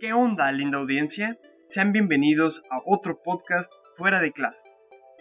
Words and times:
¿Qué 0.00 0.14
onda, 0.14 0.50
linda 0.50 0.78
audiencia? 0.78 1.38
Sean 1.66 1.92
bienvenidos 1.92 2.62
a 2.70 2.80
otro 2.86 3.20
podcast 3.22 3.70
fuera 3.98 4.22
de 4.22 4.32
clase. 4.32 4.66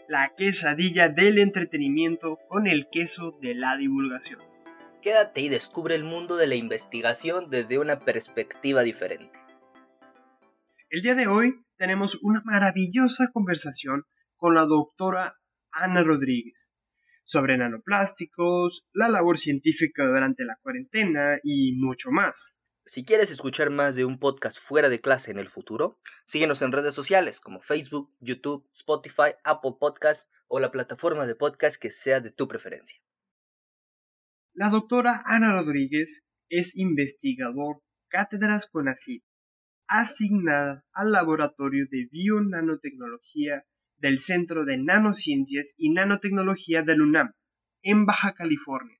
La 0.08 0.34
quesadilla 0.38 1.10
del 1.10 1.38
entretenimiento 1.38 2.40
con 2.48 2.66
el 2.66 2.88
queso 2.90 3.38
de 3.42 3.56
la 3.56 3.76
divulgación. 3.76 4.40
Quédate 5.02 5.42
y 5.42 5.50
descubre 5.50 5.96
el 5.96 6.06
mundo 6.06 6.38
de 6.38 6.48
la 6.48 6.56
investigación 6.56 7.50
desde 7.50 7.78
una 7.78 8.00
perspectiva 8.00 8.82
diferente. 8.82 9.38
El 10.90 11.02
día 11.02 11.16
de 11.16 11.28
hoy 11.28 11.56
tenemos 11.76 12.18
una 12.22 12.42
maravillosa 12.46 13.32
conversación 13.34 14.06
con 14.38 14.56
la 14.56 14.62
doctora 14.62 15.36
Ana 15.72 16.04
Rodríguez 16.04 16.74
sobre 17.26 17.58
nanoplásticos, 17.58 18.88
la 18.94 19.10
labor 19.10 19.40
científica 19.40 20.08
durante 20.08 20.46
la 20.46 20.58
cuarentena 20.62 21.38
y 21.44 21.74
mucho 21.74 22.12
más. 22.12 22.56
Si 22.90 23.06
quieres 23.06 23.30
escuchar 23.30 23.70
más 23.70 23.94
de 23.94 24.04
un 24.04 24.18
podcast 24.18 24.58
fuera 24.60 24.90
de 24.90 25.00
clase 25.00 25.30
en 25.30 25.38
el 25.38 25.48
futuro, 25.48 26.00
síguenos 26.26 26.64
en 26.64 26.72
redes 26.72 26.96
sociales 26.96 27.40
como 27.40 27.62
Facebook, 27.62 28.12
YouTube, 28.20 28.68
Spotify, 28.74 29.36
Apple 29.44 29.76
Podcasts 29.80 30.28
o 30.48 30.60
la 30.60 30.72
plataforma 30.72 31.28
de 31.28 31.36
podcast 31.36 31.80
que 31.80 31.92
sea 31.92 32.20
de 32.20 32.32
tu 32.32 32.48
preferencia. 32.48 33.00
La 34.56 34.72
doctora 34.72 35.22
Ana 35.28 35.54
Rodríguez 35.54 36.26
es 36.50 36.76
investigador 36.78 37.84
cátedras 38.08 38.66
CONACYT, 38.66 39.24
asignada 39.86 40.84
al 40.92 41.12
Laboratorio 41.12 41.86
de 41.92 42.10
Bionanotecnología 42.12 43.68
del 43.98 44.18
Centro 44.18 44.66
de 44.66 44.80
Nanociencias 44.80 45.76
y 45.78 45.92
Nanotecnología 45.92 46.82
del 46.82 47.04
UNAM, 47.04 47.36
en 47.84 48.08
Baja 48.08 48.34
California. 48.34 48.99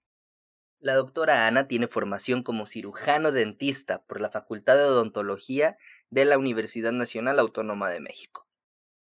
La 0.82 0.96
doctora 0.96 1.46
Ana 1.46 1.68
tiene 1.68 1.88
formación 1.88 2.42
como 2.42 2.66
cirujano 2.66 3.34
dentista 3.34 4.02
por 4.06 4.22
la 4.22 4.30
Facultad 4.32 4.78
de 4.78 4.84
Odontología 4.84 5.78
de 6.10 6.24
la 6.24 6.38
Universidad 6.38 6.94
Nacional 6.94 7.38
Autónoma 7.40 7.90
de 7.90 8.00
México. 8.00 8.48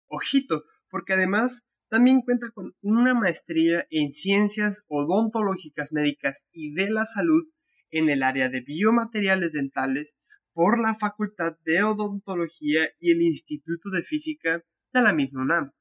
Ojito, 0.07 0.65
porque 0.89 1.13
además 1.13 1.65
también 1.87 2.23
cuenta 2.23 2.49
con 2.49 2.75
una 2.81 3.13
maestría 3.13 3.87
en 3.89 4.11
ciencias 4.11 4.83
odontológicas 4.89 5.93
médicas 5.93 6.45
y 6.51 6.73
de 6.73 6.89
la 6.89 7.05
salud 7.05 7.45
en 7.89 8.09
el 8.09 8.23
área 8.23 8.49
de 8.49 8.59
biomateriales 8.59 9.53
dentales 9.53 10.17
por 10.51 10.77
la 10.77 10.95
Facultad 10.95 11.57
de 11.63 11.83
Odontología 11.83 12.89
y 12.99 13.11
el 13.11 13.21
Instituto 13.21 13.89
de 13.91 14.03
Física 14.03 14.61
de 14.91 15.01
la 15.01 15.13
misma 15.13 15.43
UNAM. 15.43 15.71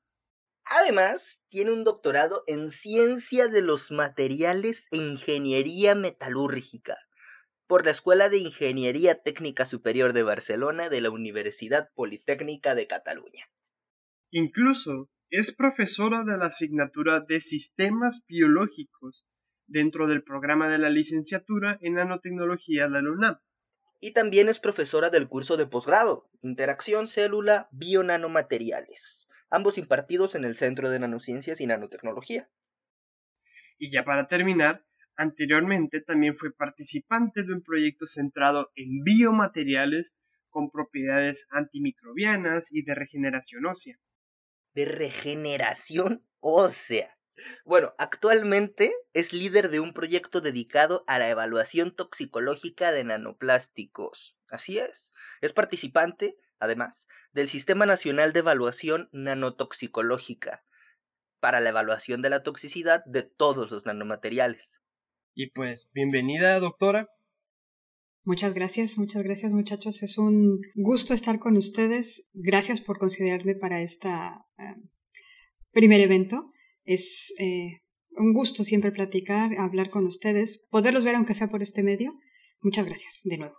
Además, 0.64 1.42
tiene 1.48 1.72
un 1.72 1.84
doctorado 1.84 2.44
en 2.46 2.70
Ciencia 2.70 3.48
de 3.48 3.62
los 3.62 3.90
Materiales 3.90 4.86
e 4.90 4.98
Ingeniería 4.98 5.94
Metalúrgica 5.94 6.96
por 7.66 7.84
la 7.84 7.92
Escuela 7.92 8.28
de 8.28 8.38
Ingeniería 8.38 9.22
Técnica 9.22 9.64
Superior 9.64 10.12
de 10.12 10.24
Barcelona 10.24 10.88
de 10.88 11.00
la 11.00 11.10
Universidad 11.10 11.88
Politécnica 11.94 12.74
de 12.74 12.88
Cataluña. 12.88 13.48
Incluso 14.30 15.08
es 15.30 15.52
profesora 15.54 16.24
de 16.24 16.36
la 16.36 16.46
asignatura 16.46 17.20
de 17.20 17.40
Sistemas 17.40 18.24
Biológicos 18.26 19.24
dentro 19.68 20.08
del 20.08 20.24
programa 20.24 20.68
de 20.68 20.78
la 20.78 20.90
licenciatura 20.90 21.78
en 21.80 21.94
Nanotecnología 21.94 22.88
de 22.88 23.02
la 23.02 23.10
UNAM. 23.10 23.40
Y 24.00 24.12
también 24.12 24.48
es 24.48 24.58
profesora 24.58 25.10
del 25.10 25.28
curso 25.28 25.56
de 25.56 25.66
posgrado, 25.66 26.28
Interacción 26.40 27.06
Célula 27.06 27.68
Bionanomateriales, 27.70 29.28
ambos 29.50 29.78
impartidos 29.78 30.34
en 30.34 30.44
el 30.44 30.56
Centro 30.56 30.90
de 30.90 30.98
Nanociencias 30.98 31.60
y 31.60 31.66
Nanotecnología. 31.66 32.48
Y 33.78 33.90
ya 33.90 34.04
para 34.04 34.28
terminar, 34.28 34.84
anteriormente 35.16 36.00
también 36.00 36.36
fue 36.36 36.52
participante 36.52 37.42
de 37.42 37.52
un 37.52 37.62
proyecto 37.62 38.06
centrado 38.06 38.70
en 38.74 39.02
biomateriales 39.02 40.14
con 40.48 40.70
propiedades 40.70 41.46
antimicrobianas 41.50 42.72
y 42.72 42.82
de 42.82 42.94
regeneración 42.94 43.66
ósea. 43.66 43.98
¿De 44.74 44.84
regeneración 44.84 46.24
ósea? 46.40 47.16
Bueno, 47.64 47.94
actualmente 47.98 48.92
es 49.12 49.32
líder 49.32 49.70
de 49.70 49.80
un 49.80 49.94
proyecto 49.94 50.40
dedicado 50.40 51.04
a 51.06 51.18
la 51.18 51.28
evaluación 51.28 51.94
toxicológica 51.94 52.92
de 52.92 53.04
nanoplásticos. 53.04 54.36
Así 54.48 54.78
es. 54.78 55.12
Es 55.40 55.52
participante 55.52 56.36
además, 56.60 57.08
del 57.32 57.48
Sistema 57.48 57.86
Nacional 57.86 58.32
de 58.32 58.40
Evaluación 58.40 59.08
Nanotoxicológica 59.12 60.64
para 61.40 61.60
la 61.60 61.70
evaluación 61.70 62.22
de 62.22 62.30
la 62.30 62.42
toxicidad 62.42 63.04
de 63.06 63.22
todos 63.22 63.70
los 63.70 63.86
nanomateriales. 63.86 64.82
Y 65.34 65.50
pues, 65.50 65.90
bienvenida, 65.94 66.60
doctora. 66.60 67.08
Muchas 68.24 68.52
gracias, 68.52 68.98
muchas 68.98 69.22
gracias 69.22 69.52
muchachos. 69.52 70.02
Es 70.02 70.18
un 70.18 70.60
gusto 70.74 71.14
estar 71.14 71.38
con 71.38 71.56
ustedes. 71.56 72.22
Gracias 72.34 72.80
por 72.80 72.98
considerarme 72.98 73.54
para 73.54 73.82
este 73.82 74.10
primer 75.72 76.00
evento. 76.00 76.52
Es 76.84 77.32
eh, 77.38 77.80
un 78.10 78.34
gusto 78.34 78.64
siempre 78.64 78.92
platicar, 78.92 79.58
hablar 79.58 79.90
con 79.90 80.06
ustedes, 80.06 80.60
poderlos 80.70 81.04
ver 81.04 81.14
aunque 81.14 81.34
sea 81.34 81.48
por 81.48 81.62
este 81.62 81.82
medio. 81.82 82.12
Muchas 82.60 82.84
gracias 82.84 83.20
de 83.24 83.38
nuevo. 83.38 83.56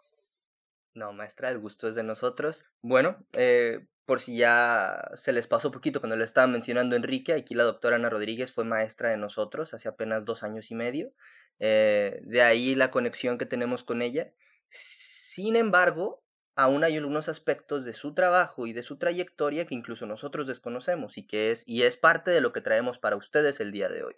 No, 0.94 1.13
maestra, 1.13 1.50
el 1.50 1.59
gusto 1.59 1.88
es 1.88 1.96
de 1.96 2.03
nosotros. 2.03 2.66
Bueno, 2.81 3.25
eh, 3.31 3.88
por 4.06 4.19
si 4.19 4.35
ya 4.35 5.09
se 5.16 5.31
les 5.31 5.47
pasó 5.47 5.72
poquito 5.72 6.02
cuando 6.02 6.18
le 6.18 6.25
estaba 6.25 6.47
mencionando 6.47 6.96
Enrique, 6.96 7.34
aquí 7.34 7.56
la 7.56 7.63
doctora 7.63 7.96
Ana 7.96 8.09
Rodríguez 8.09 8.52
fue 8.52 8.66
maestra 8.66 9.09
de 9.09 9.18
nosotros 9.18 9.74
hace 9.74 9.88
apenas 9.88 10.25
dos 10.25 10.44
años 10.44 10.69
y 10.69 10.75
medio. 10.75 11.13
Eh, 11.59 12.19
de 12.24 12.41
ahí 12.41 12.75
la 12.75 12.91
conexión 12.91 13.38
que 13.38 13.46
tenemos 13.46 13.85
con 13.85 14.01
ella. 14.01 14.34
Sin 14.69 15.56
embargo, 15.56 16.24
aún 16.56 16.84
hay 16.84 16.97
algunos 16.97 17.30
aspectos 17.30 17.85
de 17.85 17.94
su 17.94 18.13
trabajo 18.13 18.68
y 18.68 18.74
de 18.74 18.84
su 18.84 18.97
trayectoria 18.97 19.66
que 19.66 19.75
incluso 19.75 20.06
nosotros 20.06 20.46
desconocemos 20.46 21.18
y 21.18 21.25
que 21.25 21.51
es, 21.51 21.63
y 21.66 21.84
es 21.84 21.96
parte 21.96 22.31
de 22.31 22.41
lo 22.41 22.51
que 22.51 22.59
traemos 22.59 23.00
para 23.00 23.16
ustedes 23.16 23.62
el 23.62 23.72
día 23.72 23.88
de 23.88 24.03
hoy. 24.03 24.16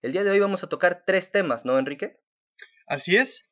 El 0.00 0.12
día 0.12 0.24
de 0.24 0.30
hoy 0.30 0.40
vamos 0.40 0.64
a 0.64 0.68
tocar 0.70 1.02
tres 1.04 1.30
temas, 1.30 1.66
¿no, 1.66 1.78
Enrique? 1.78 2.22
Así 2.86 3.16
es 3.16 3.49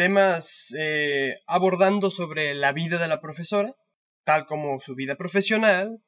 temas 0.00 0.74
eh, 0.78 1.34
abordando 1.46 2.10
sobre 2.10 2.54
la 2.54 2.72
vida 2.72 2.96
de 2.96 3.06
la 3.06 3.20
profesora, 3.20 3.76
tal 4.24 4.46
como 4.46 4.80
su 4.80 4.94
vida 4.94 5.16
profesional. 5.16 6.02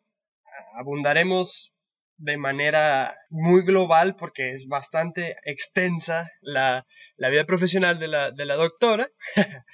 Abundaremos 0.79 1.75
de 2.17 2.39
manera 2.39 3.15
muy 3.29 3.61
global 3.61 4.17
porque 4.17 4.53
es 4.53 4.67
bastante 4.67 5.37
extensa 5.45 6.31
la, 6.41 6.87
vida 7.19 7.45
profesional 7.45 7.99
de 7.99 8.09
la, 8.09 8.31
de 8.31 8.47
la 8.47 8.55
doctora. 8.55 9.11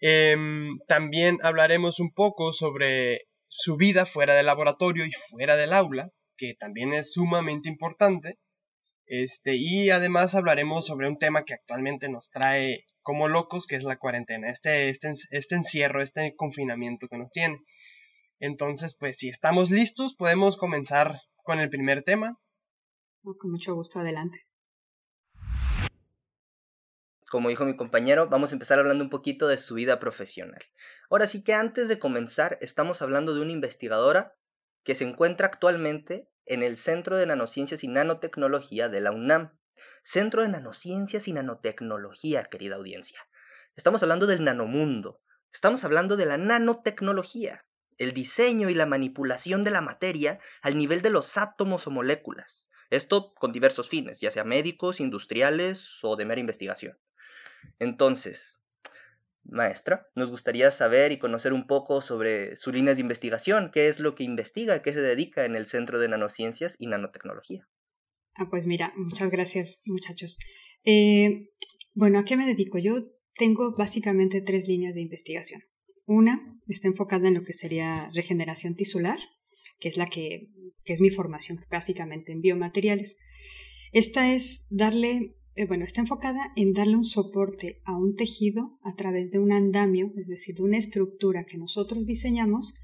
Em, 0.00 0.78
también 0.86 1.38
hablaremos 1.42 1.98
un 1.98 2.12
poco 2.12 2.52
sobre 2.52 3.26
su 3.48 3.76
vida 3.76 4.04
fuera 4.06 4.34
del 4.34 4.46
laboratorio 4.46 5.04
y 5.04 5.10
fuera 5.10 5.56
del 5.56 5.72
aula, 5.72 6.10
que 6.36 6.54
también 6.54 6.92
es 6.92 7.12
sumamente 7.12 7.68
importante. 7.68 8.38
Este, 9.10 9.56
y 9.56 9.88
además 9.88 10.34
hablaremos 10.34 10.86
sobre 10.86 11.08
un 11.08 11.18
tema 11.18 11.44
que 11.44 11.54
actualmente 11.54 12.10
nos 12.10 12.28
trae 12.28 12.84
como 13.00 13.26
locos, 13.26 13.66
que 13.66 13.74
es 13.74 13.84
la 13.84 13.98
cuarentena, 13.98 14.50
este, 14.50 14.90
este, 14.90 15.14
este 15.30 15.54
encierro, 15.54 16.02
este 16.02 16.36
confinamiento 16.36 17.08
que 17.08 17.16
nos 17.16 17.30
tiene. 17.30 17.64
Entonces, 18.38 18.94
pues 18.94 19.16
si 19.16 19.30
estamos 19.30 19.70
listos, 19.70 20.14
podemos 20.14 20.58
comenzar 20.58 21.22
con 21.42 21.58
el 21.58 21.70
primer 21.70 22.04
tema. 22.04 22.38
Con 23.22 23.50
mucho 23.50 23.74
gusto, 23.74 23.98
adelante. 23.98 24.46
Como 27.30 27.48
dijo 27.48 27.64
mi 27.64 27.76
compañero, 27.76 28.28
vamos 28.28 28.50
a 28.50 28.54
empezar 28.54 28.78
hablando 28.78 29.04
un 29.04 29.10
poquito 29.10 29.48
de 29.48 29.56
su 29.56 29.74
vida 29.74 29.98
profesional. 29.98 30.62
Ahora 31.10 31.26
sí 31.26 31.42
que 31.42 31.54
antes 31.54 31.88
de 31.88 31.98
comenzar, 31.98 32.58
estamos 32.60 33.00
hablando 33.00 33.34
de 33.34 33.40
una 33.40 33.52
investigadora 33.52 34.34
que 34.82 34.94
se 34.94 35.04
encuentra 35.04 35.46
actualmente 35.46 36.28
en 36.48 36.62
el 36.62 36.76
Centro 36.76 37.16
de 37.16 37.26
Nanociencias 37.26 37.84
y 37.84 37.88
Nanotecnología 37.88 38.88
de 38.88 39.00
la 39.00 39.12
UNAM. 39.12 39.56
Centro 40.02 40.42
de 40.42 40.48
Nanociencias 40.48 41.28
y 41.28 41.32
Nanotecnología, 41.32 42.44
querida 42.44 42.76
audiencia. 42.76 43.20
Estamos 43.76 44.02
hablando 44.02 44.26
del 44.26 44.42
nanomundo. 44.42 45.20
Estamos 45.52 45.84
hablando 45.84 46.16
de 46.16 46.26
la 46.26 46.38
nanotecnología, 46.38 47.64
el 47.98 48.12
diseño 48.12 48.70
y 48.70 48.74
la 48.74 48.86
manipulación 48.86 49.64
de 49.64 49.70
la 49.70 49.80
materia 49.80 50.40
al 50.62 50.76
nivel 50.76 51.02
de 51.02 51.10
los 51.10 51.36
átomos 51.36 51.86
o 51.86 51.90
moléculas. 51.90 52.70
Esto 52.90 53.34
con 53.34 53.52
diversos 53.52 53.88
fines, 53.88 54.20
ya 54.20 54.30
sea 54.30 54.44
médicos, 54.44 55.00
industriales 55.00 56.02
o 56.02 56.16
de 56.16 56.24
mera 56.24 56.40
investigación. 56.40 56.98
Entonces, 57.78 58.60
maestra, 59.48 60.06
nos 60.14 60.30
gustaría 60.30 60.70
saber 60.70 61.12
y 61.12 61.18
conocer 61.18 61.52
un 61.52 61.66
poco 61.66 62.00
sobre 62.00 62.56
sus 62.56 62.74
líneas 62.74 62.96
de 62.96 63.02
investigación, 63.02 63.70
qué 63.72 63.88
es 63.88 64.00
lo 64.00 64.14
que 64.14 64.24
investiga, 64.24 64.82
qué 64.82 64.92
se 64.92 65.00
dedica 65.00 65.44
en 65.44 65.56
el 65.56 65.66
Centro 65.66 65.98
de 65.98 66.08
Nanociencias 66.08 66.76
y 66.78 66.86
Nanotecnología. 66.86 67.68
Ah, 68.34 68.48
pues 68.50 68.66
mira, 68.66 68.92
muchas 68.96 69.30
gracias 69.30 69.80
muchachos. 69.84 70.38
Eh, 70.84 71.50
bueno, 71.94 72.20
¿a 72.20 72.24
qué 72.24 72.36
me 72.36 72.46
dedico? 72.46 72.78
Yo 72.78 73.06
tengo 73.34 73.74
básicamente 73.76 74.40
tres 74.40 74.66
líneas 74.66 74.94
de 74.94 75.00
investigación. 75.00 75.62
Una 76.06 76.58
está 76.68 76.88
enfocada 76.88 77.28
en 77.28 77.34
lo 77.34 77.44
que 77.44 77.52
sería 77.52 78.10
regeneración 78.14 78.74
tisular, 78.74 79.18
que 79.80 79.88
es 79.88 79.96
la 79.96 80.06
que, 80.06 80.48
que 80.84 80.92
es 80.92 81.00
mi 81.00 81.10
formación 81.10 81.64
básicamente 81.70 82.32
en 82.32 82.40
biomateriales. 82.40 83.16
Esta 83.92 84.32
es 84.32 84.66
darle 84.70 85.34
eh, 85.58 85.66
bueno, 85.66 85.84
está 85.84 86.00
enfocada 86.00 86.52
en 86.54 86.72
darle 86.72 86.94
un 86.94 87.04
soporte 87.04 87.80
a 87.84 87.96
un 87.96 88.14
tejido 88.14 88.78
a 88.84 88.94
través 88.94 89.32
de 89.32 89.40
un 89.40 89.50
andamio, 89.50 90.12
es 90.16 90.28
decir, 90.28 90.54
de 90.54 90.62
una 90.62 90.78
estructura 90.78 91.46
que 91.46 91.58
nosotros 91.58 92.06
diseñamos 92.06 92.74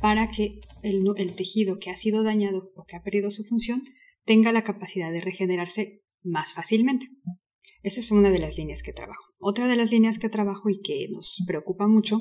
para 0.00 0.30
que 0.30 0.60
el, 0.82 1.04
tejido 1.36 1.78
que 1.78 1.90
ha 1.90 1.96
sido 1.96 2.22
dañado 2.22 2.72
o 2.74 2.84
que 2.84 2.96
ha 2.96 3.02
perdido 3.02 3.30
su 3.30 3.44
función 3.44 3.82
tenga 4.24 4.50
la 4.50 4.64
capacidad 4.64 5.12
de 5.12 5.20
regenerarse 5.20 6.00
más 6.22 6.54
fácilmente. 6.54 7.06
Esa 7.82 8.00
es 8.00 8.10
una 8.10 8.30
de 8.30 8.38
las 8.38 8.56
líneas 8.56 8.82
que 8.82 8.94
trabajo. 8.94 9.34
Otra 9.38 9.66
de 9.66 9.76
las 9.76 9.90
líneas 9.90 10.18
que 10.18 10.30
trabajo 10.30 10.70
y 10.70 10.80
que 10.80 11.08
nos 11.10 11.36
preocupa 11.46 11.86
mucho 11.86 12.18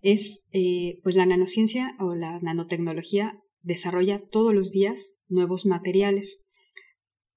es 0.00 0.42
eh, 0.52 1.00
pues 1.02 1.16
la 1.16 1.26
nanociencia 1.26 1.96
o 1.98 2.14
la 2.14 2.40
nanotecnología 2.40 3.38
desarrolla 3.60 4.22
todos 4.30 4.54
los 4.54 4.70
días 4.70 4.96
nuevos 5.28 5.66
materiales 5.66 6.43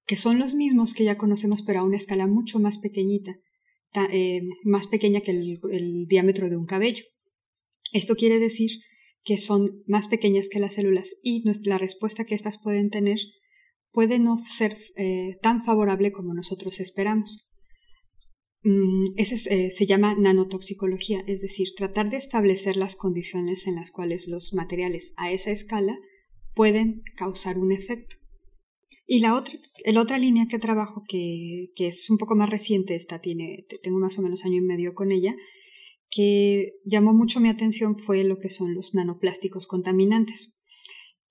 que 0.08 0.18
son 0.18 0.40
los 0.40 0.56
mismos 0.56 0.94
que 0.94 1.04
ya 1.04 1.18
conocemos 1.18 1.62
pero 1.62 1.82
a 1.82 1.84
una 1.84 1.98
escala 1.98 2.26
mucho 2.26 2.60
más 2.60 2.80
pequeñita, 2.80 3.38
eh, 4.12 4.42
más 4.64 4.88
pequeña 4.88 5.22
que 5.22 5.32
el 5.32 6.08
diámetro 6.08 6.50
de 6.50 6.58
un 6.58 6.66
cabello. 6.66 7.04
Esto 7.94 8.16
quiere 8.16 8.40
decir 8.40 8.72
que 9.24 9.38
son 9.38 9.84
más 9.88 10.08
pequeñas 10.08 10.48
que 10.50 10.60
las 10.60 10.74
células 10.74 11.10
y 11.22 11.44
la 11.64 11.78
respuesta 11.78 12.24
que 12.24 12.36
éstas 12.36 12.58
pueden 12.58 12.90
tener 12.90 13.20
puede 13.92 14.20
no 14.20 14.38
ser 14.46 14.78
eh, 14.96 15.38
tan 15.42 15.64
favorable 15.66 16.12
como 16.12 16.34
nosotros 16.34 16.80
esperamos. 16.80 17.46
Mm, 18.64 19.18
ese 19.18 19.36
eh, 19.50 19.72
se 19.72 19.86
llama 19.86 20.16
nanotoxicología, 20.16 21.24
es 21.28 21.42
decir, 21.42 21.70
tratar 21.76 22.10
de 22.10 22.18
establecer 22.18 22.78
las 22.78 22.96
condiciones 22.96 23.68
en 23.68 23.76
las 23.76 23.92
cuales 23.92 24.28
los 24.28 24.54
materiales 24.54 25.14
a 25.18 25.32
esa 25.32 25.52
escala 25.52 25.98
pueden 26.54 27.02
causar 27.18 27.58
un 27.58 27.72
efecto. 27.72 28.16
Y 29.10 29.22
la 29.22 29.36
otra, 29.36 29.54
la 29.86 30.02
otra 30.02 30.20
línea 30.20 30.48
que 30.50 30.60
trabajo, 30.60 31.04
que, 31.08 31.72
que, 31.76 31.88
es 31.88 32.10
un 32.10 32.18
poco 32.18 32.36
más 32.36 32.50
reciente, 32.50 32.96
esta 32.96 33.22
tiene, 33.22 33.66
tengo 33.82 34.00
más 34.00 34.20
o 34.20 34.22
menos 34.22 34.44
año 34.44 34.58
y 34.58 34.62
medio 34.62 34.94
con 34.94 35.14
ella, 35.14 35.34
que 36.12 36.74
llamó 36.84 37.14
mucho 37.14 37.40
mi 37.40 37.48
atención 37.48 37.98
fue 37.98 38.24
lo 38.26 38.38
que 38.38 38.50
son 38.50 38.76
los 38.76 38.94
nanoplásticos 38.94 39.66
contaminantes. 39.66 40.52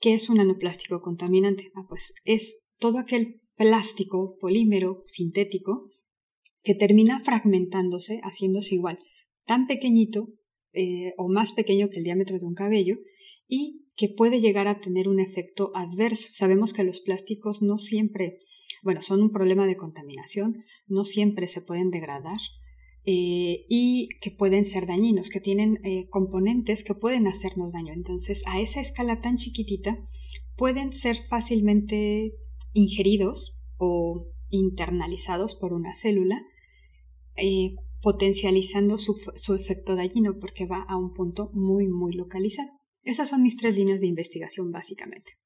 ¿Qué 0.01 0.15
es 0.15 0.29
un 0.29 0.39
nanoplástico 0.39 1.01
contaminante? 1.01 1.71
Ah, 1.75 1.85
pues 1.89 2.15
es 2.25 2.59
todo 2.79 2.99
aquel 2.99 3.41
plástico, 3.57 4.37
polímero, 4.41 5.05
sintético, 5.07 5.91
que 6.63 6.75
termina 6.75 7.21
fragmentándose, 7.25 8.21
haciéndose 8.23 8.75
igual, 8.75 8.99
tan 9.47 9.67
pequeñito 9.67 10.29
eh, 10.73 11.15
o 11.17 11.29
más 11.29 11.53
pequeño 11.53 11.89
que 11.89 11.99
el 11.99 12.05
diámetro 12.05 12.39
de 12.39 12.45
un 12.45 12.55
cabello, 12.55 12.97
y 13.49 13.86
que 13.97 14.09
puede 14.09 14.41
llegar 14.41 14.69
a 14.69 14.81
tener 14.81 15.09
un 15.09 15.21
efecto 15.21 15.73
adverso. 15.75 16.29
Sabemos 16.33 16.73
que 16.73 16.85
los 16.85 17.01
plásticos 17.01 17.63
no 17.63 17.79
siempre, 17.79 18.41
bueno, 18.83 19.03
son 19.03 19.23
un 19.23 19.33
problema 19.33 19.67
de 19.67 19.77
contaminación, 19.77 20.65
no 20.87 21.05
siempre 21.05 21.49
se 21.49 21.63
pueden 21.63 21.91
degradar, 21.91 22.39
eh, 23.09 23.65
y 23.69 24.09
que 24.21 24.33
pueden 24.33 24.65
ser 24.65 24.87
dañinos, 24.87 25.29
que 25.29 25.41
tienen 25.41 25.79
eh, 25.85 26.09
componentes 26.11 26.83
que 26.83 26.95
pueden 26.95 27.27
hacernos 27.29 27.73
daño. 27.73 27.93
Entonces, 27.93 28.43
a 28.47 28.61
esa 28.61 28.81
escala 28.81 29.21
tan 29.21 29.37
chiquitita, 29.37 29.97
pueden 30.57 30.93
ser 30.93 31.17
fácilmente 31.29 32.33
ingeridos 32.73 33.57
o 33.79 34.27
internalizados 34.51 35.55
por 35.55 35.73
una 35.73 35.95
célula, 35.95 36.43
eh, 37.37 37.77
potencializando 38.03 38.99
su, 38.99 39.17
su 39.37 39.55
efecto 39.55 39.97
dañino 39.97 40.39
porque 40.41 40.67
va 40.67 40.83
a 40.83 40.97
un 40.97 41.15
punto 41.15 41.51
muy, 41.53 41.87
muy 41.87 42.13
localizado. 42.13 42.71
Esas 43.07 43.29
son 43.29 43.43
mis 43.43 43.57
tres 43.57 43.75
líneas 43.75 44.01
de 44.01 44.09
investigación 44.09 44.73
básicamente. 44.73 45.39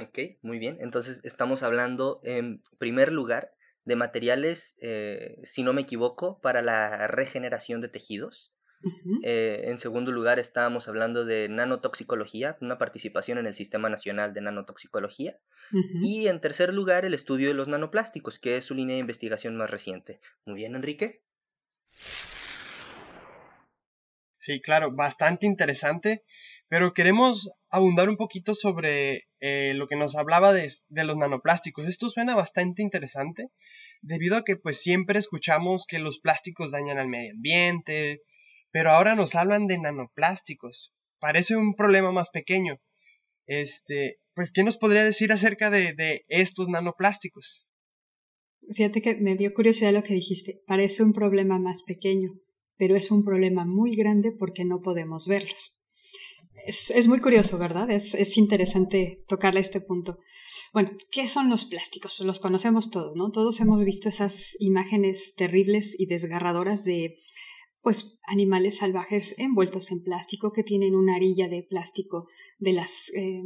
Ok, 0.00 0.18
muy 0.42 0.58
bien. 0.58 0.76
Entonces 0.80 1.20
estamos 1.22 1.62
hablando 1.62 2.20
en 2.24 2.62
primer 2.78 3.12
lugar 3.12 3.52
de 3.84 3.94
materiales, 3.94 4.76
eh, 4.82 5.36
si 5.44 5.62
no 5.62 5.72
me 5.72 5.82
equivoco, 5.82 6.40
para 6.40 6.60
la 6.60 7.06
regeneración 7.06 7.80
de 7.80 7.88
tejidos. 7.88 8.52
Eh, 9.22 9.66
en 9.66 9.78
segundo 9.78 10.10
lugar, 10.10 10.40
estábamos 10.40 10.88
hablando 10.88 11.24
de 11.24 11.48
nanotoxicología, 11.48 12.58
una 12.60 12.78
participación 12.78 13.38
en 13.38 13.46
el 13.46 13.54
Sistema 13.54 13.88
Nacional 13.88 14.34
de 14.34 14.40
Nanotoxicología. 14.40 15.38
Y 16.02 16.26
en 16.26 16.40
tercer 16.40 16.74
lugar, 16.74 17.04
el 17.04 17.14
estudio 17.14 17.46
de 17.46 17.54
los 17.54 17.68
nanoplásticos, 17.68 18.40
que 18.40 18.56
es 18.56 18.64
su 18.64 18.74
línea 18.74 18.96
de 18.96 19.00
investigación 19.00 19.56
más 19.56 19.70
reciente. 19.70 20.18
Muy 20.44 20.56
bien, 20.56 20.74
Enrique. 20.74 21.22
Sí, 24.42 24.60
claro, 24.60 24.90
bastante 24.90 25.46
interesante, 25.46 26.24
pero 26.66 26.94
queremos 26.94 27.52
abundar 27.70 28.08
un 28.08 28.16
poquito 28.16 28.56
sobre 28.56 29.28
eh, 29.38 29.72
lo 29.76 29.86
que 29.86 29.94
nos 29.94 30.16
hablaba 30.16 30.52
de, 30.52 30.68
los 30.88 31.16
nanoplásticos. 31.16 31.86
Esto 31.86 32.10
suena 32.10 32.34
bastante 32.34 32.82
interesante, 32.82 33.50
debido 34.00 34.36
a 34.36 34.42
que 34.42 34.56
pues 34.56 34.82
siempre 34.82 35.20
escuchamos 35.20 35.86
que 35.86 36.00
los 36.00 36.18
plásticos 36.18 36.72
dañan 36.72 36.98
al 36.98 37.06
medio 37.06 37.34
ambiente, 37.34 38.22
pero 38.72 38.90
ahora 38.90 39.14
nos 39.14 39.36
hablan 39.36 39.68
de 39.68 39.78
nanoplásticos. 39.78 40.92
Parece 41.20 41.54
un 41.54 41.76
problema 41.76 42.10
más 42.10 42.30
pequeño. 42.30 42.80
Este, 43.46 44.18
pues, 44.34 44.50
¿qué 44.50 44.64
nos 44.64 44.76
podría 44.76 45.04
decir 45.04 45.30
acerca 45.30 45.70
de, 45.70 45.92
de 45.92 46.24
estos 46.26 46.68
nanoplásticos? 46.68 47.68
Fíjate 48.74 49.02
que 49.02 49.14
me 49.14 49.36
dio 49.36 49.54
curiosidad 49.54 49.92
lo 49.92 50.02
que 50.02 50.14
dijiste. 50.14 50.64
Parece 50.66 51.04
un 51.04 51.12
problema 51.12 51.60
más 51.60 51.84
pequeño 51.84 52.40
pero 52.76 52.96
es 52.96 53.10
un 53.10 53.24
problema 53.24 53.64
muy 53.64 53.94
grande 53.94 54.32
porque 54.32 54.64
no 54.64 54.80
podemos 54.80 55.26
verlos. 55.26 55.76
Es, 56.66 57.08
muy 57.08 57.20
curioso, 57.20 57.58
¿verdad? 57.58 57.90
Es, 57.90 58.14
es, 58.14 58.36
interesante 58.36 59.24
tocarle 59.26 59.60
este 59.60 59.80
punto. 59.80 60.18
Bueno, 60.72 60.90
¿qué 61.10 61.26
son 61.26 61.50
los 61.50 61.64
plásticos? 61.64 62.18
Los 62.20 62.38
conocemos 62.38 62.90
todos, 62.90 63.16
¿no? 63.16 63.30
Todos 63.30 63.60
hemos 63.60 63.84
visto 63.84 64.08
esas 64.08 64.56
imágenes 64.60 65.34
terribles 65.36 65.94
y 65.98 66.06
desgarradoras 66.06 66.84
de 66.84 67.18
pues 67.82 68.16
animales 68.26 68.78
salvajes 68.78 69.34
envueltos 69.38 69.90
en 69.90 70.02
plástico 70.02 70.52
que 70.52 70.62
tienen 70.62 70.94
una 70.94 71.16
arilla 71.16 71.48
de 71.48 71.64
plástico 71.64 72.28
de 72.58 72.72
las 72.72 73.10
eh, 73.14 73.42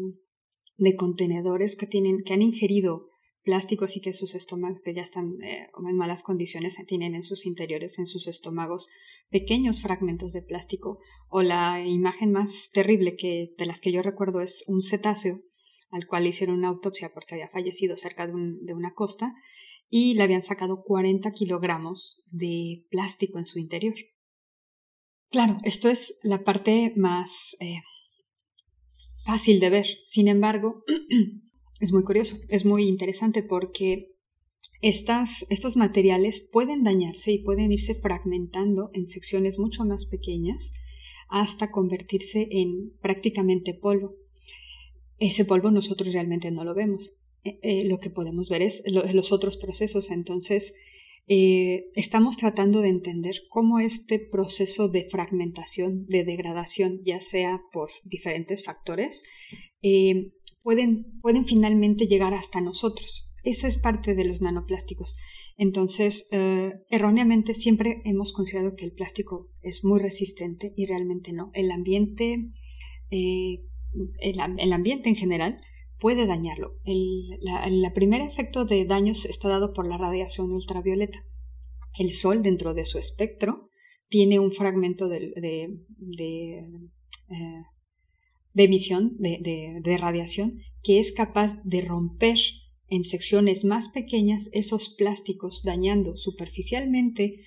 de 0.76 0.94
contenedores 0.94 1.74
que 1.74 1.86
tienen 1.86 2.22
que 2.22 2.34
han 2.34 2.42
ingerido 2.42 3.08
plásticos 3.46 3.96
y 3.96 4.00
que 4.00 4.12
sus 4.12 4.34
estómagos, 4.34 4.82
que 4.82 4.92
ya 4.92 5.02
están 5.02 5.40
eh, 5.40 5.68
en 5.88 5.96
malas 5.96 6.24
condiciones, 6.24 6.74
tienen 6.88 7.14
en 7.14 7.22
sus 7.22 7.46
interiores, 7.46 7.96
en 7.98 8.06
sus 8.06 8.26
estómagos, 8.26 8.88
pequeños 9.30 9.80
fragmentos 9.80 10.32
de 10.32 10.42
plástico. 10.42 10.98
O 11.28 11.42
la 11.42 11.82
imagen 11.86 12.32
más 12.32 12.70
terrible 12.72 13.16
que, 13.16 13.54
de 13.56 13.66
las 13.66 13.80
que 13.80 13.92
yo 13.92 14.02
recuerdo 14.02 14.40
es 14.40 14.64
un 14.66 14.82
cetáceo 14.82 15.40
al 15.90 16.08
cual 16.08 16.26
hicieron 16.26 16.58
una 16.58 16.68
autopsia 16.68 17.12
porque 17.14 17.36
había 17.36 17.48
fallecido 17.48 17.96
cerca 17.96 18.26
de, 18.26 18.32
de 18.34 18.74
una 18.74 18.92
costa 18.92 19.32
y 19.88 20.14
le 20.14 20.24
habían 20.24 20.42
sacado 20.42 20.82
40 20.82 21.30
kilogramos 21.30 22.20
de 22.26 22.84
plástico 22.90 23.38
en 23.38 23.46
su 23.46 23.60
interior. 23.60 23.94
Claro, 25.30 25.58
esto 25.62 25.88
es 25.88 26.18
la 26.22 26.42
parte 26.42 26.92
más 26.96 27.56
eh, 27.60 27.82
fácil 29.24 29.60
de 29.60 29.70
ver. 29.70 29.86
Sin 30.06 30.28
embargo, 30.28 30.82
es 31.80 31.92
muy 31.92 32.04
curioso, 32.04 32.36
es 32.48 32.64
muy 32.64 32.88
interesante 32.88 33.42
porque 33.42 34.12
estas, 34.82 35.46
estos 35.50 35.76
materiales 35.76 36.40
pueden 36.40 36.84
dañarse 36.84 37.32
y 37.32 37.38
pueden 37.38 37.72
irse 37.72 37.94
fragmentando 37.94 38.90
en 38.92 39.06
secciones 39.06 39.58
mucho 39.58 39.84
más 39.84 40.06
pequeñas 40.06 40.72
hasta 41.28 41.70
convertirse 41.70 42.48
en 42.50 42.92
prácticamente 43.00 43.74
polvo. 43.74 44.14
Ese 45.18 45.44
polvo 45.44 45.70
nosotros 45.70 46.12
realmente 46.12 46.50
no 46.50 46.64
lo 46.64 46.74
vemos. 46.74 47.12
Eh, 47.42 47.58
eh, 47.62 47.84
lo 47.84 47.98
que 47.98 48.10
podemos 48.10 48.48
ver 48.48 48.62
es 48.62 48.82
los 48.86 49.32
otros 49.32 49.56
procesos. 49.56 50.10
Entonces, 50.10 50.74
eh, 51.26 51.86
estamos 51.94 52.36
tratando 52.36 52.80
de 52.80 52.90
entender 52.90 53.34
cómo 53.48 53.80
este 53.80 54.18
proceso 54.18 54.88
de 54.88 55.08
fragmentación, 55.10 56.06
de 56.06 56.24
degradación, 56.24 57.00
ya 57.04 57.20
sea 57.20 57.62
por 57.72 57.90
diferentes 58.04 58.64
factores, 58.64 59.22
pueden, 60.66 61.20
pueden 61.22 61.44
finalmente 61.44 62.08
llegar 62.08 62.34
hasta 62.34 62.60
nosotros. 62.60 63.30
Esa 63.44 63.68
es 63.68 63.78
parte 63.78 64.16
de 64.16 64.24
los 64.24 64.42
nanoplásticos. 64.42 65.14
Entonces, 65.56 66.26
eh, 66.32 66.72
erróneamente 66.90 67.54
siempre 67.54 68.02
hemos 68.04 68.32
considerado 68.32 68.74
que 68.74 68.84
el 68.84 68.90
plástico 68.90 69.48
es 69.62 69.84
muy 69.84 70.00
resistente 70.00 70.72
y 70.76 70.86
realmente 70.86 71.32
no. 71.32 71.52
El 71.54 71.70
ambiente, 71.70 72.50
eh, 73.12 73.60
el, 74.18 74.72
ambiente 74.72 75.08
en 75.08 75.14
general 75.14 75.60
puede 76.00 76.26
dañarlo. 76.26 76.72
El 76.84 77.92
primer 77.94 78.22
efecto 78.22 78.64
de 78.64 78.86
daños 78.86 79.24
está 79.24 79.48
dado 79.48 79.72
por 79.72 79.86
la 79.86 79.98
radiación 79.98 80.50
ultravioleta. 80.50 81.22
El 81.96 82.10
Sol, 82.10 82.42
dentro 82.42 82.74
de 82.74 82.86
su 82.86 82.98
espectro, 82.98 83.70
tiene 84.08 84.40
un 84.40 84.50
fragmento 84.50 85.06
de, 85.06 85.32
de 85.36 86.54
eh, 87.28 87.62
de 88.56 88.64
emisión 88.64 89.18
de, 89.18 89.98
radiación 90.00 90.60
que 90.82 90.98
es 90.98 91.12
capaz 91.12 91.60
de 91.62 91.82
romper 91.82 92.38
en 92.88 93.04
secciones 93.04 93.64
más 93.64 93.90
pequeñas 93.90 94.48
esos 94.52 94.94
plásticos 94.96 95.62
dañando 95.62 96.16
superficialmente 96.16 97.44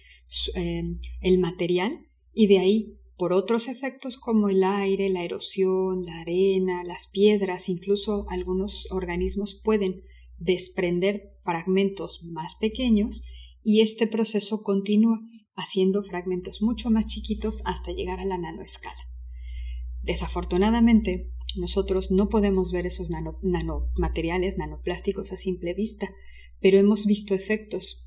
eh, 0.53 0.83
el 1.21 1.39
material 1.39 2.05
y 2.31 2.45
de 2.45 2.59
ahí 2.59 2.93
por 3.17 3.33
otros 3.33 3.67
efectos 3.67 4.19
como 4.19 4.49
el 4.49 4.63
aire, 4.63 5.09
la 5.09 5.23
erosión, 5.23 6.05
la 6.05 6.21
arena, 6.21 6.83
las 6.83 7.07
piedras, 7.07 7.69
incluso 7.69 8.27
algunos 8.29 8.85
organismos 8.91 9.59
pueden 9.63 10.03
desprender 10.37 11.31
fragmentos 11.43 12.21
más 12.23 12.53
pequeños 12.59 13.23
y 13.63 13.81
este 13.81 14.05
proceso 14.05 14.61
continúa 14.61 15.19
haciendo 15.55 16.03
fragmentos 16.03 16.61
mucho 16.61 16.91
más 16.91 17.07
chiquitos 17.07 17.63
hasta 17.65 17.93
llegar 17.93 18.19
a 18.19 18.25
la 18.25 18.37
nanoescala. 18.37 19.08
Desafortunadamente, 20.03 21.29
nosotros 21.57 22.11
no 22.11 22.29
podemos 22.29 22.71
ver 22.71 22.85
esos 22.85 23.09
nanomateriales, 23.09 24.57
nanoplásticos 24.57 25.31
a 25.31 25.37
simple 25.37 25.73
vista, 25.73 26.09
pero 26.61 26.77
hemos 26.77 27.05
visto 27.05 27.33
efectos 27.33 28.05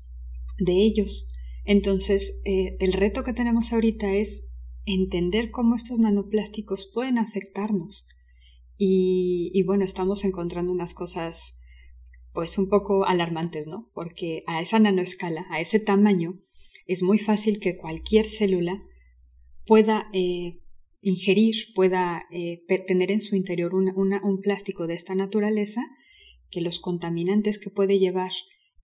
de 0.57 0.83
ellos. 0.83 1.27
Entonces, 1.65 2.35
eh, 2.45 2.77
el 2.79 2.93
reto 2.93 3.23
que 3.23 3.33
tenemos 3.33 3.71
ahorita 3.71 4.13
es 4.13 4.45
entender 4.85 5.51
cómo 5.51 5.75
estos 5.75 5.99
nanoplásticos 5.99 6.89
pueden 6.93 7.17
afectarnos. 7.17 8.07
Y, 8.77 9.63
bueno, 9.65 9.85
estamos 9.85 10.25
encontrando 10.25 10.71
unas 10.71 10.93
cosas 10.93 11.55
pues 12.33 12.57
un 12.57 12.67
poco 12.67 13.05
alarmantes, 13.05 13.67
¿no? 13.67 13.89
Porque 13.93 14.43
a 14.47 14.61
esa 14.61 14.79
nanoescala, 14.79 15.45
a 15.51 15.61
ese 15.61 15.79
tamaño, 15.79 16.39
es 16.87 17.03
muy 17.03 17.19
fácil 17.19 17.59
que 17.59 17.77
cualquier 17.77 18.27
célula 18.27 18.83
pueda 19.67 20.09
eh, 20.13 20.59
ingerir, 21.03 21.55
pueda 21.75 22.23
eh, 22.31 22.63
tener 22.87 23.11
en 23.11 23.21
su 23.21 23.35
interior 23.35 23.75
un 23.75 24.41
plástico 24.41 24.87
de 24.87 24.95
esta 24.95 25.13
naturaleza, 25.13 25.81
que 26.49 26.61
los 26.61 26.79
contaminantes 26.79 27.59
que 27.59 27.69
puede 27.69 27.99
llevar 27.99 28.31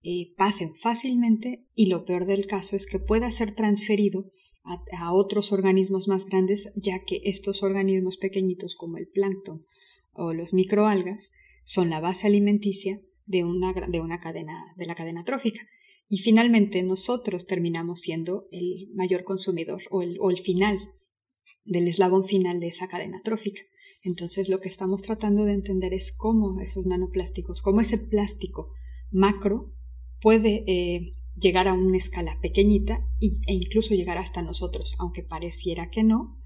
eh, 0.04 0.34
pasen 0.38 0.76
fácilmente 0.76 1.66
y 1.76 1.88
lo 1.88 2.06
peor 2.06 2.26
del 2.26 2.48
caso 2.48 2.76
es 2.76 2.86
que 2.86 3.00
pueda 3.00 3.32
ser 3.32 3.56
transferido 3.56 4.32
a, 4.64 5.14
otros 5.14 5.52
organismos 5.52 6.08
más 6.08 6.26
grandes, 6.26 6.70
ya 6.76 7.02
que 7.06 7.22
estos 7.24 7.64
organismos 7.64 8.18
pequeñitos 8.18 8.76
como 8.76 8.98
el 8.98 9.08
plancton 9.08 9.66
o 10.14 10.34
los 10.34 10.54
microalgas 10.54 11.32
son 11.64 11.90
la 11.90 12.00
base 12.00 12.28
alimenticia 12.28 13.02
de 13.26 13.44
una, 13.44 13.74
de 13.74 14.00
una 14.00 14.20
cadena, 14.20 14.74
de 14.78 14.86
la 14.86 14.96
cadena 14.96 15.24
trófica. 15.24 15.62
Y 16.08 16.20
finalmente 16.20 16.82
nosotros 16.84 17.46
terminamos 17.46 18.02
siendo 18.02 18.48
el 18.52 18.90
mayor 18.94 19.24
consumidor 19.24 19.82
o 19.90 20.02
el, 20.02 20.18
o 20.20 20.30
el 20.30 20.40
final 20.40 20.80
del 21.66 21.88
eslabón 21.88 22.25
final 22.25 22.60
de 22.60 22.68
esa 22.68 22.88
cadena 22.88 23.22
trófica. 23.24 23.62
Entonces 24.04 24.50
lo 24.50 24.60
que 24.62 24.70
estamos 24.70 25.01
tratando 25.01 25.44
de 25.46 25.54
entender 25.54 25.94
es 25.94 26.13
cómo 26.16 26.62
esos 26.62 26.86
nanoplásticos, 26.86 27.62
cómo 27.62 27.82
ese 27.82 27.98
plástico 27.98 28.72
macro 29.12 29.74
puede 30.22 30.63
eh, 30.68 31.13
llegar 31.36 31.68
a 31.68 31.74
una 31.74 31.98
escala 31.98 32.38
pequeñita 32.42 33.06
e 33.20 33.54
incluso 33.54 33.94
llegar 33.94 34.18
hasta 34.18 34.42
nosotros, 34.42 34.96
aunque 35.00 35.24
pareciera 35.24 35.89
que 35.89 36.04
no, 36.04 36.38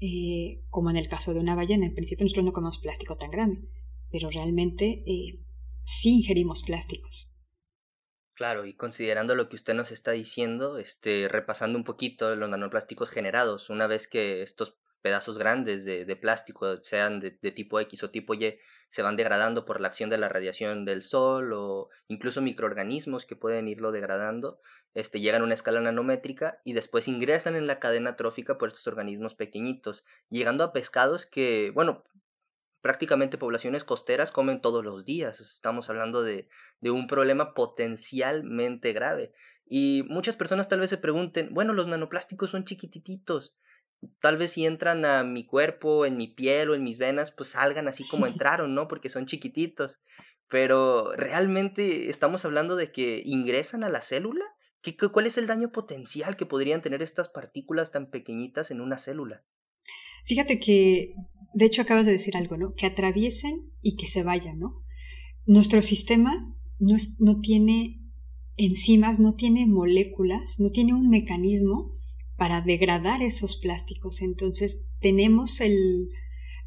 eh, 0.00 0.62
como 0.70 0.90
en 0.90 0.96
el 0.96 1.08
caso 1.08 1.34
de 1.34 1.40
una 1.40 1.54
ballena. 1.54 1.86
En 1.86 1.94
principio 1.94 2.24
nosotros 2.24 2.44
no 2.44 2.52
comemos 2.52 2.78
plástico 2.78 3.16
tan 3.16 3.30
grande, 3.30 3.68
pero 4.10 4.30
realmente 4.30 5.02
eh, 5.06 5.40
sí 5.84 6.10
ingerimos 6.10 6.62
plásticos. 6.62 7.30
Claro, 8.34 8.64
y 8.66 8.74
considerando 8.74 9.36
lo 9.36 9.48
que 9.48 9.54
usted 9.56 9.74
nos 9.74 9.92
está 9.92 10.10
diciendo, 10.10 10.78
este, 10.78 11.28
repasando 11.28 11.78
un 11.78 11.84
poquito 11.84 12.34
los 12.34 12.48
nanoplásticos 12.48 13.10
generados, 13.10 13.70
una 13.70 13.86
vez 13.86 14.08
que 14.08 14.42
estos 14.42 14.76
pedazos 15.02 15.38
grandes 15.38 15.84
de, 15.84 16.04
de 16.04 16.16
plástico, 16.16 16.82
sean 16.82 17.20
de, 17.20 17.38
de, 17.40 17.52
tipo 17.52 17.78
X 17.78 18.02
o 18.02 18.10
tipo 18.10 18.34
Y, 18.34 18.58
se 18.88 19.02
van 19.02 19.16
degradando 19.16 19.64
por 19.64 19.80
la 19.80 19.86
acción 19.88 20.10
de 20.10 20.18
la 20.18 20.28
radiación 20.28 20.84
del 20.84 21.02
sol 21.02 21.52
o 21.52 21.90
incluso 22.08 22.42
microorganismos 22.42 23.24
que 23.24 23.36
pueden 23.36 23.68
irlo 23.68 23.92
degradando, 23.92 24.60
este, 24.94 25.20
llegan 25.20 25.42
a 25.42 25.44
una 25.44 25.54
escala 25.54 25.80
nanométrica 25.80 26.60
y 26.64 26.72
después 26.72 27.06
ingresan 27.06 27.54
en 27.54 27.68
la 27.68 27.78
cadena 27.78 28.16
trófica 28.16 28.58
por 28.58 28.68
estos 28.68 28.86
organismos 28.88 29.34
pequeñitos, 29.36 30.04
llegando 30.28 30.64
a 30.64 30.72
pescados 30.72 31.26
que, 31.26 31.70
bueno, 31.72 32.02
prácticamente 32.84 33.38
poblaciones 33.38 33.82
costeras 33.82 34.30
comen 34.30 34.60
todos 34.60 34.84
los 34.84 35.06
días. 35.06 35.40
Estamos 35.40 35.88
hablando 35.88 36.22
de, 36.22 36.50
un 36.82 37.06
problema 37.06 37.54
potencialmente 37.54 38.92
grave. 38.92 39.32
Y 39.64 40.04
muchas 40.10 40.36
personas 40.36 40.68
tal 40.68 40.80
vez 40.80 40.90
se 40.90 40.98
pregunten, 40.98 41.48
bueno, 41.54 41.72
los 41.72 41.88
nanoplásticos 41.88 42.50
son 42.50 42.66
chiquititos. 42.66 43.56
Tal 44.20 44.36
vez 44.36 44.52
si 44.52 44.66
entran 44.66 45.06
a 45.06 45.24
mi 45.24 45.46
cuerpo, 45.46 46.04
en 46.04 46.18
mi 46.18 46.28
piel 46.28 46.68
o 46.68 46.74
en 46.74 46.84
mis 46.84 46.98
venas, 46.98 47.32
pues 47.32 47.48
salgan 47.48 47.88
así 47.88 48.06
como 48.06 48.26
entraron, 48.26 48.74
¿no? 48.74 48.86
Porque 48.86 49.08
son 49.08 49.24
chiquititos. 49.24 50.02
Pero 50.50 51.12
realmente 51.14 52.10
estamos 52.10 52.44
hablando 52.44 52.76
de 52.76 52.92
que 52.92 53.22
ingresan 53.24 53.82
a 53.82 53.88
la 53.88 54.02
célula. 54.02 54.44
¿Qué, 54.82 54.94
cuál 54.94 55.26
es 55.26 55.38
el 55.38 55.46
daño 55.46 55.72
potencial 55.72 56.36
que 56.36 56.44
podrían 56.44 56.82
tener 56.82 57.00
estas 57.00 57.30
partículas 57.30 57.92
tan 57.92 58.10
pequeñitas 58.10 58.70
en 58.70 58.82
una 58.82 58.98
célula? 58.98 59.42
Fíjate 60.24 60.58
que, 60.58 61.14
de 61.52 61.64
hecho, 61.66 61.82
acabas 61.82 62.06
de 62.06 62.12
decir 62.12 62.36
algo, 62.36 62.56
¿no? 62.56 62.74
Que 62.74 62.86
atraviesen 62.86 63.70
y 63.82 63.96
que 63.96 64.08
se 64.08 64.22
vayan, 64.22 64.58
¿no? 64.58 64.82
Nuestro 65.46 65.82
sistema 65.82 66.54
no, 66.78 67.40
tiene 67.40 68.00
enzimas, 68.56 69.20
no 69.20 69.34
tiene 69.34 69.66
moléculas, 69.66 70.58
no 70.58 70.70
tiene 70.70 70.94
un 70.94 71.08
mecanismo 71.08 71.92
para 72.36 72.62
degradar 72.62 73.22
esos 73.22 73.56
plásticos. 73.56 74.22
Entonces, 74.22 74.80
tenemos 75.00 75.60
el, 75.60 76.08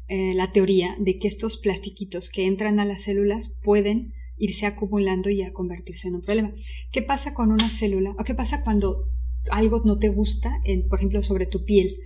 eh, 0.06 0.34
la 0.34 0.52
teoría 0.52 0.96
de 1.00 1.18
que 1.18 1.28
estos 1.28 1.58
plastiquitos 1.58 2.30
que 2.30 2.46
entran 2.46 2.78
a 2.78 2.84
las 2.84 3.02
células 3.02 3.52
pueden 3.62 4.14
irse 4.36 4.66
acumulando 4.66 5.30
y 5.30 5.42
a 5.42 5.52
convertirse 5.52 6.08
en 6.08 6.14
un 6.14 6.22
problema. 6.22 6.52
¿Qué 6.92 7.02
pasa 7.02 7.34
con 7.34 7.50
una 7.50 7.70
célula? 7.70 8.14
¿O 8.18 8.24
qué 8.24 8.34
pasa 8.34 8.62
cuando 8.62 9.08
algo 9.50 9.82
no 9.84 9.98
te 9.98 10.08
gusta, 10.08 10.60
en, 10.64 10.88
por 10.88 11.00
ejemplo, 11.00 11.22
sobre 11.22 11.46
tu 11.46 11.64
piel? 11.64 11.96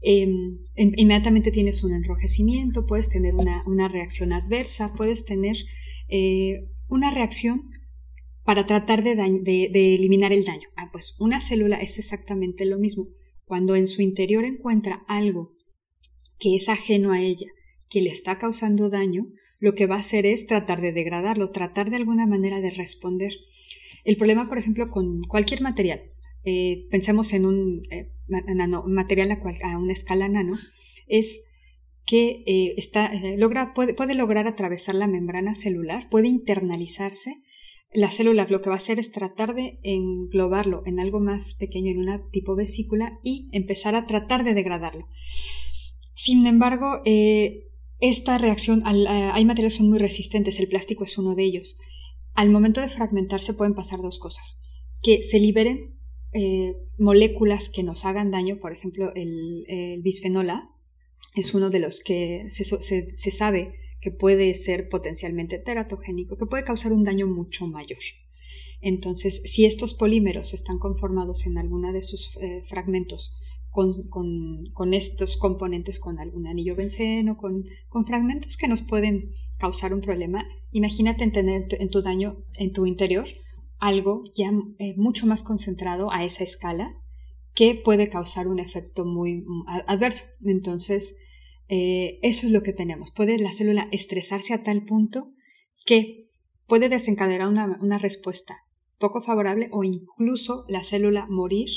Em, 0.00 0.58
inmediatamente 0.76 1.50
tienes 1.50 1.82
un 1.82 1.92
enrojecimiento, 1.92 2.86
puedes 2.86 3.08
tener 3.08 3.34
una, 3.34 3.88
reacción 3.88 4.32
adversa, 4.32 4.92
puedes 4.96 5.24
tener 5.24 5.56
eh, 6.08 6.68
una 6.88 7.12
reacción 7.12 7.70
para 8.44 8.66
tratar 8.66 9.02
de, 9.02 9.14
de, 9.14 9.94
eliminar 9.94 10.32
el 10.32 10.44
daño. 10.44 10.68
Ah, 10.76 10.88
pues 10.92 11.14
una 11.18 11.40
célula 11.40 11.76
es 11.80 11.98
exactamente 11.98 12.64
lo 12.64 12.78
mismo. 12.78 13.08
Cuando 13.44 13.76
en 13.76 13.88
su 13.88 14.02
interior 14.02 14.44
encuentra 14.44 15.02
algo 15.08 15.52
que 16.38 16.54
es 16.54 16.68
ajeno 16.68 17.12
a 17.12 17.20
ella, 17.20 17.48
que 17.90 18.00
le 18.00 18.10
está 18.10 18.38
causando 18.38 18.90
daño, 18.90 19.26
lo 19.58 19.74
que 19.74 19.86
va 19.86 19.96
a 19.96 20.00
hacer 20.00 20.24
es 20.24 20.46
tratar 20.46 20.80
de 20.80 20.92
degradarlo, 20.92 21.50
tratar 21.50 21.90
de 21.90 21.96
alguna 21.96 22.26
manera 22.26 22.60
de 22.60 22.70
responder. 22.70 23.32
El 24.04 24.16
problema, 24.16 24.48
por 24.48 24.58
ejemplo, 24.58 24.90
con 24.90 25.22
cualquier 25.22 25.60
material, 25.60 26.02
eh, 26.50 26.86
pensemos 26.90 27.34
en 27.34 27.44
un 27.44 27.82
eh, 27.90 28.08
material 28.26 29.32
a, 29.32 29.78
una 29.78 29.92
escala 29.92 30.28
nano, 30.28 30.56
es 31.06 31.42
que 32.06 32.42
eh, 32.46 32.74
está, 32.78 33.12
logra, 33.36 33.74
puede, 33.74 33.92
puede, 33.92 34.14
lograr 34.14 34.48
atravesar 34.48 34.94
la 34.94 35.06
membrana 35.06 35.54
celular, 35.54 36.08
puede 36.10 36.28
internalizarse. 36.28 37.36
La 37.92 38.10
célula 38.10 38.46
lo 38.48 38.62
que 38.62 38.70
va 38.70 38.76
a 38.76 38.78
hacer 38.78 38.98
es 38.98 39.12
tratar 39.12 39.54
de 39.54 39.78
englobarlo 39.82 40.82
en 40.86 41.00
algo 41.00 41.20
más 41.20 41.52
pequeño, 41.52 41.90
en 41.90 41.98
una 41.98 42.22
tipo 42.30 42.54
vesícula, 42.54 43.18
y 43.22 43.50
empezar 43.52 43.94
a 43.94 44.06
tratar 44.06 44.42
de 44.42 44.54
degradarlo. 44.54 45.06
Sin 46.14 46.46
embargo, 46.46 47.02
esta 48.00 48.38
reacción, 48.38 48.82
hay 48.86 49.44
materiales 49.44 49.74
que 49.74 49.78
son 49.78 49.90
muy 49.90 49.98
resistentes, 49.98 50.58
el 50.58 50.68
plástico 50.68 51.04
es 51.04 51.18
uno 51.18 51.34
de 51.34 51.44
ellos. 51.44 51.76
Al 52.34 52.48
momento 52.48 52.80
de 52.80 52.88
fragmentarse 52.88 53.52
pueden 53.52 53.74
pasar 53.74 54.00
dos 54.00 54.18
cosas. 54.18 54.58
Que 55.02 55.22
se 55.22 55.38
liberen 55.38 55.97
eh, 56.32 56.76
moléculas 56.98 57.68
que 57.70 57.82
nos 57.82 58.04
hagan 58.04 58.30
daño, 58.30 58.58
por 58.58 58.72
ejemplo, 58.72 59.12
el, 59.14 60.00
bisfenol 60.02 60.50
A 60.50 60.70
es 61.34 61.54
uno 61.54 61.70
de 61.70 61.78
los 61.78 62.00
que 62.00 62.48
se, 62.50 62.64
se, 62.64 63.30
sabe 63.30 63.74
que 64.00 64.10
puede 64.10 64.54
ser 64.54 64.88
potencialmente 64.88 65.58
teratogénico, 65.58 66.36
que 66.36 66.46
puede 66.46 66.64
causar 66.64 66.92
un 66.92 67.04
daño 67.04 67.26
mucho 67.26 67.66
mayor. 67.66 67.98
Entonces, 68.80 69.42
si 69.44 69.64
estos 69.64 69.94
polímeros 69.94 70.54
están 70.54 70.78
conformados 70.78 71.46
en 71.46 71.58
alguna 71.58 71.92
de 71.92 72.02
sus 72.02 72.30
eh, 72.40 72.64
fragmentos 72.68 73.32
con, 73.70 74.08
con, 74.08 74.66
con, 74.72 74.94
estos 74.94 75.36
componentes, 75.36 75.98
con 75.98 76.18
algún 76.18 76.46
anillo 76.46 76.76
benceno, 76.76 77.36
con, 77.36 77.64
con 77.88 78.04
fragmentos 78.04 78.56
que 78.56 78.68
nos 78.68 78.82
pueden 78.82 79.34
causar 79.58 79.92
un 79.92 80.00
problema, 80.00 80.46
imagínate 80.70 81.28
tener 81.30 81.66
en 81.70 81.90
tu 81.90 82.02
daño 82.02 82.36
en 82.54 82.72
tu 82.72 82.86
interior 82.86 83.26
algo 83.78 84.24
ya 84.36 84.50
eh, 84.78 84.94
mucho 84.96 85.26
más 85.26 85.42
concentrado 85.42 86.12
a 86.12 86.24
esa 86.24 86.44
escala 86.44 86.94
que 87.54 87.74
puede 87.74 88.08
causar 88.08 88.48
un 88.48 88.58
efecto 88.58 89.04
muy 89.04 89.42
mm, 89.46 89.64
adverso. 89.86 90.24
Entonces, 90.44 91.16
eh, 91.68 92.18
eso 92.22 92.46
es 92.46 92.52
lo 92.52 92.62
que 92.62 92.72
tenemos. 92.72 93.10
Puede 93.12 93.38
la 93.38 93.52
célula 93.52 93.88
estresarse 93.92 94.54
a 94.54 94.62
tal 94.62 94.84
punto 94.84 95.32
que 95.84 96.28
puede 96.66 96.88
desencadenar 96.88 97.48
una, 97.48 97.98
respuesta 97.98 98.58
poco 98.98 99.20
favorable 99.20 99.68
o 99.70 99.84
incluso 99.84 100.64
la 100.68 100.82
célula 100.82 101.26
morir 101.28 101.68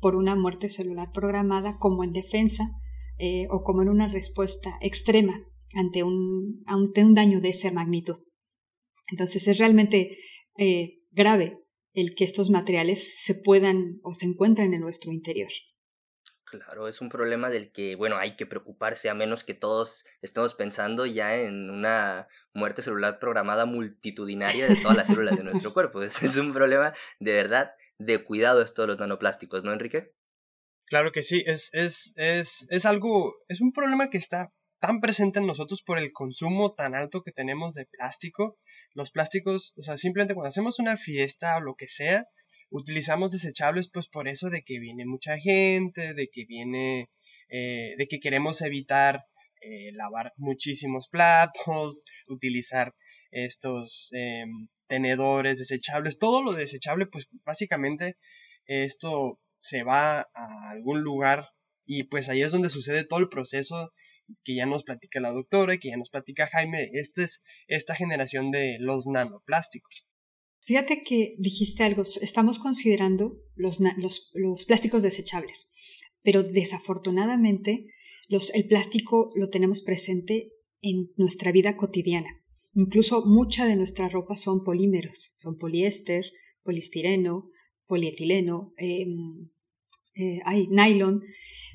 por 0.00 0.14
una 0.14 0.36
muerte 0.36 0.68
celular 0.68 1.10
programada 1.12 1.78
como 1.78 2.04
en 2.04 2.12
defensa 2.12 2.70
eh, 3.18 3.46
o 3.50 3.62
como 3.62 3.82
en 3.82 3.88
una 3.88 4.08
respuesta 4.08 4.76
extrema 4.80 5.42
ante 5.74 6.02
un, 6.02 6.62
ante 6.66 7.02
un 7.02 7.14
daño 7.14 7.40
de 7.40 7.48
esa 7.48 7.70
magnitud. 7.70 8.16
Entonces 9.10 9.48
es 9.48 9.58
realmente 9.58 10.18
grave 11.16 11.58
el 11.94 12.14
que 12.14 12.24
estos 12.24 12.50
materiales 12.50 13.14
se 13.24 13.34
puedan 13.34 13.98
o 14.02 14.14
se 14.14 14.26
encuentren 14.26 14.74
en 14.74 14.82
nuestro 14.82 15.10
interior. 15.10 15.50
Claro, 16.44 16.86
es 16.86 17.00
un 17.00 17.08
problema 17.08 17.48
del 17.48 17.72
que, 17.72 17.96
bueno, 17.96 18.18
hay 18.18 18.36
que 18.36 18.46
preocuparse 18.46 19.08
a 19.08 19.14
menos 19.14 19.42
que 19.42 19.54
todos 19.54 20.04
estemos 20.22 20.54
pensando 20.54 21.04
ya 21.06 21.34
en 21.34 21.70
una 21.70 22.28
muerte 22.54 22.82
celular 22.82 23.18
programada 23.18 23.64
multitudinaria 23.66 24.68
de 24.68 24.76
todas 24.76 24.96
las 24.96 25.08
células 25.08 25.36
de 25.36 25.42
nuestro 25.42 25.72
cuerpo. 25.74 26.02
Es, 26.02 26.22
es 26.22 26.36
un 26.36 26.52
problema 26.52 26.92
de 27.18 27.32
verdad 27.32 27.74
de 27.98 28.22
cuidado 28.22 28.62
esto 28.62 28.82
de 28.82 28.88
los 28.88 28.98
nanoplásticos, 28.98 29.64
¿no, 29.64 29.72
Enrique? 29.72 30.12
Claro 30.84 31.10
que 31.10 31.22
sí, 31.22 31.42
es, 31.46 31.70
es, 31.72 32.12
es, 32.16 32.68
es 32.70 32.86
algo, 32.86 33.34
es 33.48 33.60
un 33.60 33.72
problema 33.72 34.08
que 34.08 34.18
está 34.18 34.52
tan 34.80 35.00
presente 35.00 35.40
en 35.40 35.46
nosotros 35.46 35.82
por 35.82 35.98
el 35.98 36.12
consumo 36.12 36.74
tan 36.74 36.94
alto 36.94 37.22
que 37.22 37.32
tenemos 37.32 37.74
de 37.74 37.86
plástico. 37.86 38.58
Los 38.96 39.10
plásticos, 39.10 39.74
o 39.76 39.82
sea, 39.82 39.98
simplemente 39.98 40.32
cuando 40.32 40.48
hacemos 40.48 40.78
una 40.78 40.96
fiesta 40.96 41.58
o 41.58 41.60
lo 41.60 41.74
que 41.74 41.86
sea, 41.86 42.24
utilizamos 42.70 43.30
desechables 43.30 43.90
pues 43.90 44.08
por 44.08 44.26
eso 44.26 44.48
de 44.48 44.62
que 44.62 44.78
viene 44.78 45.04
mucha 45.04 45.38
gente, 45.38 46.14
de 46.14 46.28
que 46.28 46.46
viene, 46.46 47.10
eh, 47.50 47.94
de 47.98 48.08
que 48.08 48.20
queremos 48.20 48.62
evitar 48.62 49.26
eh, 49.60 49.92
lavar 49.92 50.32
muchísimos 50.38 51.08
platos, 51.08 52.06
utilizar 52.26 52.94
estos 53.30 54.08
em, 54.12 54.68
tenedores 54.86 55.58
desechables, 55.58 56.18
todo 56.18 56.42
lo 56.42 56.54
desechable 56.54 57.04
pues 57.04 57.28
básicamente 57.44 58.16
esto 58.64 59.38
se 59.58 59.82
va 59.82 60.20
a 60.32 60.70
algún 60.70 61.02
lugar 61.02 61.50
y 61.84 62.04
pues 62.04 62.30
ahí 62.30 62.40
es 62.40 62.50
donde 62.50 62.70
sucede 62.70 63.04
todo 63.04 63.20
el 63.20 63.28
proceso 63.28 63.92
que 64.44 64.54
ya 64.54 64.66
nos 64.66 64.84
platica 64.84 65.20
la 65.20 65.30
doctora 65.30 65.74
y 65.74 65.78
que 65.78 65.90
ya 65.90 65.96
nos 65.96 66.10
platica 66.10 66.46
Jaime, 66.46 66.90
esta 66.92 67.22
es 67.22 67.42
esta 67.68 67.94
generación 67.94 68.50
de 68.50 68.76
los 68.80 69.06
nanoplásticos. 69.06 70.06
Fíjate 70.66 71.04
que 71.04 71.36
dijiste 71.38 71.84
algo, 71.84 72.02
estamos 72.20 72.58
considerando 72.58 73.36
los, 73.54 73.78
los, 74.34 74.64
plásticos 74.64 75.02
desechables, 75.02 75.68
pero 76.22 76.42
desafortunadamente 76.42 77.86
los, 78.28 78.50
el 78.52 78.66
plástico 78.66 79.30
lo 79.36 79.48
tenemos 79.48 79.82
presente 79.82 80.50
en 80.82 81.10
nuestra 81.16 81.52
vida 81.52 81.76
cotidiana. 81.76 82.42
Incluso 82.74 83.24
mucha 83.24 83.64
de 83.64 83.76
nuestra 83.76 84.08
ropa 84.08 84.36
son 84.36 84.64
polímeros, 84.64 85.32
son 85.36 85.56
poliéster, 85.56 86.24
polistireno, 86.64 87.48
polietileno, 87.86 88.74
em, 88.76 89.48
eh, 90.16 90.40
hay 90.44 90.66
nylon, 90.68 91.22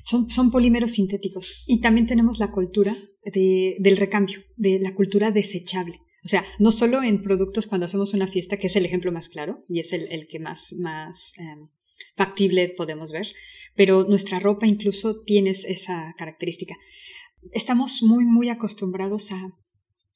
son, 0.04 0.30
son, 0.30 0.50
polímeros 0.50 0.92
sintéticos. 0.92 1.52
Y 1.66 1.80
también 1.80 2.06
tenemos 2.06 2.38
la 2.38 2.50
cultura 2.50 2.96
de, 3.24 3.76
del 3.78 3.96
recambio, 3.96 4.40
de 4.56 4.78
la 4.78 4.94
cultura 4.94 5.30
desechable. 5.30 6.00
O 6.24 6.28
sea, 6.28 6.44
no 6.58 6.70
solo 6.70 7.02
en 7.02 7.22
productos 7.22 7.66
cuando 7.66 7.86
hacemos 7.86 8.14
una 8.14 8.28
fiesta, 8.28 8.56
que 8.56 8.68
es 8.68 8.76
el 8.76 8.86
ejemplo 8.86 9.10
más 9.10 9.28
claro 9.28 9.64
y 9.68 9.80
es 9.80 9.92
el, 9.92 10.26
que 10.28 10.38
más, 10.38 10.72
más 10.72 11.32
em, 11.36 11.68
factible 12.14 12.68
podemos 12.68 13.10
ver, 13.10 13.26
pero 13.74 14.04
nuestra 14.04 14.38
ropa 14.38 14.66
incluso 14.66 15.22
tiene 15.22 15.50
esa 15.50 16.14
característica. 16.16 16.76
Estamos 17.52 18.02
muy, 18.02 18.24
muy 18.24 18.50
acostumbrados 18.50 19.32
a, 19.32 19.52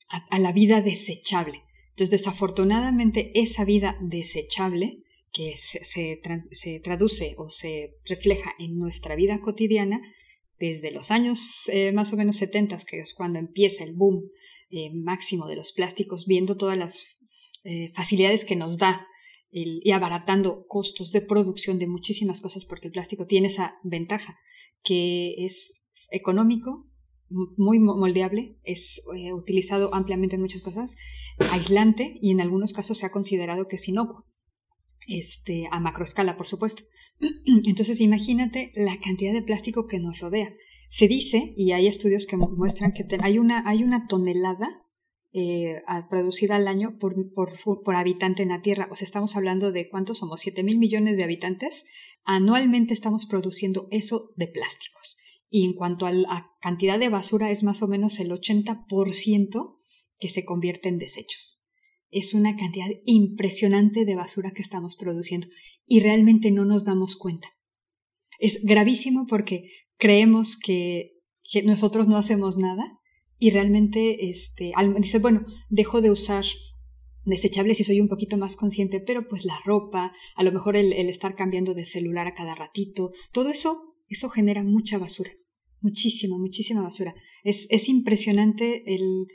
a, 0.09 0.39
la 0.39 0.53
vida 0.53 0.81
desechable. 0.81 1.63
Entonces, 1.91 2.21
desafortunadamente, 2.21 3.33
esa 3.35 3.65
vida 3.65 3.97
desechable 4.01 5.03
que 5.37 5.57
se, 5.59 5.85
se, 5.85 6.81
traduce 6.81 7.35
o 7.37 7.51
se 7.51 7.93
refleja 8.07 8.55
en 8.59 8.79
nuestra 8.79 9.17
vida 9.17 9.39
cotidiana 9.43 10.01
desde 10.59 10.91
los 10.91 11.11
años 11.11 11.39
eh, 11.71 11.93
más 11.93 12.11
o 12.15 12.17
menos 12.17 12.37
70, 12.39 12.79
que 12.89 13.01
es 13.01 13.13
cuando 13.13 13.39
empieza 13.39 13.85
el 13.85 13.93
boom 13.93 14.31
eh, 14.71 14.91
máximo 14.95 15.47
de 15.47 15.57
los 15.57 15.73
plásticos, 15.73 16.25
viendo 16.27 16.57
todas 16.57 16.79
las 16.79 17.05
eh, 17.65 17.91
facilidades 17.95 18.47
que 18.47 18.57
nos 18.57 18.79
da 18.79 19.07
y 19.51 19.91
abaratando 19.93 20.67
costos 20.67 21.13
de 21.13 21.23
producción 21.23 21.79
de 21.79 21.87
muchísimas 21.87 22.41
cosas, 22.41 22.65
porque 22.65 22.89
el 22.89 22.93
plástico 22.93 23.27
tiene 23.27 23.49
esa 23.49 23.77
ventaja, 23.85 24.39
que 24.83 25.35
es 25.45 25.73
económico, 26.11 26.87
muy 27.29 27.79
moldeable, 27.79 28.57
es 28.65 29.03
eh, 29.17 29.33
utilizado 29.33 29.95
ampliamente 29.95 30.37
en 30.37 30.43
muchas 30.43 30.63
cosas, 30.63 30.95
aislante 31.39 32.19
y 32.21 32.31
en 32.31 32.41
algunos 32.41 32.73
casos 32.73 32.99
se 32.99 33.07
ha 33.07 33.13
considerado 33.13 33.69
que 33.69 33.77
es 33.77 33.89
inocuo, 33.89 34.27
este, 35.07 35.69
a 35.71 35.81
macroescala, 35.81 36.37
por 36.37 36.47
supuesto. 36.47 36.83
Entonces 37.67 38.01
imagínate 38.01 38.73
la 38.75 38.99
cantidad 39.01 39.33
de 39.33 39.43
plástico 39.43 39.87
que 39.87 39.99
nos 39.99 40.21
rodea. 40.21 40.53
Se 40.89 41.09
dice, 41.09 41.55
y 41.57 41.73
hay 41.73 41.89
estudios 41.89 42.27
que 42.27 42.37
muestran 42.37 42.93
que 42.93 43.05
hay, 43.21 43.39
una, 43.39 44.07
tonelada 44.09 44.83
eh, 45.33 45.83
producida 46.09 46.57
al 46.57 46.69
año 46.69 46.99
por, 46.99 47.15
por, 47.35 47.59
por, 47.83 47.97
habitante 47.97 48.43
en 48.43 48.51
la 48.51 48.63
Tierra. 48.63 48.89
O 48.91 48.97
sea, 48.97 49.07
estamos 49.07 49.37
hablando 49.37 49.73
de 49.73 49.89
cuántos 49.89 50.19
somos, 50.19 50.41
7 50.41 50.63
mil 50.63 50.79
millones 50.79 51.17
de 51.17 51.25
habitantes. 51.25 51.85
Anualmente 52.25 52.95
estamos 52.95 53.27
produciendo 53.27 53.89
eso 53.91 54.33
de 54.37 54.47
plásticos. 54.47 55.17
Y 55.49 55.65
en 55.65 55.75
cuanto 55.75 56.07
a 56.07 56.13
la 56.13 56.51
cantidad 56.61 56.99
de 56.99 57.09
basura, 57.09 57.51
es 57.51 57.63
más 57.63 57.83
o 57.83 57.89
menos 57.89 58.19
el 58.19 58.31
80% 58.31 59.77
que 60.19 60.29
se 60.29 60.45
convierte 60.45 60.89
en 60.89 60.99
desechos. 60.99 61.56
Es 62.11 62.35
una 62.35 62.57
cantidad 62.57 62.89
impresionante 63.05 64.05
de 64.05 64.15
basura 64.15 64.53
que 64.53 64.63
estamos 64.63 64.97
produciendo 64.97 65.49
y 65.87 66.01
realmente 66.01 66.51
no 66.51 66.65
nos 66.65 66.85
damos 66.85 67.17
cuenta. 67.17 67.49
Es 68.39 68.63
gravísimo 68.63 69.27
porque 69.27 69.71
creemos 69.97 70.57
que, 70.57 71.13
que 71.51 71.63
nosotros 71.63 72.09
no 72.09 72.17
hacemos 72.17 72.59
nada 72.59 72.99
y 73.39 73.51
realmente 73.51 74.31
este, 74.31 74.73
dice, 74.99 75.19
bueno, 75.19 75.47
dejo 75.69 76.01
de 76.01 76.11
usar 76.11 76.45
desechables 77.25 77.81
y 77.81 77.85
soy 77.85 78.01
un 78.01 78.09
poquito 78.09 78.37
más 78.37 78.57
consciente, 78.57 79.01
pero 79.01 79.29
pues 79.29 79.45
la 79.45 79.59
ropa, 79.65 80.13
a 80.37 80.43
lo 80.43 80.53
mejor 80.53 80.77
el, 80.77 80.93
el 80.93 81.09
estar 81.09 81.35
cambiando 81.35 81.75
de 81.75 81.85
celular 81.85 82.27
a 82.27 82.35
cada 82.35 82.55
ratito, 82.55 83.11
todo 83.33 83.51
eso, 83.51 83.95
eso 84.09 84.29
genera 84.29 84.63
mucha 84.63 84.97
basura, 84.97 85.33
muchísima, 85.81 86.39
muchísima 86.39 86.83
basura. 86.83 87.15
Es, 87.43 87.67
es 87.69 87.89
impresionante 87.89 88.95
el 88.95 89.27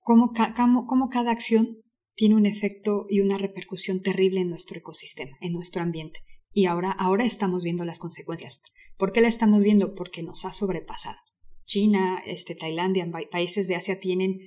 cómo, 0.00 0.32
cómo, 0.56 0.86
cómo 0.86 1.08
cada 1.08 1.32
acción 1.32 1.78
tiene 2.20 2.34
un 2.34 2.44
efecto 2.44 3.06
y 3.08 3.20
una 3.20 3.38
repercusión 3.38 4.02
terrible 4.02 4.42
en 4.42 4.50
nuestro 4.50 4.76
ecosistema, 4.76 5.38
en 5.40 5.54
nuestro 5.54 5.80
ambiente. 5.80 6.20
Y 6.52 6.66
ahora, 6.66 6.92
ahora 6.92 7.24
estamos 7.24 7.62
viendo 7.62 7.82
las 7.86 7.98
consecuencias. 7.98 8.60
¿Por 8.98 9.12
qué 9.12 9.22
la 9.22 9.28
estamos 9.28 9.62
viendo? 9.62 9.94
Porque 9.94 10.22
nos 10.22 10.44
ha 10.44 10.52
sobrepasado. 10.52 11.16
China, 11.64 12.20
este, 12.26 12.54
Tailandia, 12.54 13.10
países 13.32 13.68
de 13.68 13.76
Asia 13.76 14.00
tienen 14.00 14.40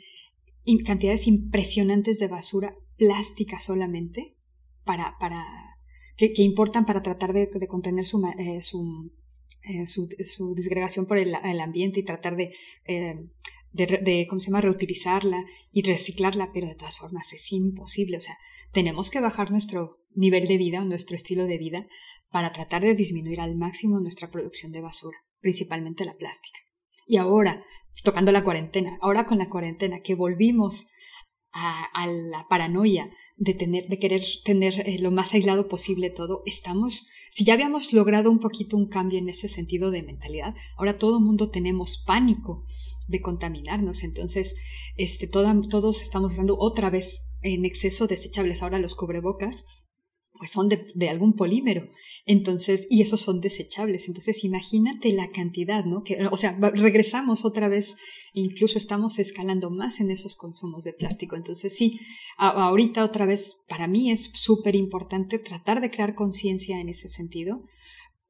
cantidades 0.85 1.25
impresionantes 1.25 2.19
de 2.19 2.27
basura 2.27 2.75
plástica 2.95 3.59
solamente 3.59 4.35
para, 4.83 5.15
para, 5.19 5.43
que, 6.15 6.31
importan 6.43 6.85
para 6.85 7.01
tratar 7.01 7.33
de, 7.33 7.49
contener 7.67 8.05
su, 8.05 8.23
eh, 8.37 8.61
su, 8.61 9.11
eh, 9.63 9.87
su, 9.87 10.09
su, 10.35 10.53
disgregación 10.53 11.07
por 11.07 11.17
el, 11.17 11.33
el, 11.43 11.59
ambiente 11.59 12.01
y 12.01 12.05
tratar 12.05 12.35
de, 12.35 12.53
eh, 12.85 13.15
de, 13.73 13.85
de, 13.85 14.27
¿cómo 14.29 14.39
se 14.39 14.47
llama?, 14.47 14.61
reutilizarla 14.61 15.43
y 15.71 15.81
reciclarla, 15.81 16.51
pero 16.53 16.67
de 16.67 16.75
todas 16.75 16.97
formas 16.97 17.31
es 17.33 17.51
imposible. 17.51 18.17
O 18.17 18.21
sea, 18.21 18.37
tenemos 18.71 19.11
que 19.11 19.19
bajar 19.19 19.51
nuestro 19.51 19.97
nivel 20.15 20.47
de 20.47 20.57
vida, 20.57 20.83
nuestro 20.85 21.15
estilo 21.15 21.45
de 21.45 21.57
vida, 21.57 21.87
para 22.31 22.53
tratar 22.53 22.81
de 22.81 22.95
disminuir 22.95 23.41
al 23.41 23.55
máximo 23.55 23.99
nuestra 23.99 24.31
producción 24.31 24.71
de 24.71 24.81
basura, 24.81 25.17
principalmente 25.39 26.05
la 26.05 26.15
plástica. 26.15 26.57
Y 27.05 27.17
ahora, 27.17 27.63
tocando 28.03 28.31
la 28.31 28.43
cuarentena, 28.43 28.97
ahora 29.01 29.25
con 29.25 29.37
la 29.37 29.49
cuarentena, 29.49 30.01
que 30.01 30.15
volvimos 30.15 30.87
a, 31.51 31.85
a 31.93 32.07
la 32.07 32.47
paranoia 32.49 33.11
de, 33.37 33.53
tener, 33.53 33.87
de 33.87 33.99
querer 33.99 34.23
tener 34.45 34.87
eh, 34.87 34.99
lo 34.99 35.11
más 35.11 35.33
aislado 35.33 35.67
posible 35.67 36.09
todo, 36.09 36.41
estamos, 36.45 37.05
si 37.31 37.43
ya 37.45 37.53
habíamos 37.53 37.93
logrado 37.93 38.31
un 38.31 38.39
poquito 38.39 38.77
un 38.77 38.87
cambio 38.87 39.19
en 39.19 39.29
ese 39.29 39.49
sentido 39.49 39.91
de 39.91 40.03
mentalidad, 40.03 40.55
ahora 40.77 40.97
todo 40.97 41.17
el 41.17 41.23
mundo 41.23 41.49
tenemos 41.49 42.03
pánico 42.05 42.65
de 43.07 43.21
contaminarnos, 43.21 44.03
entonces 44.03 44.53
este, 44.95 45.27
todos 45.27 46.01
estamos 46.01 46.33
usando 46.33 46.57
otra 46.57 46.89
vez 46.89 47.21
en 47.41 47.65
exceso 47.65 48.07
desechables, 48.07 48.61
ahora 48.61 48.79
los 48.79 48.95
cubrebocas, 48.95 49.65
pues 50.37 50.51
son 50.51 50.67
de, 50.67 50.87
de, 50.95 51.09
algún 51.09 51.35
polímero. 51.35 51.89
Entonces, 52.25 52.87
y 52.89 53.01
esos 53.01 53.21
son 53.21 53.41
desechables. 53.41 54.07
Entonces, 54.07 54.43
imagínate 54.43 55.11
la 55.11 55.29
cantidad, 55.31 55.83
¿no? 55.83 56.03
Que, 56.03 56.25
o 56.31 56.37
sea, 56.37 56.57
regresamos 56.73 57.43
otra 57.43 57.67
vez, 57.67 57.95
incluso 58.33 58.77
estamos 58.77 59.19
escalando 59.19 59.69
más 59.69 59.99
en 59.99 60.09
esos 60.09 60.35
consumos 60.35 60.83
de 60.83 60.93
plástico. 60.93 61.35
Entonces, 61.35 61.75
sí, 61.75 61.99
ahorita 62.37 63.03
otra 63.03 63.25
vez, 63.25 63.57
para 63.67 63.87
mí 63.87 64.11
es 64.11 64.31
súper 64.33 64.75
importante 64.75 65.37
tratar 65.37 65.81
de 65.81 65.91
crear 65.91 66.15
conciencia 66.15 66.79
en 66.79 66.89
ese 66.89 67.09
sentido. 67.09 67.63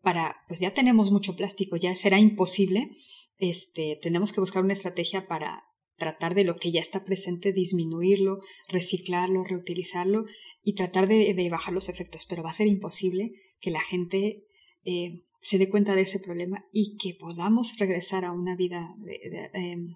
Para, 0.02 0.38
pues 0.48 0.60
ya 0.60 0.74
tenemos 0.74 1.12
mucho 1.12 1.36
plástico, 1.36 1.78
ya 1.78 1.96
será 1.96 2.20
imposible. 2.20 2.98
Este, 3.44 4.00
tenemos 4.02 4.32
que 4.32 4.40
buscar 4.40 4.64
una 4.64 4.72
estrategia 4.72 5.28
para 5.28 5.66
tratar 5.98 6.34
de 6.34 6.46
lo 6.46 6.56
que 6.56 6.72
ya 6.72 6.80
está 6.80 7.04
presente, 7.04 7.52
disminuirlo, 7.52 8.40
reciclarlo, 8.70 9.44
reutilizarlo 9.44 10.24
y 10.64 10.76
tratar 10.76 11.10
de, 11.10 11.50
bajar 11.52 11.74
los 11.74 11.90
efectos, 11.90 12.26
pero 12.30 12.42
va 12.42 12.52
a 12.52 12.54
ser 12.54 12.68
imposible 12.68 13.34
que 13.60 13.70
la 13.70 13.82
gente 13.82 14.46
eh, 14.86 15.24
se 15.42 15.58
dé 15.58 15.70
cuenta 15.70 15.94
de 15.94 16.04
ese 16.04 16.20
problema 16.20 16.64
y 16.72 16.96
que 16.96 17.18
podamos 17.20 17.78
regresar 17.78 18.24
a 18.24 18.32
una 18.32 18.56
vida 18.56 18.96
de, 19.00 19.50
em, 19.54 19.96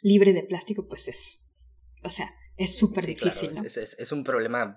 libre 0.00 0.32
de 0.32 0.42
plástico, 0.42 0.88
pues 0.88 1.08
es, 1.08 1.44
o 2.02 2.08
sea, 2.08 2.34
es 2.56 2.76
súper 2.76 3.06
difícil. 3.06 3.52
es, 3.64 4.12
un 4.12 4.24
problema 4.24 4.76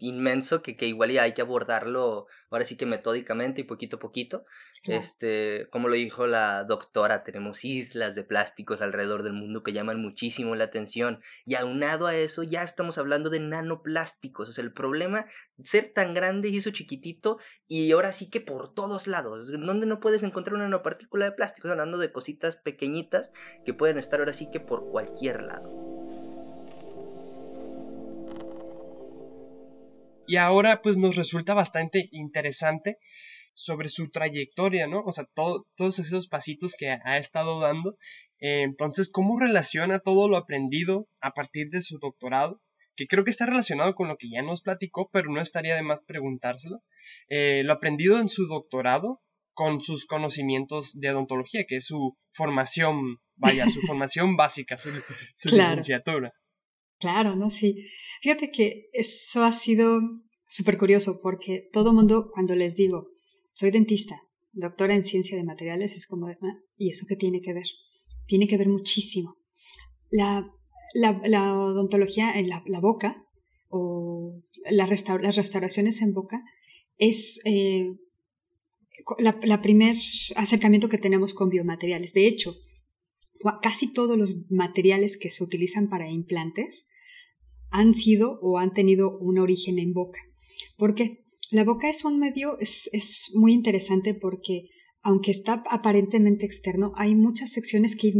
inmenso 0.00 0.62
que, 0.62 0.76
que 0.76 0.86
igual 0.86 1.10
ya 1.10 1.22
hay 1.22 1.32
que 1.32 1.42
abordarlo 1.42 2.26
ahora 2.50 2.64
sí 2.64 2.76
que 2.76 2.86
metódicamente 2.86 3.60
y 3.60 3.64
poquito 3.64 3.96
a 3.96 4.00
poquito. 4.00 4.44
Este, 4.84 5.66
como 5.70 5.88
lo 5.88 5.94
dijo 5.94 6.26
la 6.26 6.64
doctora, 6.64 7.24
tenemos 7.24 7.64
islas 7.64 8.14
de 8.14 8.22
plásticos 8.22 8.82
alrededor 8.82 9.22
del 9.22 9.32
mundo 9.32 9.62
que 9.62 9.72
llaman 9.72 10.00
muchísimo 10.00 10.54
la 10.54 10.64
atención. 10.64 11.20
Y 11.46 11.54
aunado 11.54 12.06
a 12.06 12.14
eso, 12.14 12.42
ya 12.42 12.62
estamos 12.62 12.98
hablando 12.98 13.30
de 13.30 13.40
nanoplásticos. 13.40 14.48
O 14.48 14.52
sea, 14.52 14.64
el 14.64 14.72
problema, 14.72 15.26
ser 15.62 15.92
tan 15.92 16.14
grande 16.14 16.48
y 16.48 16.58
eso 16.58 16.70
chiquitito, 16.70 17.38
y 17.66 17.92
ahora 17.92 18.12
sí 18.12 18.28
que 18.28 18.40
por 18.40 18.74
todos 18.74 19.06
lados. 19.06 19.50
Donde 19.50 19.86
no 19.86 20.00
puedes 20.00 20.22
encontrar 20.22 20.54
una 20.54 20.64
nanopartícula 20.64 21.24
de 21.24 21.32
plástico? 21.32 21.68
Hablando 21.68 21.98
de 21.98 22.12
cositas 22.12 22.56
pequeñitas 22.56 23.30
que 23.64 23.72
pueden 23.72 23.98
estar 23.98 24.20
ahora 24.20 24.32
sí 24.32 24.50
que 24.50 24.60
por 24.60 24.90
cualquier 24.90 25.42
lado. 25.42 25.83
Y 30.26 30.36
ahora 30.36 30.80
pues 30.82 30.96
nos 30.96 31.16
resulta 31.16 31.54
bastante 31.54 32.08
interesante 32.12 32.98
sobre 33.54 33.88
su 33.88 34.10
trayectoria, 34.10 34.86
¿no? 34.86 35.02
O 35.04 35.12
sea, 35.12 35.26
todos 35.34 35.98
esos 35.98 36.28
pasitos 36.28 36.74
que 36.76 36.90
ha 36.90 37.18
estado 37.18 37.60
dando. 37.60 37.96
Eh, 38.40 38.62
entonces, 38.62 39.10
¿cómo 39.10 39.38
relaciona 39.38 40.00
todo 40.00 40.28
lo 40.28 40.36
aprendido 40.36 41.08
a 41.20 41.32
partir 41.32 41.68
de 41.70 41.82
su 41.82 41.98
doctorado? 41.98 42.60
Que 42.96 43.06
creo 43.06 43.24
que 43.24 43.30
está 43.30 43.46
relacionado 43.46 43.94
con 43.94 44.08
lo 44.08 44.16
que 44.16 44.28
ya 44.30 44.42
nos 44.42 44.62
platicó, 44.62 45.08
pero 45.12 45.30
no 45.30 45.40
estaría 45.40 45.76
de 45.76 45.82
más 45.82 46.00
preguntárselo. 46.02 46.82
Eh, 47.28 47.62
lo 47.64 47.72
aprendido 47.72 48.18
en 48.18 48.28
su 48.28 48.46
doctorado 48.46 49.20
con 49.52 49.80
sus 49.80 50.04
conocimientos 50.04 50.98
de 50.98 51.10
odontología, 51.10 51.64
que 51.64 51.76
es 51.76 51.86
su 51.86 52.16
formación, 52.32 53.18
vaya, 53.36 53.68
su 53.68 53.80
formación 53.86 54.36
básica, 54.36 54.76
su, 54.76 54.90
licenciatura. 55.50 56.32
Claro, 56.98 57.36
¿no? 57.36 57.50
Sí. 57.50 57.86
Fíjate 58.22 58.50
que 58.50 58.88
eso 58.92 59.44
ha 59.44 59.52
sido 59.52 60.00
súper 60.46 60.78
curioso 60.78 61.20
porque 61.22 61.68
todo 61.72 61.92
mundo, 61.92 62.30
cuando 62.32 62.54
les 62.54 62.76
digo, 62.76 63.08
soy 63.52 63.70
dentista, 63.70 64.22
doctora 64.52 64.94
en 64.94 65.04
ciencia 65.04 65.36
de 65.36 65.44
materiales, 65.44 65.94
es 65.94 66.06
como, 66.06 66.28
ah, 66.28 66.36
¿y 66.76 66.90
eso 66.90 67.06
qué 67.08 67.16
tiene 67.16 67.40
que 67.40 67.52
ver? 67.52 67.66
Tiene 68.26 68.46
que 68.46 68.56
ver 68.56 68.68
muchísimo. 68.68 69.36
La, 70.10 70.48
la, 70.94 71.58
odontología 71.58 72.32
en 72.32 72.48
la, 72.48 72.80
boca 72.80 73.24
o 73.68 74.40
las 74.70 74.88
restauraciones 74.88 76.00
en 76.00 76.14
boca 76.14 76.42
es 76.98 77.40
eh, 77.44 77.92
la, 79.18 79.38
la 79.42 79.60
primer 79.60 79.96
acercamiento 80.36 80.88
que 80.88 80.98
tenemos 80.98 81.34
con 81.34 81.50
biomateriales. 81.50 82.12
De 82.12 82.28
hecho, 82.28 82.54
casi 83.62 83.92
todos 83.92 84.16
los 84.16 84.50
materiales 84.50 85.16
que 85.18 85.30
se 85.30 85.44
utilizan 85.44 85.88
para 85.88 86.10
implantes 86.10 86.86
han 87.70 87.94
sido 87.94 88.38
o 88.40 88.58
han 88.58 88.72
tenido 88.72 89.18
un 89.18 89.38
origen 89.38 89.78
en 89.78 89.92
boca. 89.92 90.20
¿Por 90.76 90.94
qué? 90.94 91.24
La 91.50 91.64
boca 91.64 91.88
es 91.90 92.04
un 92.04 92.18
medio, 92.18 92.58
es, 92.60 92.88
es 92.92 93.30
muy 93.34 93.52
interesante 93.52 94.14
porque 94.14 94.70
aunque 95.04 95.32
está 95.32 95.62
aparentemente 95.70 96.46
externo, 96.46 96.92
hay 96.96 97.14
muchas 97.14 97.52
secciones 97.52 97.94
que 97.94 98.14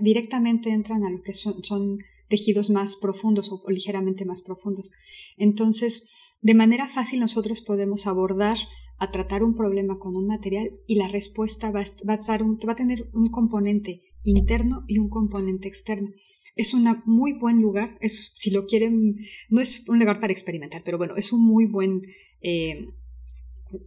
directamente 0.00 0.70
entran 0.70 1.04
a 1.04 1.10
lo 1.10 1.20
que 1.20 1.34
son, 1.34 1.62
son 1.62 1.98
tejidos 2.28 2.70
más 2.70 2.96
profundos 2.96 3.50
o, 3.52 3.70
ligeramente 3.70 4.24
más 4.24 4.40
profundos. 4.40 4.90
Entonces, 5.36 6.04
de 6.40 6.54
manera 6.54 6.88
fácil 6.88 7.20
nosotros 7.20 7.60
podemos 7.60 8.06
abordar 8.06 8.56
a 8.98 9.10
tratar 9.10 9.42
un 9.42 9.54
problema 9.54 9.98
con 9.98 10.16
un 10.16 10.26
material 10.26 10.70
y 10.86 10.94
la 10.94 11.08
respuesta 11.08 11.70
va 11.70 11.80
a, 11.80 11.84
va 12.08 12.14
a, 12.14 12.38
va 12.38 12.72
a 12.72 12.76
tener 12.76 13.10
un 13.12 13.28
componente 13.28 14.00
interno 14.24 14.84
y 14.86 14.98
un 14.98 15.08
componente 15.08 15.68
externo 15.68 16.10
es 16.54 16.74
un 16.74 17.02
muy 17.06 17.32
buen 17.32 17.60
lugar, 17.60 17.96
es, 18.00 18.32
si 18.36 18.50
lo 18.50 18.66
quieren, 18.66 19.16
no 19.48 19.60
es 19.60 19.82
un 19.88 19.98
lugar 19.98 20.20
para 20.20 20.32
experimentar, 20.32 20.82
pero 20.84 20.98
bueno, 20.98 21.16
es 21.16 21.32
un 21.32 21.44
muy 21.44 21.66
buen 21.66 22.02
eh, 22.42 22.88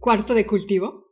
cuarto 0.00 0.34
de 0.34 0.46
cultivo 0.46 1.06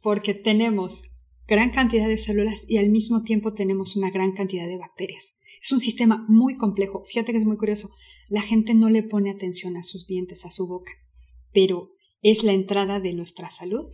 porque 0.00 0.34
tenemos 0.34 1.02
gran 1.48 1.70
cantidad 1.70 2.08
de 2.08 2.18
células 2.18 2.64
y 2.68 2.78
al 2.78 2.88
mismo 2.88 3.22
tiempo 3.22 3.54
tenemos 3.54 3.96
una 3.96 4.10
gran 4.10 4.32
cantidad 4.32 4.66
de 4.66 4.78
bacterias. 4.78 5.34
Es 5.60 5.72
un 5.72 5.80
sistema 5.80 6.24
muy 6.28 6.56
complejo. 6.56 7.04
Fíjate 7.08 7.32
que 7.32 7.38
es 7.38 7.44
muy 7.44 7.56
curioso. 7.56 7.90
La 8.28 8.42
gente 8.42 8.74
no 8.74 8.88
le 8.88 9.02
pone 9.02 9.30
atención 9.30 9.76
a 9.76 9.82
sus 9.82 10.06
dientes, 10.06 10.44
a 10.44 10.50
su 10.50 10.66
boca, 10.68 10.92
pero 11.52 11.90
es 12.22 12.44
la 12.44 12.52
entrada 12.52 13.00
de 13.00 13.12
nuestra 13.14 13.50
salud, 13.50 13.86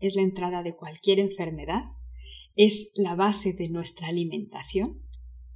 es 0.00 0.14
la 0.16 0.22
entrada 0.22 0.62
de 0.62 0.74
cualquier 0.74 1.20
enfermedad, 1.20 1.84
es 2.56 2.90
la 2.94 3.14
base 3.14 3.52
de 3.52 3.68
nuestra 3.68 4.08
alimentación 4.08 5.00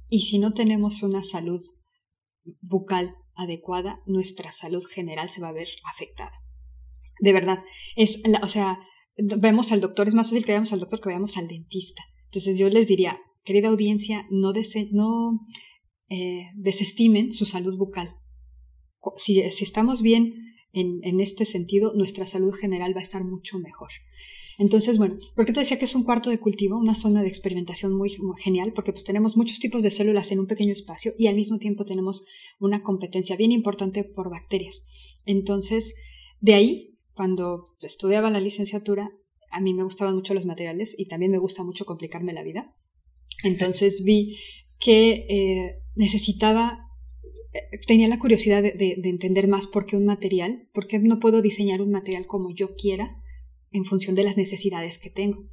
y 0.09 0.21
si 0.21 0.39
no 0.39 0.53
tenemos 0.53 1.03
una 1.03 1.23
salud 1.23 1.61
bucal 2.61 3.15
adecuada, 3.35 3.99
nuestra 4.05 4.51
salud 4.51 4.83
general 4.85 5.29
se 5.29 5.41
va 5.41 5.49
a 5.49 5.53
ver 5.53 5.67
afectada. 5.85 6.31
De 7.19 7.33
verdad, 7.33 7.59
es, 7.95 8.21
o 8.41 8.47
sea, 8.47 8.79
vemos 9.17 9.71
al 9.71 9.81
doctor, 9.81 10.07
es 10.07 10.13
más 10.13 10.27
fácil 10.27 10.45
que 10.45 10.51
vayamos 10.51 10.73
al 10.73 10.79
doctor 10.79 11.01
que 11.01 11.09
vayamos 11.09 11.37
al 11.37 11.47
dentista. 11.47 12.03
Entonces 12.25 12.57
yo 12.57 12.69
les 12.69 12.87
diría, 12.87 13.19
querida 13.43 13.69
audiencia, 13.69 14.25
no, 14.29 14.53
no 14.91 15.39
eh, 16.09 16.47
desestimen 16.55 17.33
su 17.33 17.45
salud 17.45 17.77
bucal. 17.77 18.15
Si, 19.17 19.41
si 19.51 19.63
estamos 19.63 20.01
bien 20.01 20.33
en, 20.73 20.99
en 21.03 21.21
este 21.21 21.45
sentido, 21.45 21.93
nuestra 21.93 22.25
salud 22.27 22.53
general 22.53 22.95
va 22.95 23.01
a 23.01 23.03
estar 23.03 23.23
mucho 23.23 23.57
mejor. 23.59 23.89
Entonces, 24.57 24.97
bueno, 24.97 25.19
¿por 25.35 25.45
qué 25.45 25.53
te 25.53 25.59
decía 25.59 25.77
que 25.77 25.85
es 25.85 25.93
un 25.93 26.03
cuarto 26.03 26.31
de 26.31 26.39
cultivo, 26.39 26.77
una 26.77 26.95
zona 26.95 27.21
de 27.21 27.27
experimentación 27.27 27.93
muy, 27.93 28.17
genial? 28.43 28.73
Porque 28.73 28.91
pues 28.91 29.03
tenemos 29.03 29.37
muchos 29.37 29.59
tipos 29.59 29.83
de 29.83 29.91
células 29.91 30.31
en 30.31 30.39
un 30.39 30.47
pequeño 30.47 30.73
espacio 30.73 31.13
y 31.17 31.27
al 31.27 31.35
mismo 31.35 31.59
tiempo 31.59 31.85
tenemos 31.85 32.23
una 32.59 32.81
competencia 32.81 33.35
bien 33.35 33.51
importante 33.51 34.03
por 34.03 34.31
bacterias. 34.31 34.83
Entonces, 35.25 35.93
de 36.39 36.55
ahí, 36.55 36.97
cuando 37.13 37.75
estudiaba 37.81 38.31
la 38.31 38.39
licenciatura, 38.39 39.11
a 39.51 39.61
mí 39.61 39.73
me 39.73 39.83
gustaban 39.83 40.15
mucho 40.15 40.33
los 40.33 40.45
materiales 40.45 40.95
y 40.97 41.07
también 41.07 41.31
me 41.31 41.37
gusta 41.37 41.63
mucho 41.63 41.85
complicarme 41.85 42.33
la 42.33 42.43
vida. 42.43 42.73
Entonces 43.43 44.03
vi 44.03 44.37
que 44.79 45.25
eh, 45.29 45.75
necesitaba 45.95 46.79
eh, 47.53 47.79
tenía 47.85 48.07
la 48.07 48.19
curiosidad 48.19 48.63
de, 48.63 48.71
de, 48.73 49.09
entender 49.09 49.47
más 49.47 49.67
por 49.67 49.85
qué 49.85 49.95
un 49.95 50.05
material, 50.05 50.67
por 50.73 50.87
qué 50.87 50.99
no 50.99 51.19
puedo 51.19 51.41
diseñar 51.41 51.81
un 51.81 51.91
material 51.91 52.25
como 52.25 52.53
yo 52.53 52.75
quiera, 52.75 53.17
en 53.71 53.85
función 53.85 54.15
de 54.15 54.23
las 54.23 54.37
necesidades 54.37 54.97
que 54.97 55.09
tengo. 55.09 55.45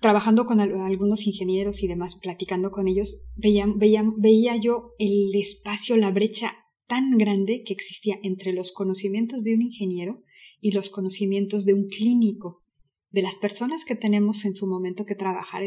Trabajando 0.00 0.46
con 0.46 0.60
algunos 0.60 1.26
ingenieros 1.26 1.82
y 1.82 1.88
demás, 1.88 2.16
platicando 2.16 2.70
con 2.70 2.86
ellos, 2.86 3.18
veía, 3.34 3.66
veía, 3.74 4.04
veía 4.16 4.56
yo 4.56 4.92
el 4.98 5.34
espacio, 5.34 5.96
la 5.96 6.10
brecha 6.10 6.54
tan 6.86 7.18
grande 7.18 7.64
que 7.66 7.72
existía 7.72 8.18
entre 8.22 8.52
los 8.52 8.72
conocimientos 8.72 9.42
de 9.42 9.54
un 9.54 9.62
ingeniero 9.62 10.22
y 10.60 10.70
los 10.70 10.90
conocimientos 10.90 11.64
de 11.64 11.74
un 11.74 11.88
clínico, 11.88 12.62
de 13.10 13.22
las 13.22 13.36
personas 13.36 13.84
que 13.84 13.96
tenemos 13.96 14.44
en 14.44 14.54
su 14.54 14.66
momento 14.66 15.04
que 15.04 15.14
trabajar 15.14 15.62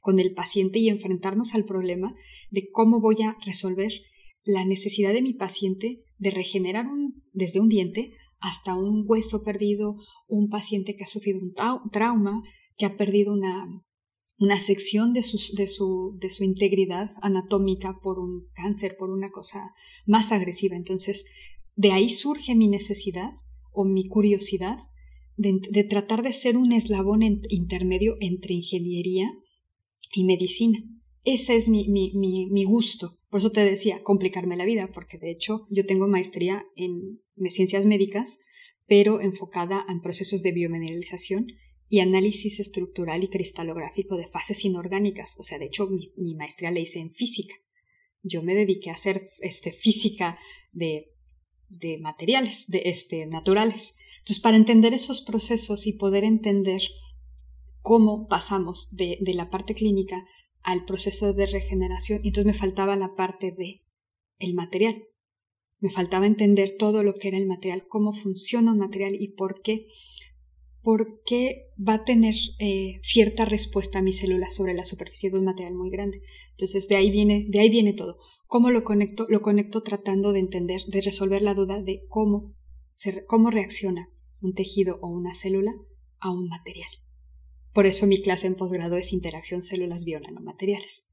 con 0.00 0.18
el 0.18 0.34
paciente 0.34 0.78
y 0.78 0.88
enfrentarnos 0.88 1.54
al 1.54 1.64
problema 1.64 2.14
de 2.50 2.70
cómo 2.70 3.00
voy 3.00 3.22
a 3.22 3.36
resolver 3.44 3.92
la 4.44 4.64
necesidad 4.64 5.12
de 5.12 5.22
mi 5.22 5.34
paciente 5.34 6.04
de 6.18 6.30
regenerar 6.30 6.86
desde 7.32 7.60
un 7.60 7.68
diente 7.68 8.12
hasta 8.38 8.74
un 8.74 9.04
hueso 9.06 9.42
perdido, 9.42 9.96
un 10.26 10.48
paciente 10.48 10.96
que 10.96 11.04
ha 11.04 11.08
sufrido 11.08 11.40
un 11.40 11.54
trauma, 11.90 12.42
que 12.76 12.86
ha 12.86 12.96
perdido 12.96 13.32
una, 13.32 13.82
una 14.38 14.60
sección 14.60 15.12
de, 15.12 15.24
de, 15.54 15.66
su, 15.66 16.18
de 16.20 16.30
su 16.30 16.44
integridad 16.44 17.12
anatómica 17.22 17.98
por 18.02 18.18
un 18.18 18.48
cáncer, 18.54 18.96
por 18.98 19.10
una 19.10 19.30
cosa 19.30 19.72
más 20.06 20.32
agresiva. 20.32 20.76
Entonces, 20.76 21.24
de 21.74 21.92
ahí 21.92 22.10
surge 22.10 22.54
mi 22.54 22.68
necesidad 22.68 23.30
o 23.72 23.84
mi 23.84 24.08
curiosidad 24.08 24.78
de, 25.36 25.60
de 25.70 25.84
tratar 25.84 26.22
de 26.22 26.32
ser 26.32 26.56
un 26.56 26.72
eslabón 26.72 27.22
intermedio 27.22 28.16
entre 28.20 28.54
ingeniería 28.54 29.30
y 30.14 30.24
medicina. 30.24 30.78
Ese 31.24 31.56
es 31.56 31.68
mi, 31.68 31.88
mi, 31.88 32.12
mi, 32.14 32.46
mi, 32.50 32.64
gusto. 32.64 33.18
Por 33.30 33.40
eso 33.40 33.50
te 33.50 33.60
decía, 33.60 34.02
complicarme 34.02 34.56
la 34.56 34.64
vida, 34.64 34.90
porque 34.94 35.18
de 35.18 35.30
hecho 35.30 35.66
yo 35.70 35.84
tengo 35.84 36.06
maestría 36.06 36.64
en 36.76 37.20
ciencias 37.50 37.84
médicas, 37.84 38.38
pero 38.86 39.20
enfocada 39.20 39.84
en 39.88 40.00
procesos 40.00 40.42
de 40.42 40.52
biomineralización 40.52 41.48
y 41.88 42.00
análisis 42.00 42.58
estructural 42.60 43.22
y 43.22 43.28
cristalográfico 43.28 44.16
de 44.16 44.28
fases 44.28 44.64
inorgánicas. 44.64 45.30
O 45.38 45.44
sea, 45.44 45.58
de 45.58 45.66
hecho, 45.66 45.88
mi, 45.88 46.34
maestría 46.34 46.70
la 46.70 46.80
hice 46.80 46.98
en 46.98 47.12
física. 47.12 47.54
Yo 48.22 48.42
me 48.42 48.54
dediqué 48.54 48.90
a 48.90 48.94
hacer 48.94 49.28
este, 49.40 49.72
física 49.72 50.38
de, 50.72 51.12
de 51.68 51.98
materiales, 51.98 52.64
de 52.66 52.82
este, 52.86 53.26
naturales. 53.26 53.94
Entonces, 54.18 54.40
para 54.42 54.56
entender 54.56 54.94
esos 54.94 55.22
procesos 55.22 55.86
y 55.86 55.92
poder 55.92 56.24
entender 56.24 56.82
cómo 57.82 58.26
pasamos 58.26 58.88
de, 58.90 59.18
de 59.20 59.34
la 59.34 59.48
parte 59.48 59.74
clínica 59.74 60.26
al 60.62 60.84
proceso 60.84 61.32
de 61.32 61.46
regeneración, 61.46 62.20
entonces 62.24 62.46
me 62.46 62.58
faltaba 62.58 62.96
la 62.96 63.14
parte 63.14 63.52
de 63.52 63.82
el 64.38 64.54
material. 64.54 65.04
Me 65.78 65.90
faltaba 65.90 66.26
entender 66.26 66.76
todo 66.78 67.02
lo 67.02 67.14
que 67.14 67.28
era 67.28 67.38
el 67.38 67.46
material, 67.46 67.84
cómo 67.88 68.12
funciona 68.14 68.72
un 68.72 68.78
material 68.78 69.14
y 69.14 69.28
por 69.28 69.60
qué, 69.62 69.86
por 70.82 71.20
qué 71.26 71.66
va 71.76 71.94
a 71.94 72.04
tener 72.04 72.34
eh, 72.58 73.00
cierta 73.02 73.44
respuesta 73.44 73.98
a 73.98 74.02
mi 74.02 74.12
célula 74.12 74.48
sobre 74.50 74.74
la 74.74 74.84
superficie 74.84 75.30
de 75.30 75.38
un 75.38 75.44
material 75.44 75.74
muy 75.74 75.90
grande. 75.90 76.22
Entonces 76.52 76.88
de 76.88 76.96
ahí 76.96 77.10
viene, 77.10 77.46
de 77.48 77.60
ahí 77.60 77.68
viene 77.68 77.92
todo. 77.92 78.18
¿Cómo 78.46 78.70
lo 78.70 78.84
conecto? 78.84 79.26
Lo 79.28 79.42
conecto 79.42 79.82
tratando 79.82 80.32
de 80.32 80.40
entender, 80.40 80.82
de 80.86 81.00
resolver 81.00 81.42
la 81.42 81.54
duda 81.54 81.82
de 81.82 82.02
cómo, 82.08 82.54
cómo 83.26 83.50
reacciona 83.50 84.08
un 84.40 84.54
tejido 84.54 84.98
o 85.02 85.08
una 85.08 85.34
célula 85.34 85.72
a 86.20 86.30
un 86.30 86.48
material. 86.48 86.88
Por 87.72 87.86
eso 87.86 88.06
mi 88.06 88.22
clase 88.22 88.46
en 88.46 88.54
posgrado 88.54 88.96
es 88.96 89.12
interacción 89.12 89.62
células 89.62 90.04
bionanomateriales. 90.04 91.04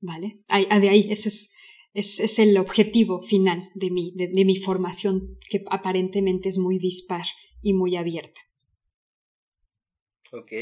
¿Vale? 0.00 0.40
de 0.48 0.88
ahí, 0.88 1.10
ese 1.10 1.30
es, 1.30 1.50
es, 1.94 2.38
el 2.38 2.58
objetivo 2.58 3.22
final 3.22 3.70
de 3.74 3.90
mi, 3.90 4.12
de 4.14 4.44
mi 4.44 4.56
formación, 4.56 5.38
que 5.48 5.64
aparentemente 5.70 6.48
es 6.48 6.58
muy 6.58 6.78
dispar 6.78 7.24
y 7.62 7.72
muy 7.72 7.96
abierta. 7.96 8.40
Ok, 10.32 10.52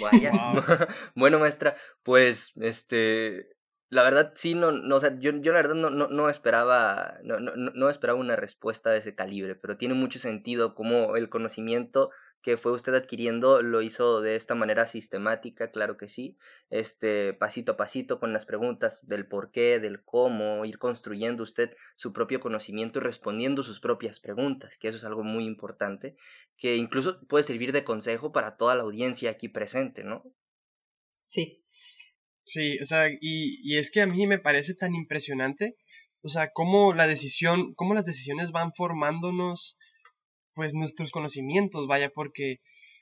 vaya. 0.00 0.32
bueno, 1.14 1.38
maestra, 1.38 1.76
pues, 2.02 2.52
este, 2.60 3.48
la 3.88 4.02
verdad 4.02 4.32
sí, 4.36 4.54
no, 4.54 4.72
no 4.72 4.96
o 4.96 5.00
sea, 5.00 5.18
yo, 5.18 5.32
yo 5.40 5.52
la 5.52 5.58
verdad 5.58 5.74
no, 5.74 5.90
no, 5.90 6.08
no 6.08 6.28
esperaba, 6.28 7.18
no, 7.24 7.40
no, 7.40 7.52
no 7.56 7.90
esperaba 7.90 8.18
una 8.18 8.36
respuesta 8.36 8.90
de 8.90 8.98
ese 8.98 9.14
calibre, 9.14 9.54
pero 9.54 9.76
tiene 9.76 9.94
mucho 9.94 10.18
sentido 10.18 10.74
como 10.74 11.16
el 11.16 11.28
conocimiento 11.28 12.10
que 12.42 12.56
fue 12.56 12.72
usted 12.72 12.94
adquiriendo 12.94 13.62
lo 13.62 13.82
hizo 13.82 14.20
de 14.20 14.36
esta 14.36 14.54
manera 14.54 14.86
sistemática, 14.86 15.70
claro 15.70 15.96
que 15.96 16.08
sí, 16.08 16.36
este 16.70 17.32
pasito 17.34 17.72
a 17.72 17.76
pasito 17.76 18.18
con 18.18 18.32
las 18.32 18.46
preguntas 18.46 19.06
del 19.06 19.26
por 19.26 19.52
qué, 19.52 19.78
del 19.78 20.02
cómo, 20.02 20.64
ir 20.64 20.78
construyendo 20.78 21.42
usted 21.42 21.74
su 21.96 22.12
propio 22.12 22.40
conocimiento 22.40 22.98
y 22.98 23.02
respondiendo 23.02 23.62
sus 23.62 23.80
propias 23.80 24.20
preguntas, 24.20 24.76
que 24.76 24.88
eso 24.88 24.96
es 24.96 25.04
algo 25.04 25.22
muy 25.22 25.44
importante, 25.44 26.16
que 26.56 26.76
incluso 26.76 27.20
puede 27.28 27.44
servir 27.44 27.72
de 27.72 27.84
consejo 27.84 28.32
para 28.32 28.56
toda 28.56 28.74
la 28.74 28.82
audiencia 28.82 29.30
aquí 29.30 29.48
presente, 29.48 30.02
¿no? 30.02 30.24
Sí. 31.22 31.64
Sí, 32.44 32.78
o 32.80 32.84
sea, 32.84 33.08
y, 33.08 33.60
y 33.62 33.78
es 33.78 33.92
que 33.92 34.02
a 34.02 34.06
mí 34.06 34.26
me 34.26 34.40
parece 34.40 34.74
tan 34.74 34.96
impresionante, 34.96 35.76
o 36.24 36.28
sea, 36.28 36.50
cómo 36.52 36.92
la 36.92 37.06
decisión, 37.06 37.74
cómo 37.74 37.94
las 37.94 38.04
decisiones 38.04 38.50
van 38.50 38.72
formándonos 38.72 39.78
pues 40.54 40.74
nuestros 40.74 41.10
conocimientos, 41.10 41.86
vaya, 41.86 42.10
porque, 42.10 42.60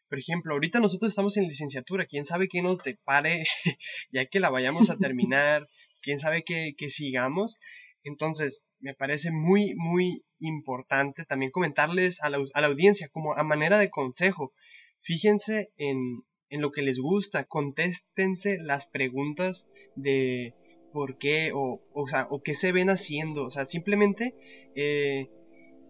por 0.09 0.19
ejemplo, 0.19 0.55
ahorita 0.55 0.81
nosotros 0.81 1.11
estamos 1.11 1.37
en 1.37 1.45
licenciatura, 1.45 2.07
quién 2.07 2.25
sabe 2.25 2.49
qué 2.49 2.63
nos 2.63 2.83
depare 2.83 3.45
ya 4.13 4.27
que 4.27 4.41
la 4.41 4.51
vayamos 4.51 4.91
a 4.91 4.97
terminar, 4.99 5.69
quién 6.03 6.19
sabe 6.19 6.43
qué, 6.45 6.75
sigamos. 6.89 7.57
Entonces, 8.03 8.65
me 8.79 8.95
parece 8.95 9.31
muy, 9.31 9.75
muy 9.77 10.25
importante 10.39 11.25
también 11.25 11.51
comentarles 11.51 12.21
a 12.23 12.31
la, 12.31 12.39
a 12.55 12.61
la 12.61 12.67
audiencia 12.69 13.09
como 13.09 13.35
a 13.35 13.45
manera 13.45 13.79
de 13.79 13.91
consejo. 13.91 14.53
Fíjense 15.01 15.71
en, 15.77 16.23
en 16.49 16.61
lo 16.61 16.73
que 16.73 16.83
les 16.83 16.99
gusta, 16.99 17.45
contéstense 17.45 18.59
las 18.59 18.87
preguntas 18.87 19.67
de 19.97 20.55
por 20.93 21.19
qué 21.19 21.53
o, 21.55 21.81
o, 21.93 22.09
sea, 22.09 22.27
o 22.31 22.43
qué 22.43 22.55
se 22.55 22.73
ven 22.73 22.91
haciendo. 22.91 23.45
O 23.45 23.51
sea, 23.51 23.65
simplemente 23.65 24.35
eh, 24.75 25.31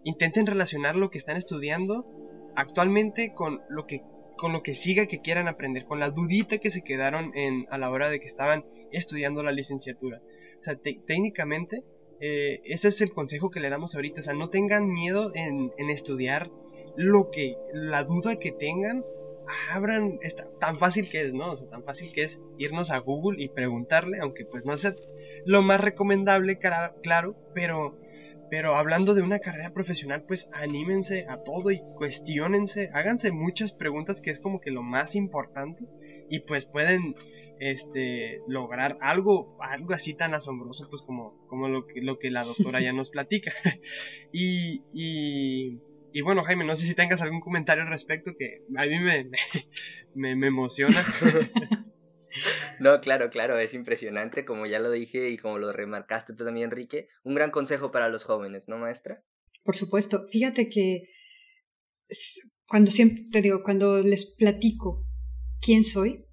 intenten 0.03 0.47
relacionar 0.47 0.95
lo 0.95 1.09
que 1.09 1.17
están 1.17 1.37
estudiando 1.37 2.05
actualmente 2.55 3.33
con 3.33 3.61
lo 3.69 3.85
que 3.85 4.03
con 4.37 4.53
lo 4.53 4.63
que 4.63 4.73
siga 4.73 5.05
que 5.05 5.21
quieran 5.21 5.47
aprender, 5.47 5.85
con 5.85 5.99
la 5.99 6.09
dudita 6.09 6.57
que 6.57 6.71
se 6.71 6.81
quedaron 6.81 7.31
en, 7.35 7.67
a 7.69 7.77
la 7.77 7.91
hora 7.91 8.09
de 8.09 8.19
que 8.19 8.25
estaban 8.25 8.65
estudiando 8.91 9.43
la 9.43 9.51
licenciatura. 9.51 10.19
O 10.59 10.63
sea, 10.63 10.75
técnicamente, 10.75 11.83
eh, 12.19 12.59
ese 12.63 12.87
es 12.87 13.01
el 13.01 13.11
consejo 13.11 13.51
que 13.51 13.59
le 13.59 13.69
damos 13.69 13.93
ahorita. 13.93 14.21
O 14.21 14.23
sea, 14.23 14.33
no 14.33 14.49
tengan 14.49 14.87
miedo 14.87 15.31
en, 15.35 15.71
en 15.77 15.91
estudiar 15.91 16.49
lo 16.97 17.29
que, 17.29 17.55
la 17.71 18.03
duda 18.03 18.37
que 18.37 18.51
tengan, 18.51 19.05
abran, 19.71 20.19
tan 20.59 20.77
fácil 20.77 21.07
que 21.09 21.21
es, 21.21 21.33
¿no? 21.33 21.51
O 21.51 21.55
sea, 21.55 21.67
tan 21.67 21.83
fácil 21.83 22.11
que 22.11 22.23
es 22.23 22.41
irnos 22.57 22.89
a 22.89 22.97
Google 22.97 23.41
y 23.41 23.49
preguntarle, 23.49 24.19
aunque 24.21 24.45
pues 24.45 24.65
no 24.65 24.75
sea 24.77 24.95
lo 25.45 25.61
más 25.61 25.81
recomendable, 25.81 26.57
claro, 26.57 27.35
pero 27.53 27.97
pero 28.51 28.75
hablando 28.75 29.13
de 29.15 29.21
una 29.21 29.39
carrera 29.39 29.73
profesional, 29.73 30.25
pues 30.27 30.49
anímense 30.51 31.25
a 31.29 31.41
todo 31.41 31.71
y 31.71 31.79
cuestionense, 31.95 32.89
háganse 32.93 33.31
muchas 33.31 33.71
preguntas 33.71 34.19
que 34.19 34.29
es 34.29 34.41
como 34.41 34.59
que 34.59 34.71
lo 34.71 34.83
más 34.83 35.15
importante 35.15 35.85
y 36.29 36.41
pues 36.41 36.65
pueden 36.65 37.13
este 37.61 38.39
lograr 38.47 38.97
algo 39.01 39.55
algo 39.61 39.93
así 39.93 40.15
tan 40.15 40.33
asombroso 40.33 40.89
pues 40.89 41.01
como, 41.01 41.47
como 41.47 41.69
lo, 41.69 41.87
que, 41.87 42.01
lo 42.01 42.19
que 42.19 42.29
la 42.29 42.43
doctora 42.43 42.81
ya 42.81 42.91
nos 42.91 43.09
platica. 43.09 43.53
y, 44.33 44.83
y, 44.91 46.21
bueno, 46.21 46.43
Jaime, 46.43 46.65
no 46.65 46.75
sé 46.75 46.85
si 46.85 46.93
tengas 46.93 47.21
algún 47.21 47.39
comentario 47.39 47.83
al 47.85 47.89
respecto 47.89 48.33
que 48.37 48.63
a 48.75 48.85
mí 48.85 48.99
me, 48.99 49.29
me 50.35 50.47
emociona. 50.47 51.05
No, 52.79 52.99
claro, 53.01 53.29
claro, 53.29 53.57
es 53.57 53.73
impresionante, 53.73 54.45
como 54.45 54.65
ya 54.65 54.79
lo 54.79 54.91
dije 54.91 55.29
y 55.29 55.37
como 55.37 55.57
lo 55.57 55.71
remarcaste 55.71 56.33
tú 56.33 56.45
también, 56.45 56.65
Enrique, 56.65 57.07
un 57.23 57.35
gran 57.35 57.51
consejo 57.51 57.91
para 57.91 58.09
los 58.09 58.23
jóvenes, 58.23 58.67
¿no, 58.67 58.77
maestra? 58.77 59.23
Por 59.63 59.75
supuesto, 59.75 60.27
fíjate 60.31 60.69
que 60.69 61.09
cuando 62.67 62.91
siempre 62.91 63.27
te 63.31 63.41
digo, 63.41 63.63
cuando 63.63 63.99
les 63.99 64.25
platico 64.25 65.05
quién 65.61 65.83
soy, 65.83 66.25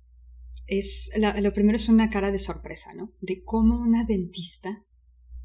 es 0.67 1.11
lo 1.17 1.53
primero 1.53 1.77
es 1.77 1.89
una 1.89 2.11
cara 2.11 2.31
de 2.31 2.39
sorpresa, 2.39 2.93
¿no? 2.95 3.13
De 3.21 3.43
cómo 3.43 3.81
una 3.81 4.05
dentista, 4.05 4.85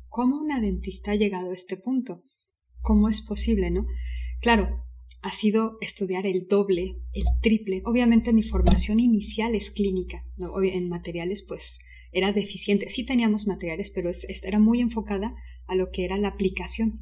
cómo 0.08 0.38
una 0.38 0.60
dentista 0.60 1.12
ha 1.12 1.16
llegado 1.16 1.52
a 1.52 1.54
este 1.54 1.78
punto, 1.78 2.24
cómo 2.82 3.10
es 3.10 3.22
posible, 3.22 3.72
¿no? 3.72 3.86
Claro, 4.42 4.86
ha 5.24 5.32
sido 5.32 5.78
estudiar 5.80 6.28
el 6.28 6.48
doble, 6.48 6.98
el 7.14 7.24
triple. 7.42 7.82
Obviamente 7.86 8.34
mi 8.34 8.44
formación 8.44 9.00
inicial 9.00 9.56
es 9.56 9.72
clínica, 9.72 10.26
¿no? 10.36 10.62
en 10.62 10.90
materiales 10.90 11.44
pues 11.48 11.80
era 12.12 12.34
deficiente. 12.34 12.90
Sí 12.90 13.06
teníamos 13.06 13.48
materiales, 13.48 13.90
pero 13.90 14.12
era 14.44 14.60
muy 14.60 14.82
enfocada 14.82 15.34
a 15.66 15.76
lo 15.76 15.92
que 15.92 16.04
era 16.04 16.18
la 16.18 16.28
aplicación. 16.28 17.00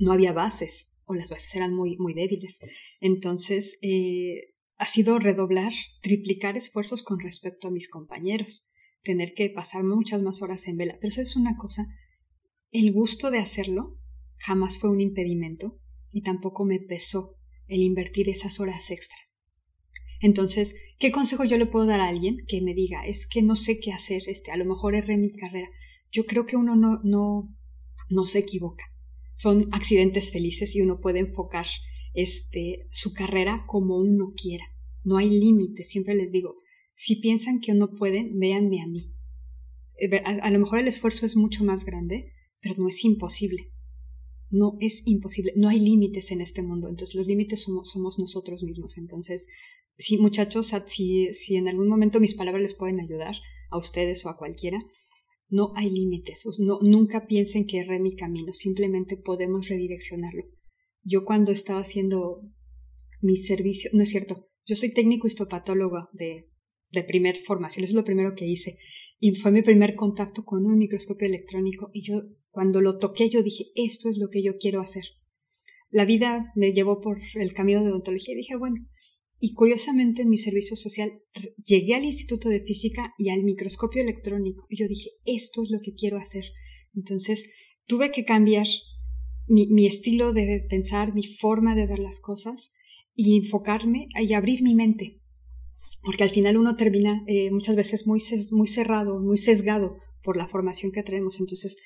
No 0.00 0.12
había 0.12 0.32
bases 0.32 0.90
o 1.04 1.14
las 1.14 1.30
bases 1.30 1.54
eran 1.54 1.72
muy, 1.72 1.96
muy 1.96 2.12
débiles. 2.12 2.58
Entonces, 3.00 3.78
eh, 3.82 4.54
ha 4.76 4.86
sido 4.86 5.20
redoblar, 5.20 5.72
triplicar 6.02 6.56
esfuerzos 6.56 7.04
con 7.04 7.20
respecto 7.20 7.68
a 7.68 7.70
mis 7.70 7.88
compañeros, 7.88 8.66
tener 9.04 9.32
que 9.34 9.48
pasar 9.48 9.84
muchas 9.84 10.20
más 10.22 10.42
horas 10.42 10.66
en 10.66 10.76
vela. 10.76 10.96
Pero 11.00 11.12
eso 11.12 11.22
es 11.22 11.36
una 11.36 11.56
cosa, 11.56 11.86
el 12.72 12.92
gusto 12.92 13.30
de 13.30 13.38
hacerlo 13.38 13.96
jamás 14.38 14.78
fue 14.80 14.90
un 14.90 15.00
impedimento 15.00 15.78
y 16.10 16.22
tampoco 16.22 16.64
me 16.64 16.80
pesó 16.80 17.36
el 17.68 17.82
invertir 17.82 18.28
esas 18.28 18.60
horas 18.60 18.90
extras. 18.90 19.20
Entonces, 20.20 20.74
¿qué 20.98 21.10
consejo 21.10 21.44
yo 21.44 21.58
le 21.58 21.66
puedo 21.66 21.86
dar 21.86 22.00
a 22.00 22.08
alguien 22.08 22.38
que 22.48 22.60
me 22.60 22.74
diga, 22.74 23.06
es 23.06 23.26
que 23.26 23.42
no 23.42 23.56
sé 23.56 23.78
qué 23.78 23.92
hacer, 23.92 24.22
este, 24.26 24.50
a 24.50 24.56
lo 24.56 24.64
mejor 24.64 24.94
erré 24.94 25.16
mi 25.16 25.32
carrera? 25.32 25.68
Yo 26.12 26.26
creo 26.26 26.46
que 26.46 26.56
uno 26.56 26.76
no, 26.76 27.00
no, 27.02 27.54
no 28.08 28.26
se 28.26 28.38
equivoca. 28.38 28.84
Son 29.36 29.68
accidentes 29.72 30.30
felices 30.30 30.74
y 30.74 30.80
uno 30.80 31.00
puede 31.00 31.18
enfocar 31.18 31.66
este, 32.14 32.86
su 32.92 33.12
carrera 33.12 33.64
como 33.66 33.98
uno 33.98 34.32
quiera. 34.36 34.64
No 35.02 35.18
hay 35.18 35.28
límite, 35.28 35.84
siempre 35.84 36.14
les 36.14 36.32
digo, 36.32 36.56
si 36.94 37.16
piensan 37.16 37.60
que 37.60 37.74
no 37.74 37.90
pueden, 37.90 38.38
véanme 38.38 38.80
a 38.82 38.86
mí. 38.86 39.12
Eh, 39.98 40.22
a 40.24 40.50
lo 40.50 40.58
mejor 40.58 40.78
el 40.78 40.88
esfuerzo 40.88 41.26
es 41.26 41.36
mucho 41.36 41.64
más 41.64 41.84
grande, 41.84 42.32
pero 42.60 42.76
no 42.78 42.88
es 42.88 43.04
imposible 43.04 43.73
no 44.54 44.76
es 44.80 45.02
imposible, 45.04 45.52
no 45.56 45.68
hay 45.68 45.80
límites 45.80 46.30
en 46.30 46.40
este 46.40 46.62
mundo, 46.62 46.88
entonces 46.88 47.16
los 47.16 47.26
límites 47.26 47.62
somos, 47.62 47.90
somos 47.90 48.18
nosotros 48.18 48.62
mismos. 48.62 48.96
Entonces, 48.96 49.46
sí, 49.98 50.16
muchachos, 50.16 50.72
si, 50.86 51.34
si 51.34 51.56
en 51.56 51.68
algún 51.68 51.88
momento 51.88 52.20
mis 52.20 52.34
palabras 52.34 52.62
les 52.62 52.74
pueden 52.74 53.00
ayudar 53.00 53.34
a 53.70 53.78
ustedes 53.78 54.24
o 54.24 54.28
a 54.28 54.36
cualquiera, 54.36 54.78
no 55.48 55.72
hay 55.74 55.90
límites, 55.90 56.44
no, 56.58 56.78
nunca 56.82 57.26
piensen 57.26 57.66
que 57.66 57.78
erré 57.78 57.98
mi 57.98 58.14
camino, 58.14 58.52
simplemente 58.52 59.16
podemos 59.16 59.68
redireccionarlo. 59.68 60.44
Yo 61.02 61.24
cuando 61.24 61.50
estaba 61.50 61.80
haciendo 61.80 62.42
mi 63.20 63.36
servicio, 63.36 63.90
no 63.92 64.04
es 64.04 64.10
cierto, 64.10 64.48
yo 64.66 64.76
soy 64.76 64.94
técnico 64.94 65.26
histopatólogo 65.26 66.08
de, 66.12 66.48
de 66.92 67.02
primer 67.02 67.42
formación, 67.44 67.84
eso 67.84 67.90
es 67.90 67.96
lo 67.96 68.04
primero 68.04 68.34
que 68.34 68.46
hice, 68.46 68.78
y 69.18 69.34
fue 69.36 69.50
mi 69.50 69.62
primer 69.62 69.96
contacto 69.96 70.44
con 70.44 70.64
un 70.64 70.78
microscopio 70.78 71.26
electrónico 71.26 71.90
y 71.92 72.02
yo 72.06 72.22
cuando 72.54 72.80
lo 72.80 72.98
toqué 72.98 73.28
yo 73.28 73.42
dije, 73.42 73.64
esto 73.74 74.08
es 74.08 74.16
lo 74.16 74.30
que 74.30 74.40
yo 74.42 74.58
quiero 74.58 74.80
hacer. 74.80 75.02
La 75.90 76.04
vida 76.04 76.52
me 76.54 76.72
llevó 76.72 77.00
por 77.00 77.18
el 77.34 77.52
camino 77.52 77.82
de 77.82 77.90
odontología 77.90 78.32
y 78.32 78.38
dije, 78.38 78.56
bueno, 78.56 78.86
y 79.40 79.54
curiosamente 79.54 80.22
en 80.22 80.28
mi 80.28 80.38
servicio 80.38 80.76
social 80.76 81.12
llegué 81.66 81.96
al 81.96 82.04
Instituto 82.04 82.48
de 82.48 82.60
Física 82.60 83.12
y 83.18 83.30
al 83.30 83.42
microscopio 83.42 84.02
electrónico 84.02 84.66
y 84.70 84.78
yo 84.78 84.86
dije, 84.86 85.10
esto 85.24 85.64
es 85.64 85.70
lo 85.70 85.80
que 85.80 85.94
quiero 85.94 86.18
hacer. 86.18 86.44
Entonces 86.94 87.44
tuve 87.86 88.12
que 88.12 88.24
cambiar 88.24 88.66
mi, 89.48 89.86
estilo 89.86 90.32
de 90.32 90.64
pensar, 90.70 91.12
mi 91.12 91.34
forma 91.34 91.74
de 91.74 91.86
ver 91.86 91.98
las 91.98 92.20
cosas 92.20 92.70
y 93.16 93.36
enfocarme 93.36 94.06
y 94.20 94.32
abrir 94.32 94.62
mi 94.62 94.76
mente. 94.76 95.20
Porque 96.02 96.22
al 96.22 96.30
final 96.30 96.56
uno 96.56 96.76
termina 96.76 97.24
eh, 97.26 97.50
muchas 97.50 97.74
veces 97.74 98.06
muy, 98.06 98.22
muy 98.52 98.68
cerrado, 98.68 99.18
muy 99.18 99.38
sesgado 99.38 99.96
por 100.22 100.36
la 100.36 100.46
formación 100.46 100.92
que 100.92 101.02
traemos. 101.02 101.40
Entonces, 101.40 101.76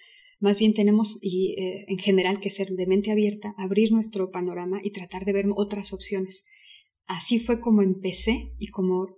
más 0.40 0.58
bien 0.58 0.74
tenemos 0.74 1.18
y, 1.20 1.54
eh, 1.58 1.84
en 1.88 1.98
general 1.98 2.40
que 2.40 2.50
ser 2.50 2.70
de 2.70 2.86
mente 2.86 3.10
abierta, 3.10 3.54
abrir 3.56 3.92
nuestro 3.92 4.30
panorama 4.30 4.80
y 4.82 4.92
tratar 4.92 5.24
de 5.24 5.32
ver 5.32 5.46
otras 5.56 5.92
opciones. 5.92 6.44
Así 7.06 7.38
fue 7.38 7.60
como 7.60 7.82
empecé 7.82 8.52
y 8.58 8.68
como 8.68 9.16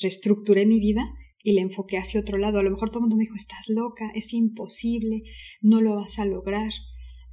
reestructuré 0.00 0.66
mi 0.66 0.80
vida 0.80 1.12
y 1.42 1.52
le 1.52 1.60
enfoqué 1.60 1.98
hacia 1.98 2.20
otro 2.20 2.38
lado. 2.38 2.58
A 2.58 2.62
lo 2.62 2.70
mejor 2.70 2.90
todo 2.90 2.98
el 2.98 3.02
mundo 3.02 3.16
me 3.16 3.24
dijo, 3.24 3.36
estás 3.36 3.68
loca, 3.68 4.10
es 4.14 4.32
imposible, 4.32 5.22
no 5.60 5.80
lo 5.80 5.96
vas 5.96 6.18
a 6.18 6.24
lograr. 6.24 6.72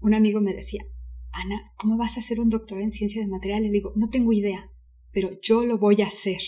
Un 0.02 0.14
amigo 0.14 0.42
me 0.42 0.54
decía, 0.54 0.84
Ana, 1.32 1.72
¿cómo 1.78 1.98
vas 1.98 2.18
a 2.18 2.20
hacer 2.20 2.40
un 2.40 2.50
doctorado 2.50 2.84
en 2.84 2.92
ciencia 2.92 3.22
de 3.22 3.28
materiales? 3.28 3.72
Digo, 3.72 3.94
no 3.96 4.10
tengo 4.10 4.34
idea, 4.34 4.70
pero 5.12 5.40
yo 5.42 5.66
lo 5.66 5.78
voy 5.78 6.02
a 6.02 6.08
hacer. 6.08 6.42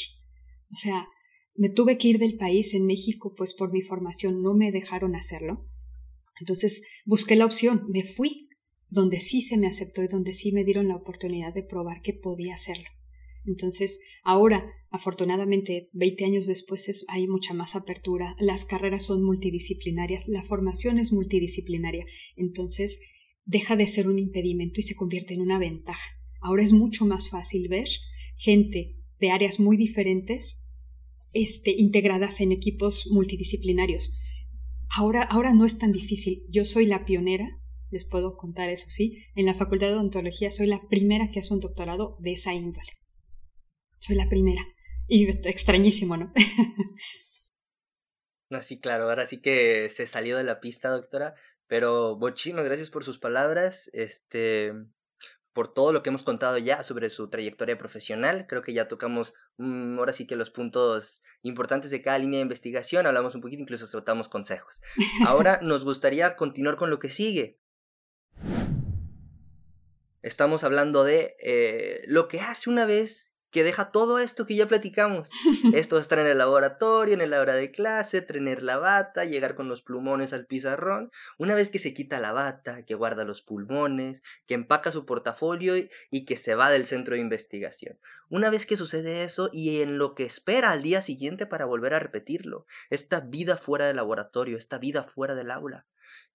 O 0.72 0.76
sea, 0.76 1.08
me 1.56 1.70
tuve 1.70 1.98
que 1.98 2.08
ir 2.08 2.18
del 2.18 2.38
país 2.38 2.74
en 2.74 2.86
México, 2.86 3.34
pues 3.36 3.54
por 3.54 3.72
mi 3.72 3.82
formación 3.82 4.42
no 4.42 4.54
me 4.54 4.72
dejaron 4.72 5.16
hacerlo. 5.16 5.66
Entonces 6.42 6.82
busqué 7.06 7.36
la 7.36 7.46
opción, 7.46 7.86
me 7.88 8.04
fui, 8.04 8.50
donde 8.90 9.20
sí 9.20 9.42
se 9.42 9.58
me 9.58 9.68
aceptó 9.68 10.04
y 10.04 10.08
donde 10.08 10.34
sí 10.34 10.52
me 10.52 10.66
dieron 10.66 10.88
la 10.88 10.96
oportunidad 10.98 11.54
de 11.54 11.64
probar 11.64 12.02
que 12.02 12.14
podía 12.14 12.56
hacerlo. 12.56 12.90
Entonces, 13.46 14.00
ahora, 14.24 14.66
afortunadamente, 14.90 15.90
20 15.94 16.26
años 16.26 16.46
después 16.48 16.86
hay 17.08 17.28
mucha 17.28 17.54
más 17.54 17.76
apertura, 17.76 18.36
las 18.40 18.66
carreras 18.66 19.06
son 19.06 19.24
multidisciplinarias, 19.24 20.28
la 20.28 20.44
formación 20.44 21.00
es 21.00 21.12
multidisciplinaria, 21.12 22.06
entonces 22.36 23.00
deja 23.46 23.76
de 23.76 23.88
ser 23.88 24.08
un 24.08 24.20
impedimento 24.20 24.80
y 24.80 24.84
se 24.84 24.96
convierte 24.96 25.34
en 25.34 25.42
una 25.42 25.60
ventaja. 25.60 26.10
Ahora 26.42 26.64
es 26.64 26.74
mucho 26.74 27.06
más 27.06 27.30
fácil 27.30 27.68
ver 27.68 27.88
gente 28.38 28.96
de 29.20 29.32
áreas 29.32 29.60
muy 29.60 29.78
diferentes 29.78 30.60
este, 31.34 31.72
integradas 31.72 32.42
en 32.42 32.52
equipos 32.52 33.08
multidisciplinarios. 33.10 34.12
Ahora, 34.96 35.24
ahora 35.24 35.54
no 35.54 35.66
es 35.66 35.78
tan 35.78 35.92
difícil. 35.92 36.44
Yo 36.50 36.66
soy 36.66 36.86
la 36.86 37.06
pionera, 37.06 37.48
les 37.92 38.06
puedo 38.06 38.38
contar 38.38 38.70
eso 38.70 38.90
sí, 38.90 39.26
en 39.36 39.46
la 39.46 39.54
Facultad 39.54 39.88
de 39.88 39.94
Odontología 39.94 40.52
soy 40.52 40.68
la 40.68 40.82
primera 40.90 41.30
que 41.32 41.40
hace 41.40 41.54
un 41.54 41.60
doctorado 41.60 42.18
de 42.20 42.34
esa 42.34 42.54
índole. 42.54 42.92
Soy 44.00 44.16
la 44.16 44.28
primera. 44.30 44.62
Y 45.08 45.30
extrañísimo, 45.48 46.18
¿no? 46.18 46.34
Así, 48.50 48.80
claro, 48.80 49.06
ahora 49.06 49.28
sí 49.28 49.42
que 49.42 49.90
se 49.90 50.08
salió 50.08 50.38
de 50.38 50.44
la 50.44 50.60
pista, 50.60 50.90
doctora. 50.90 51.36
Pero 51.68 52.18
muchísimas 52.20 52.66
gracias 52.66 52.90
por 52.90 53.06
sus 53.06 53.18
palabras. 53.18 53.90
Este, 53.94 54.74
por 55.54 55.74
todo 55.74 55.92
lo 55.92 56.02
que 56.02 56.10
hemos 56.10 56.24
contado 56.24 56.58
ya 56.58 56.84
sobre 56.84 57.10
su 57.10 57.30
trayectoria 57.30 57.78
profesional. 57.78 58.46
Creo 58.48 58.62
que 58.62 58.74
ya 58.74 58.88
tocamos 58.88 59.34
mm, 59.58 60.00
ahora 60.00 60.14
sí 60.14 60.26
que 60.26 60.36
los 60.36 60.50
puntos 60.50 61.22
importantes 61.42 61.92
de 61.92 62.02
cada 62.02 62.20
línea 62.20 62.38
de 62.38 62.44
investigación, 62.44 63.06
hablamos 63.06 63.36
un 63.36 63.42
poquito, 63.42 63.62
incluso 63.62 63.88
soltamos 63.88 64.30
consejos. 64.30 64.82
Ahora 65.26 65.60
nos 65.62 65.84
gustaría 65.84 66.36
continuar 66.36 66.78
con 66.78 66.90
lo 66.90 67.00
que 67.00 67.10
sigue. 67.10 67.60
Estamos 70.22 70.64
hablando 70.64 71.04
de 71.04 71.36
eh, 71.42 72.04
lo 72.06 72.28
que 72.28 72.40
hace 72.40 72.70
una 72.70 72.86
vez 72.86 73.31
que 73.52 73.64
deja 73.64 73.92
todo 73.92 74.18
esto 74.20 74.46
que 74.46 74.56
ya 74.56 74.68
platicamos. 74.68 75.30
Esto 75.76 75.98
de 75.98 76.02
estar 76.02 76.20
en 76.20 76.28
el 76.28 76.38
laboratorio, 76.38 77.14
en 77.14 77.30
la 77.30 77.42
hora 77.42 77.54
de 77.54 77.70
clase, 77.70 78.22
tener 78.22 78.64
la 78.64 78.78
bata, 78.78 79.26
llegar 79.26 79.56
con 79.56 79.68
los 79.68 79.82
plumones 79.82 80.32
al 80.34 80.46
pizarrón. 80.46 81.12
Una 81.38 81.54
vez 81.54 81.70
que 81.70 81.80
se 81.80 81.94
quita 81.94 82.20
la 82.20 82.32
bata, 82.32 82.86
que 82.86 82.96
guarda 82.96 83.26
los 83.26 83.42
pulmones, 83.42 84.24
que 84.48 84.54
empaca 84.54 84.92
su 84.92 85.06
portafolio 85.06 85.76
y, 86.10 86.26
que 86.26 86.38
se 86.38 86.56
va 86.56 86.72
del 86.72 86.88
centro 86.88 87.16
de 87.16 87.22
investigación. 87.22 88.00
Una 88.30 88.50
vez 88.50 88.66
que 88.66 88.78
sucede 88.78 89.24
eso 89.24 89.50
y 89.52 89.82
en 89.82 89.98
lo 89.98 90.16
que 90.16 90.24
espera 90.24 90.72
al 90.72 90.82
día 90.82 91.02
siguiente 91.02 91.46
para 91.46 91.66
volver 91.66 91.94
a 91.94 92.00
repetirlo. 92.00 92.66
Esta 92.90 93.20
vida 93.20 93.58
fuera 93.58 93.86
del 93.86 93.98
laboratorio, 93.98 94.58
esta 94.58 94.78
vida 94.78 95.04
fuera 95.04 95.36
del 95.36 95.52
aula. 95.52 95.86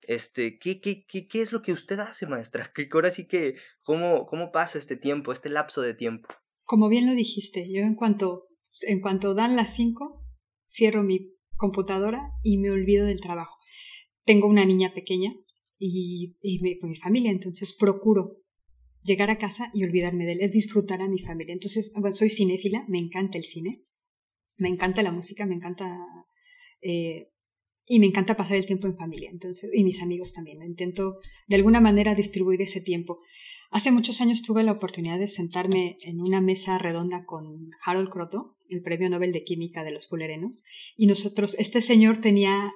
Este, 0.02 0.59
¿qué, 0.59 0.81
qué, 0.81 1.07
qué, 1.07 1.26
qué 1.26 1.40
es 1.40 1.52
lo 1.52 1.62
que 1.62 1.72
usted 1.72 1.98
hace, 1.98 2.26
maestra? 2.26 2.70
¿Qué, 2.74 2.88
ahora 2.92 3.11
sí 3.11 3.26
que, 3.26 3.57
¿cómo, 3.83 4.26
¿cómo 4.26 4.52
pasa 4.52 4.76
este 4.76 4.96
tiempo, 4.96 5.33
este 5.33 5.48
lapso 5.48 5.81
de 5.81 5.94
tiempo? 5.94 6.29
Como 6.66 6.88
bien 6.88 7.07
lo 7.07 7.14
dijiste, 7.14 7.66
yo 7.72 7.83
en 7.83 7.94
cuanto, 7.94 8.48
en 8.83 9.00
cuanto 9.00 9.35
dan 9.35 9.57
las 9.57 9.74
cinco, 9.74 10.22
cierro 10.68 11.02
mi 11.02 11.33
computadora 11.57 12.33
y 12.42 12.59
me 12.59 12.70
olvido 12.70 13.07
del 13.07 13.20
trabajo. 13.20 13.57
Tengo 14.24 14.48
una 14.48 14.66
niña 14.66 14.92
pequeña 14.92 15.33
y, 15.79 16.37
y 16.42 16.61
mi, 16.61 16.79
mi 16.83 16.96
familia, 16.96 17.31
entonces 17.31 17.74
procuro 17.79 18.38
llegar 19.02 19.31
a 19.31 19.38
casa 19.38 19.70
y 19.72 19.85
olvidarme 19.85 20.26
de 20.26 20.33
él, 20.33 20.40
es 20.40 20.52
disfrutar 20.52 21.00
a 21.00 21.09
mi 21.09 21.20
familia. 21.20 21.55
Entonces, 21.55 21.92
bueno, 21.94 22.14
soy 22.14 22.29
cinéfila, 22.29 22.85
me 22.88 22.98
encanta 22.98 23.38
el 23.38 23.44
cine, 23.44 23.85
me 24.57 24.68
encanta 24.68 25.02
la 25.02 25.12
música, 25.12 25.46
me 25.46 25.55
encanta 25.55 25.87
eh, 26.83 27.29
y 27.87 28.00
me 28.00 28.07
encanta 28.07 28.37
pasar 28.37 28.57
el 28.57 28.66
tiempo 28.66 28.88
en 28.88 28.96
familia, 28.96 29.31
entonces 29.31 29.70
y 29.72 29.85
mis 29.85 30.02
amigos 30.02 30.33
también. 30.33 30.62
Intento 30.62 31.20
de 31.46 31.57
alguna 31.57 31.81
manera 31.81 32.16
distribuir 32.16 32.61
ese 32.62 32.81
tiempo. 32.81 33.20
Hace 33.70 33.90
muchos 33.90 34.20
años 34.20 34.42
tuve 34.42 34.62
la 34.62 34.72
oportunidad 34.72 35.18
de 35.18 35.26
sentarme 35.26 35.98
en 36.02 36.20
una 36.20 36.40
mesa 36.40 36.79
redonda 36.79 37.24
con 37.24 37.70
Harold 37.85 38.11
Croto, 38.11 38.57
el 38.68 38.83
premio 38.83 39.11
Nobel 39.11 39.33
de 39.33 39.44
Química 39.44 39.83
de 39.83 39.90
los 39.90 40.09
Fulerenos, 40.09 40.62
y 40.96 41.07
nosotros, 41.07 41.57
este 41.59 41.83
señor 41.83 42.20
tenía, 42.20 42.72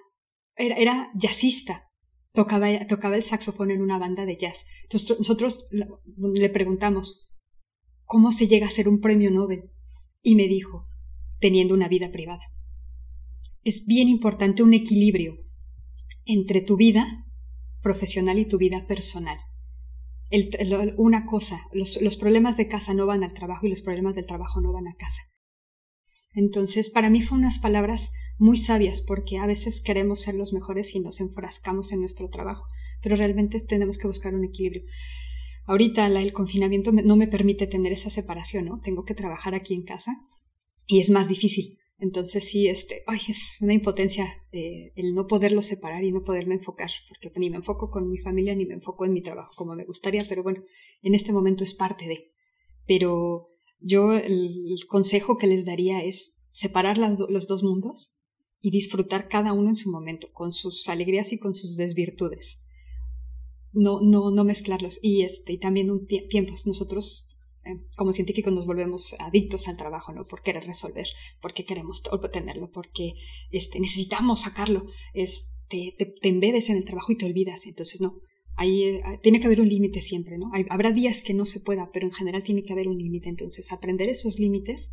era, 0.57 0.77
era 0.77 1.11
jazzista, 1.15 1.89
tocaba, 2.33 2.87
tocaba 2.87 3.17
el 3.17 3.23
saxofón 3.23 3.71
en 3.71 3.83
una 3.83 3.99
banda 3.99 4.27
de 4.27 4.37
jazz. 4.37 4.65
Entonces 4.83 5.17
nosotros 5.19 5.69
le 5.71 6.51
preguntamos, 6.51 7.29
¿cómo 8.05 8.33
se 8.33 8.49
llega 8.49 8.67
a 8.67 8.71
ser 8.71 8.89
un 8.89 9.01
premio 9.01 9.31
Nobel? 9.31 9.71
Y 10.23 10.35
me 10.35 10.49
dijo, 10.49 10.87
teniendo 11.39 11.75
una 11.75 11.89
vida 11.89 12.11
privada. 12.11 12.43
Es 13.63 13.87
bien 13.87 14.09
importante 14.09 14.63
un 14.63 14.75
equilibrio 14.75 15.37
entre 16.25 16.61
tu 16.61 16.77
vida 16.77 17.27
profesional 17.83 18.39
y 18.39 18.47
tu 18.47 18.59
vida 18.59 18.87
personal 18.87 19.39
una 20.97 21.27
cosa, 21.27 21.61
los, 21.73 22.01
los 22.01 22.17
problemas 22.17 22.57
de 22.57 22.69
casa 22.69 22.95
no 22.95 23.07
van 23.07 23.25
al 23.25 23.35
trabajo 23.35 23.67
y 23.67 23.71
los 23.71 23.83
problemas 23.83 24.15
del 24.15 24.27
trabajo 24.27 24.61
no 24.61 24.73
van 24.73 24.89
a 24.89 24.95
casa. 24.95 25.23
Entonces, 26.33 26.91
para 26.91 27.11
mí 27.11 27.23
fue 27.23 27.39
unas 27.39 27.59
palabras 27.59 28.11
muy 28.39 28.57
sabias 28.57 29.01
porque 29.03 29.39
a 29.39 29.47
veces 29.47 29.83
queremos 29.83 30.23
ser 30.23 30.35
los 30.35 30.53
mejores 30.53 30.95
y 30.95 31.01
nos 31.01 31.21
enfrascamos 31.21 31.93
en 31.93 32.01
nuestro 32.01 32.29
trabajo, 32.29 32.65
pero 33.03 33.17
realmente 33.17 33.61
tenemos 33.61 33.99
que 33.99 34.07
buscar 34.07 34.35
un 34.35 34.45
equilibrio. 34.45 34.83
Ahorita 35.67 36.07
el 36.07 36.33
confinamiento 36.33 36.93
no 36.93 37.17
me 37.17 37.27
permite 37.27 37.67
tener 37.67 37.93
esa 37.93 38.11
separación, 38.11 38.67
¿no? 38.67 38.81
Tengo 38.81 39.05
que 39.05 39.15
trabajar 39.15 39.55
aquí 39.55 39.75
en 39.75 39.85
casa 39.85 40.17
y 40.87 41.01
es 41.01 41.11
más 41.11 41.29
difícil. 41.29 41.80
Entonces 42.01 42.49
sí, 42.49 42.67
este, 42.67 43.03
ay, 43.07 43.21
es 43.29 43.59
una 43.61 43.75
impotencia 43.75 44.27
eh, 44.53 44.93
el 44.97 45.15
no 45.15 45.27
poderlo 45.27 45.61
separar 45.61 46.03
y 46.03 46.13
no 46.13 46.25
poderme 46.25 46.55
enfocar, 46.55 46.91
porque 47.09 47.39
ni 47.39 47.51
me 47.51 47.57
enfoco 47.57 47.91
con 47.91 48.11
mi 48.11 48.17
familia 48.19 48.55
ni 48.55 48.65
me 48.65 48.75
enfoco 48.75 49.05
en 49.05 49.13
mi 49.13 49.23
trabajo 49.23 49.53
como 49.55 49.75
me 49.75 49.85
gustaría, 49.85 50.25
pero 50.27 50.43
bueno, 50.43 50.63
en 51.03 51.15
este 51.15 51.33
momento 51.33 51.63
es 51.63 51.75
parte 51.75 52.07
de. 52.07 52.31
Pero 52.87 53.51
yo 53.81 54.15
el, 54.15 54.79
consejo 54.89 55.37
que 55.37 55.47
les 55.47 55.67
daría 55.67 56.03
es 56.03 56.35
separar 56.49 56.97
los 56.99 57.47
dos 57.47 57.63
mundos 57.63 58.15
y 58.63 58.71
disfrutar 58.71 59.29
cada 59.29 59.53
uno 59.53 59.69
en 59.69 59.77
su 59.77 59.91
momento, 59.91 60.29
con 60.33 60.53
sus 60.53 60.89
alegrías 60.89 61.33
y 61.33 61.39
con 61.39 61.55
sus 61.55 61.77
desvirtudes. 61.77 62.63
No, 63.73 64.01
no, 64.01 64.31
no 64.31 64.43
mezclarlos. 64.45 64.99
Y 65.03 65.23
este, 65.23 65.53
y 65.53 65.59
también 65.59 65.91
un 65.91 66.07
tiempos. 66.07 66.67
Nosotros 66.67 67.30
como 67.97 68.13
científicos 68.13 68.53
nos 68.53 68.67
volvemos 68.67 69.15
adictos 69.19 69.69
al 69.69 69.77
trabajo, 69.77 70.13
¿no? 70.13 70.27
Por 70.27 70.43
querer 70.43 70.65
resolver, 70.65 71.07
porque 71.41 71.65
queremos 71.65 72.03
obtenerlo, 72.11 72.71
porque 72.71 73.15
este, 73.51 73.81
necesitamos 73.81 74.41
sacarlo, 74.41 74.87
este, 75.15 75.95
te, 75.99 76.07
te 76.07 76.29
en 76.29 76.77
el 76.77 76.85
trabajo 76.85 77.13
y 77.13 77.17
te 77.17 77.27
olvidas, 77.27 77.67
entonces 77.67 78.01
no, 78.01 78.21
ahí 78.57 78.85
eh, 78.85 79.03
tiene 79.23 79.41
que 79.41 79.47
haber 79.47 79.61
un 79.61 79.69
límite 79.69 80.03
siempre, 80.03 80.39
¿no? 80.39 80.51
habrá 80.71 80.91
días 80.91 81.23
que 81.23 81.35
no 81.35 81.47
se 81.47 81.61
pueda, 81.61 81.91
pero 81.93 82.07
en 82.07 82.13
general 82.13 82.43
tiene 82.43 82.63
que 82.63 82.73
haber 82.73 82.89
un 82.89 82.99
límite, 82.99 83.29
entonces 83.29 83.71
aprender 83.73 84.09
esos 84.09 84.39
límites 84.39 84.91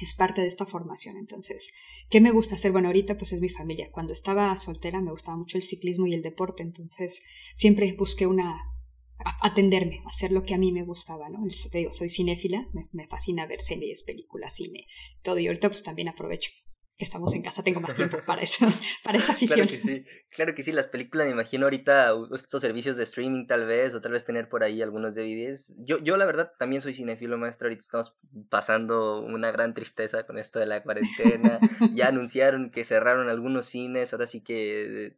es 0.00 0.14
parte 0.14 0.40
de 0.40 0.48
esta 0.48 0.66
formación. 0.66 1.16
Entonces, 1.16 1.68
¿qué 2.10 2.20
me 2.20 2.32
gusta 2.32 2.56
hacer? 2.56 2.72
Bueno, 2.72 2.88
ahorita 2.88 3.16
pues 3.16 3.32
es 3.32 3.40
mi 3.40 3.48
familia. 3.48 3.90
Cuando 3.92 4.12
estaba 4.12 4.56
soltera 4.56 5.00
me 5.00 5.10
gustaba 5.10 5.36
mucho 5.36 5.56
el 5.56 5.62
ciclismo 5.62 6.06
y 6.06 6.14
el 6.14 6.22
deporte, 6.22 6.62
entonces 6.62 7.20
siempre 7.54 7.92
busqué 7.92 8.26
una 8.26 8.73
atenderme, 9.18 10.02
hacer 10.06 10.32
lo 10.32 10.44
que 10.44 10.54
a 10.54 10.58
mí 10.58 10.72
me 10.72 10.84
gustaba, 10.84 11.28
¿no? 11.28 11.38
Te 11.70 11.78
digo, 11.78 11.92
soy 11.92 12.10
cinéfila, 12.10 12.66
me, 12.92 13.06
fascina 13.06 13.46
ver 13.46 13.60
series, 13.60 14.02
películas, 14.02 14.54
cine, 14.54 14.86
todo, 15.22 15.38
y 15.38 15.46
ahorita 15.46 15.68
pues 15.68 15.82
también 15.82 16.08
aprovecho 16.08 16.50
que 16.96 17.04
estamos 17.04 17.34
en 17.34 17.42
casa, 17.42 17.64
tengo 17.64 17.80
más 17.80 17.96
tiempo 17.96 18.18
para 18.24 18.42
eso, 18.42 18.66
para 19.04 19.18
esa 19.18 19.32
afición. 19.32 19.66
Claro 19.66 19.70
que 19.70 19.78
sí, 19.78 20.04
claro 20.30 20.54
que 20.54 20.62
sí, 20.62 20.70
las 20.70 20.86
películas, 20.86 21.26
me 21.26 21.32
imagino 21.32 21.66
ahorita 21.66 22.12
estos 22.32 22.62
servicios 22.62 22.96
de 22.96 23.02
streaming 23.02 23.46
tal 23.46 23.66
vez, 23.66 23.94
o 23.94 24.00
tal 24.00 24.12
vez 24.12 24.24
tener 24.24 24.48
por 24.48 24.62
ahí 24.62 24.80
algunos 24.80 25.16
DVDs. 25.16 25.74
Yo, 25.78 25.98
yo 25.98 26.16
la 26.16 26.26
verdad 26.26 26.52
también 26.56 26.82
soy 26.82 26.94
cinéfilo, 26.94 27.36
maestro, 27.36 27.66
ahorita 27.66 27.80
estamos 27.80 28.16
pasando 28.48 29.22
una 29.22 29.50
gran 29.50 29.74
tristeza 29.74 30.24
con 30.24 30.38
esto 30.38 30.60
de 30.60 30.66
la 30.66 30.84
cuarentena, 30.84 31.58
ya 31.92 32.08
anunciaron 32.08 32.70
que 32.70 32.84
cerraron 32.84 33.28
algunos 33.28 33.66
cines, 33.66 34.12
ahora 34.12 34.28
sí 34.28 34.40
que 34.40 35.16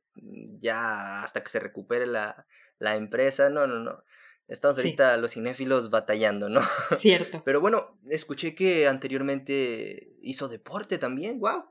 ya 0.60 1.22
hasta 1.22 1.42
que 1.42 1.50
se 1.50 1.60
recupere 1.60 2.06
la, 2.06 2.46
la 2.78 2.96
empresa, 2.96 3.50
no, 3.50 3.66
no, 3.66 3.80
no. 3.80 4.02
Estamos 4.48 4.78
ahorita 4.78 5.16
los 5.16 5.32
cinéfilos 5.32 5.90
batallando, 5.90 6.48
¿no? 6.48 6.60
Cierto. 7.00 7.42
Pero 7.44 7.60
bueno, 7.60 7.98
escuché 8.08 8.54
que 8.54 8.86
anteriormente 8.86 10.14
hizo 10.22 10.48
deporte 10.48 10.98
también, 10.98 11.40
wow. 11.40 11.64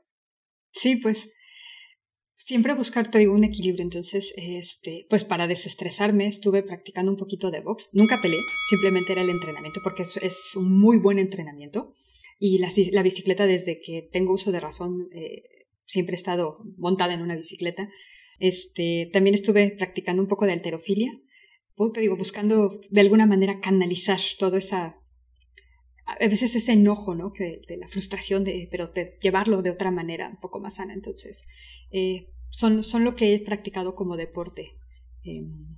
Sí, 0.72 0.96
pues 0.96 1.26
siempre 2.46 2.74
buscar, 2.74 3.10
te 3.10 3.18
digo, 3.18 3.34
un 3.34 3.44
equilibrio. 3.44 3.82
Entonces, 3.82 4.32
este, 4.36 5.06
pues 5.08 5.24
para 5.24 5.46
desestresarme 5.46 6.28
estuve 6.28 6.62
practicando 6.62 7.10
un 7.10 7.18
poquito 7.18 7.50
de 7.50 7.60
box. 7.60 7.88
Nunca 7.92 8.18
peleé, 8.20 8.40
simplemente 8.70 9.12
era 9.12 9.22
el 9.22 9.30
entrenamiento 9.30 9.80
porque 9.82 10.02
es, 10.02 10.16
es 10.18 10.54
un 10.54 10.78
muy 10.78 10.98
buen 10.98 11.18
entrenamiento. 11.18 11.94
Y 12.38 12.58
la, 12.58 12.70
la 12.92 13.02
bicicleta 13.02 13.46
desde 13.46 13.80
que 13.80 14.08
tengo 14.12 14.34
uso 14.34 14.52
de 14.52 14.60
razón 14.60 15.08
eh, 15.12 15.44
siempre 15.86 16.14
he 16.14 16.18
estado 16.18 16.58
montada 16.76 17.14
en 17.14 17.22
una 17.22 17.36
bicicleta. 17.36 17.88
Este, 18.38 19.10
también 19.12 19.34
estuve 19.34 19.70
practicando 19.70 20.22
un 20.22 20.28
poco 20.28 20.46
de 20.46 20.52
alterofilia, 20.52 21.12
pues, 21.74 21.92
te 21.92 22.00
digo, 22.00 22.16
buscando 22.16 22.80
de 22.90 23.00
alguna 23.00 23.26
manera 23.26 23.60
canalizar 23.60 24.20
toda 24.38 24.58
esa, 24.58 24.96
a 26.06 26.28
veces 26.28 26.54
ese 26.54 26.72
enojo, 26.72 27.14
¿no? 27.14 27.32
Que, 27.32 27.60
de 27.68 27.76
la 27.76 27.88
frustración, 27.88 28.44
de, 28.44 28.68
pero 28.70 28.88
de 28.88 29.18
llevarlo 29.20 29.60
de 29.62 29.70
otra 29.70 29.90
manera 29.90 30.28
un 30.28 30.40
poco 30.40 30.60
más 30.60 30.76
sana. 30.76 30.94
Entonces, 30.94 31.44
eh, 31.90 32.28
son, 32.50 32.82
son 32.82 33.04
lo 33.04 33.14
que 33.14 33.34
he 33.34 33.40
practicado 33.40 33.94
como 33.94 34.16
deporte, 34.16 34.72
em, 35.24 35.76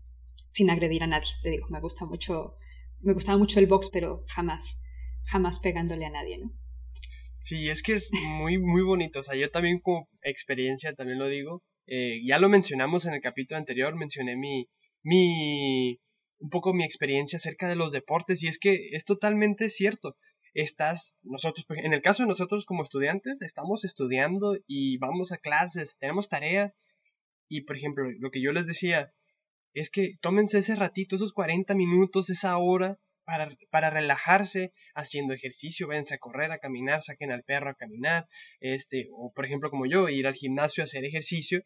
sin 0.52 0.70
agredir 0.70 1.02
a 1.02 1.06
nadie. 1.06 1.28
Te 1.42 1.50
digo, 1.50 1.66
me 1.68 1.80
gusta 1.80 2.04
mucho, 2.04 2.54
me 3.00 3.12
gustaba 3.14 3.38
mucho 3.38 3.59
el 3.59 3.66
box, 3.66 3.90
pero 3.92 4.24
jamás, 4.28 4.78
jamás 5.24 5.59
pegándole 5.59 6.04
a 6.04 6.11
nadie, 6.11 6.38
¿no? 6.38 6.52
Sí, 7.38 7.70
es 7.70 7.82
que 7.82 7.92
es 7.92 8.11
muy, 8.12 8.59
muy 8.59 8.82
bonito. 8.82 9.20
O 9.20 9.22
sea, 9.22 9.36
yo 9.36 9.50
también 9.50 9.80
como 9.80 10.09
experiencia 10.22 10.92
también 10.94 11.18
lo 11.18 11.28
digo. 11.28 11.62
Eh, 11.91 12.20
ya 12.22 12.39
lo 12.39 12.51
mencionamos 12.51 13.07
en 13.07 13.14
el 13.14 13.22
capítulo 13.22 13.59
anterior, 13.59 13.97
mencioné 13.97 14.36
mi, 14.36 14.68
mi, 15.03 15.99
un 16.39 16.51
poco 16.51 16.74
mi 16.74 16.84
experiencia 16.84 17.39
acerca 17.39 17.66
de 17.66 17.76
los 17.76 17.93
deportes 17.93 18.43
y 18.43 18.49
es 18.49 18.59
que 18.59 18.91
es 18.93 19.07
totalmente 19.07 19.70
cierto. 19.70 20.16
Estás, 20.53 21.16
nosotros, 21.22 21.64
en 21.70 21.95
el 21.95 22.03
caso 22.03 22.22
de 22.22 22.28
nosotros 22.28 22.66
como 22.66 22.82
estudiantes, 22.82 23.41
estamos 23.41 23.84
estudiando 23.84 24.59
y 24.66 24.99
vamos 24.99 25.32
a 25.32 25.39
clases, 25.39 25.97
tenemos 25.99 26.28
tarea 26.28 26.74
y, 27.49 27.62
por 27.62 27.76
ejemplo, 27.76 28.05
lo 28.18 28.30
que 28.30 28.43
yo 28.43 28.53
les 28.53 28.66
decía 28.66 29.14
es 29.72 29.91
que 29.91 30.12
tómense 30.20 30.59
ese 30.59 30.74
ratito, 30.74 31.16
esos 31.16 31.32
40 31.32 31.74
minutos, 31.74 32.28
esa 32.28 32.59
hora 32.59 32.99
para, 33.29 33.55
para, 33.70 33.91
relajarse 33.91 34.72
haciendo 34.95 35.35
ejercicio, 35.35 35.87
váyanse 35.87 36.14
a 36.14 36.18
correr, 36.18 36.51
a 36.51 36.59
caminar, 36.59 37.03
saquen 37.03 37.31
al 37.31 37.45
perro 37.45 37.68
a 37.68 37.74
caminar, 37.74 38.26
este, 38.61 39.09
o 39.12 39.33
por 39.35 39.45
ejemplo 39.45 39.68
como 39.68 39.85
yo, 39.85 40.09
ir 40.09 40.26
al 40.26 40.35
gimnasio 40.35 40.83
a 40.83 40.87
hacer 40.87 41.05
ejercicio, 41.05 41.62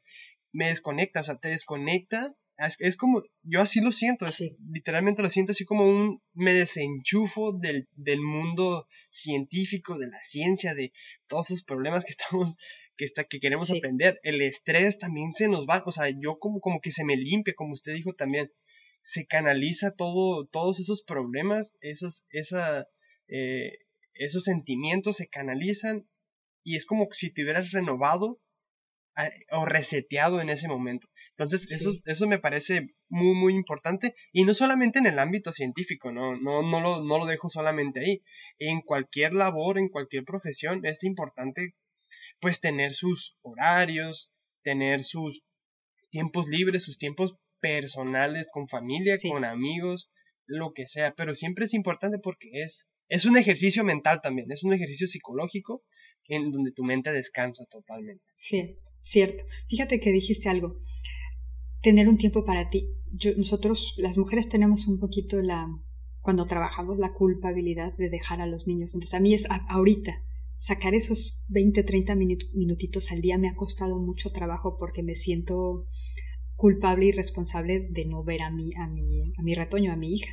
me 0.50 0.66
desconecta, 0.70 1.20
o 1.20 1.24
sea, 1.24 1.36
te 1.36 1.50
desconecta 1.50 2.34
es, 2.78 2.96
como, 2.96 3.22
yo 3.42 3.60
así 3.60 3.80
lo 3.80 3.92
siento, 3.92 4.26
literalmente 4.70 5.22
lo 5.22 5.30
siento 5.30 5.52
así 5.52 5.64
como 5.64 5.86
un, 5.86 6.22
me 6.32 6.52
desenchufo 6.52 7.52
del, 7.52 7.88
del 7.92 8.20
mundo 8.20 8.86
científico, 9.08 9.98
de 9.98 10.08
la 10.08 10.20
ciencia, 10.22 10.74
de 10.74 10.92
todos 11.26 11.50
esos 11.50 11.64
problemas 11.64 12.04
que 12.04 12.12
estamos, 12.12 12.54
que, 12.96 13.04
está, 13.04 13.24
que 13.24 13.40
queremos 13.40 13.70
aprender. 13.70 14.20
El 14.22 14.40
estrés 14.42 14.98
también 14.98 15.32
se 15.32 15.48
nos 15.48 15.66
va, 15.66 15.82
o 15.84 15.92
sea, 15.92 16.08
yo 16.10 16.38
como, 16.38 16.60
como 16.60 16.80
que 16.80 16.92
se 16.92 17.04
me 17.04 17.16
limpia, 17.16 17.54
como 17.54 17.72
usted 17.72 17.94
dijo 17.94 18.12
también, 18.12 18.52
se 19.02 19.26
canaliza 19.26 19.92
todo, 19.92 20.46
todos 20.46 20.80
esos 20.80 21.02
problemas, 21.02 21.76
esos, 21.80 22.26
esa, 22.30 22.86
eh, 23.28 23.78
esos 24.14 24.44
sentimientos 24.44 25.16
se 25.16 25.28
canalizan 25.28 26.08
y 26.64 26.76
es 26.76 26.86
como 26.86 27.08
si 27.12 27.32
te 27.32 27.42
hubieras 27.42 27.72
renovado 27.72 28.40
o 29.50 29.66
reseteado 29.66 30.40
en 30.40 30.48
ese 30.48 30.68
momento. 30.68 31.08
Entonces, 31.30 31.70
eso, 31.70 31.92
eso 32.06 32.26
me 32.26 32.38
parece 32.38 32.94
muy, 33.08 33.34
muy 33.34 33.54
importante. 33.54 34.14
Y 34.32 34.44
no 34.44 34.54
solamente 34.54 34.98
en 34.98 35.06
el 35.06 35.18
ámbito 35.18 35.52
científico, 35.52 36.12
no, 36.12 36.36
no, 36.36 36.62
no, 36.62 36.80
lo, 36.80 37.04
no 37.04 37.18
lo 37.18 37.26
dejo 37.26 37.48
solamente 37.48 38.00
ahí. 38.00 38.22
En 38.58 38.80
cualquier 38.80 39.34
labor, 39.34 39.78
en 39.78 39.88
cualquier 39.88 40.24
profesión, 40.24 40.86
es 40.86 41.04
importante 41.04 41.74
pues 42.40 42.60
tener 42.60 42.92
sus 42.92 43.36
horarios, 43.42 44.32
tener 44.62 45.02
sus 45.02 45.42
tiempos 46.10 46.48
libres, 46.48 46.84
sus 46.84 46.98
tiempos 46.98 47.34
personales 47.62 48.50
con 48.52 48.68
familia, 48.68 49.18
con 49.22 49.46
amigos, 49.46 50.10
lo 50.44 50.72
que 50.74 50.86
sea. 50.86 51.14
Pero 51.14 51.32
siempre 51.34 51.64
es 51.64 51.72
importante 51.72 52.18
porque 52.22 52.50
es, 52.52 52.90
es 53.08 53.24
un 53.24 53.38
ejercicio 53.38 53.84
mental 53.84 54.20
también, 54.22 54.52
es 54.52 54.62
un 54.62 54.74
ejercicio 54.74 55.06
psicológico 55.06 55.82
en 56.28 56.50
donde 56.50 56.72
tu 56.72 56.84
mente 56.84 57.10
descansa 57.12 57.64
totalmente. 57.70 58.24
Sí, 58.36 58.76
Cierto. 59.02 59.44
Fíjate 59.68 60.00
que 60.00 60.12
dijiste 60.12 60.48
algo. 60.48 60.76
Tener 61.82 62.08
un 62.08 62.16
tiempo 62.16 62.44
para 62.44 62.70
ti. 62.70 62.88
nosotros, 63.36 63.94
las 63.96 64.16
mujeres, 64.16 64.48
tenemos 64.48 64.86
un 64.86 65.00
poquito 65.00 65.42
la, 65.42 65.66
cuando 66.20 66.46
trabajamos, 66.46 66.98
la 66.98 67.12
culpabilidad 67.12 67.92
de 67.96 68.08
dejar 68.08 68.40
a 68.40 68.46
los 68.46 68.66
niños. 68.66 68.94
Entonces, 68.94 69.14
a 69.14 69.20
mí 69.20 69.34
es 69.34 69.44
ahorita, 69.68 70.22
sacar 70.58 70.94
esos 70.94 71.42
20, 71.48 71.82
30 71.82 72.14
minutitos 72.14 73.10
al 73.10 73.20
día 73.20 73.36
me 73.36 73.48
ha 73.48 73.56
costado 73.56 73.98
mucho 73.98 74.30
trabajo 74.30 74.76
porque 74.78 75.02
me 75.02 75.16
siento 75.16 75.86
culpable 76.62 77.06
y 77.06 77.10
responsable 77.10 77.88
de 77.90 78.04
no 78.04 78.22
ver 78.22 78.40
a 78.42 78.48
mi, 78.48 78.72
a 78.76 78.86
mi, 78.86 79.32
a 79.36 79.42
mi 79.42 79.52
retoño, 79.56 79.90
a 79.90 79.96
mi 79.96 80.14
hija. 80.14 80.30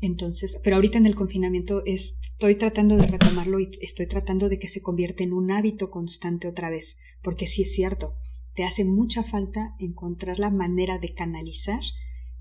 Entonces, 0.00 0.58
pero 0.64 0.74
ahorita 0.74 0.98
en 0.98 1.06
el 1.06 1.14
confinamiento 1.14 1.84
estoy 1.86 2.56
tratando 2.56 2.96
de 2.96 3.06
retomarlo 3.06 3.60
y 3.60 3.70
estoy 3.80 4.08
tratando 4.08 4.48
de 4.48 4.58
que 4.58 4.66
se 4.66 4.82
convierta 4.82 5.22
en 5.22 5.32
un 5.32 5.52
hábito 5.52 5.88
constante 5.88 6.48
otra 6.48 6.68
vez, 6.68 6.98
porque 7.22 7.46
sí 7.46 7.62
es 7.62 7.72
cierto, 7.76 8.14
te 8.56 8.64
hace 8.64 8.84
mucha 8.84 9.22
falta 9.22 9.76
encontrar 9.78 10.40
la 10.40 10.50
manera 10.50 10.98
de 10.98 11.14
canalizar 11.14 11.82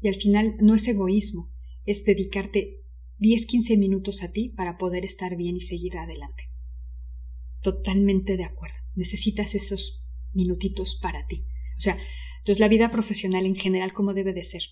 y 0.01 0.07
al 0.07 0.15
final 0.15 0.55
no 0.59 0.73
es 0.73 0.87
egoísmo, 0.87 1.47
es 1.85 2.03
dedicarte 2.03 2.79
10, 3.19 3.45
15 3.45 3.77
minutos 3.77 4.23
a 4.23 4.31
ti 4.31 4.49
para 4.49 4.79
poder 4.79 5.05
estar 5.05 5.35
bien 5.35 5.57
y 5.57 5.61
seguir 5.61 5.95
adelante. 5.95 6.49
Totalmente 7.61 8.35
de 8.35 8.45
acuerdo. 8.45 8.77
Necesitas 8.95 9.53
esos 9.53 10.01
minutitos 10.33 10.97
para 10.99 11.27
ti. 11.27 11.45
O 11.77 11.81
sea, 11.81 11.99
entonces 12.41 12.59
la 12.59 12.67
vida 12.67 12.91
profesional 12.91 13.45
en 13.45 13.55
general, 13.55 13.93
¿cómo 13.93 14.15
debe 14.15 14.33
de 14.33 14.43
ser? 14.43 14.63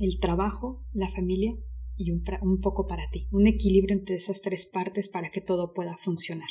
El 0.00 0.18
trabajo, 0.18 0.82
la 0.94 1.10
familia 1.10 1.54
y 1.94 2.10
un, 2.10 2.24
un, 2.40 2.60
poco 2.62 2.86
para 2.86 3.10
ti, 3.10 3.28
un 3.30 3.46
equilibrio 3.46 3.94
entre 3.94 4.16
esas 4.16 4.40
tres 4.40 4.64
partes 4.64 5.10
para 5.10 5.30
que 5.30 5.42
todo 5.42 5.74
pueda 5.74 5.98
funcionar. 5.98 6.48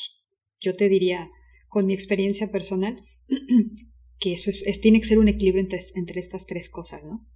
Yo 0.60 0.76
te 0.76 0.88
diría, 0.88 1.32
con 1.68 1.88
mi 1.88 1.96
experiencia 1.96 2.52
personal, 2.52 3.04
que 4.20 4.34
eso 4.34 4.52
es, 4.52 4.82
tiene 4.82 5.02
que 5.02 5.08
ser 5.08 5.18
un 5.18 5.30
equilibrio 5.30 5.64
entre, 5.64 5.84
entre 5.96 6.20
estas 6.20 6.46
tres 6.46 6.70
cosas, 6.70 7.04
¿no? 7.04 7.28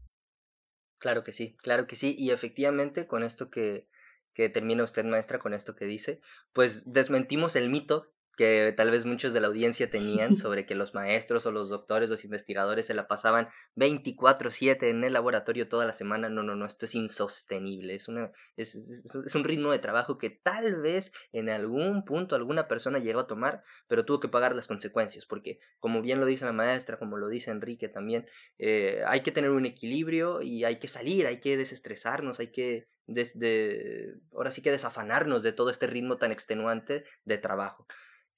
Claro 0.99 1.23
que 1.23 1.31
sí, 1.31 1.55
claro 1.63 1.87
que 1.87 1.95
sí, 1.95 2.15
y 2.17 2.29
efectivamente 2.29 3.07
con 3.07 3.23
esto 3.23 3.49
que, 3.49 3.87
que 4.33 4.49
termina 4.49 4.83
usted, 4.83 5.03
maestra, 5.03 5.39
con 5.39 5.55
esto 5.55 5.75
que 5.75 5.85
dice, 5.85 6.19
pues 6.53 6.91
desmentimos 6.91 7.55
el 7.55 7.71
mito 7.71 8.11
que 8.39 8.73
tal 8.77 8.89
vez 8.89 9.03
muchos 9.03 9.33
de 9.33 9.41
la 9.41 9.47
audiencia 9.47 9.89
tenían 9.89 10.33
sobre 10.47 10.65
que 10.65 10.73
los 10.73 10.93
maestros 10.93 11.45
o 11.45 11.51
los 11.51 11.67
doctores, 11.67 12.09
los 12.09 12.23
investigadores 12.23 12.85
se 12.85 12.93
la 12.93 13.05
pasaban 13.05 13.49
24/7 13.75 14.89
en 14.89 15.03
el 15.03 15.11
laboratorio 15.11 15.67
toda 15.67 15.85
la 15.85 15.91
semana. 15.91 16.29
No, 16.29 16.41
no, 16.41 16.55
no, 16.55 16.65
esto 16.65 16.85
es 16.85 16.95
insostenible. 16.95 17.95
Es, 17.95 18.07
una, 18.07 18.31
es, 18.55 18.75
es, 18.75 19.35
un 19.35 19.43
ritmo 19.43 19.71
de 19.71 19.79
trabajo 19.79 20.17
que 20.17 20.29
tal 20.29 20.77
vez 20.77 21.11
en 21.33 21.49
algún 21.49 22.05
punto 22.05 22.35
alguna 22.35 22.69
persona 22.69 22.99
llegó 22.99 23.19
a 23.19 23.27
tomar, 23.27 23.61
pero 23.89 24.05
tuvo 24.05 24.21
que 24.21 24.29
pagar 24.29 24.55
las 24.55 24.67
consecuencias, 24.67 25.25
porque 25.25 25.59
como 25.81 26.01
bien 26.01 26.21
lo 26.21 26.25
dice 26.25 26.45
la 26.45 26.53
maestra, 26.53 26.97
como 26.97 27.17
lo 27.17 27.27
dice 27.27 27.51
Enrique 27.51 27.89
también, 27.89 28.25
eh, 28.57 29.03
hay 29.05 29.19
que 29.19 29.33
tener 29.33 29.49
un 29.49 29.65
equilibrio 29.65 30.41
y 30.41 30.63
hay 30.63 30.77
que 30.79 30.87
salir, 30.87 31.27
hay 31.27 31.41
que 31.41 31.57
desestresarnos, 31.57 32.39
hay 32.39 32.53
que 32.53 32.87
desde, 33.05 34.13
ahora 34.31 34.51
sí 34.51 34.61
que 34.61 34.71
desafanarnos 34.71 35.43
de 35.43 35.51
todo 35.51 35.71
este 35.71 35.87
ritmo 35.87 36.17
tan 36.17 36.31
extenuante 36.31 37.03
de 37.25 37.37
trabajo. 37.37 37.85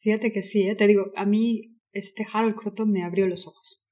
Fíjate 0.01 0.31
que 0.31 0.41
sí, 0.41 0.63
¿eh? 0.63 0.75
te 0.75 0.87
digo, 0.87 1.11
a 1.15 1.25
mí 1.25 1.77
este 1.93 2.25
Harold 2.31 2.55
Croton 2.55 2.91
me 2.91 3.03
abrió 3.03 3.27
los 3.27 3.47
ojos. 3.47 3.83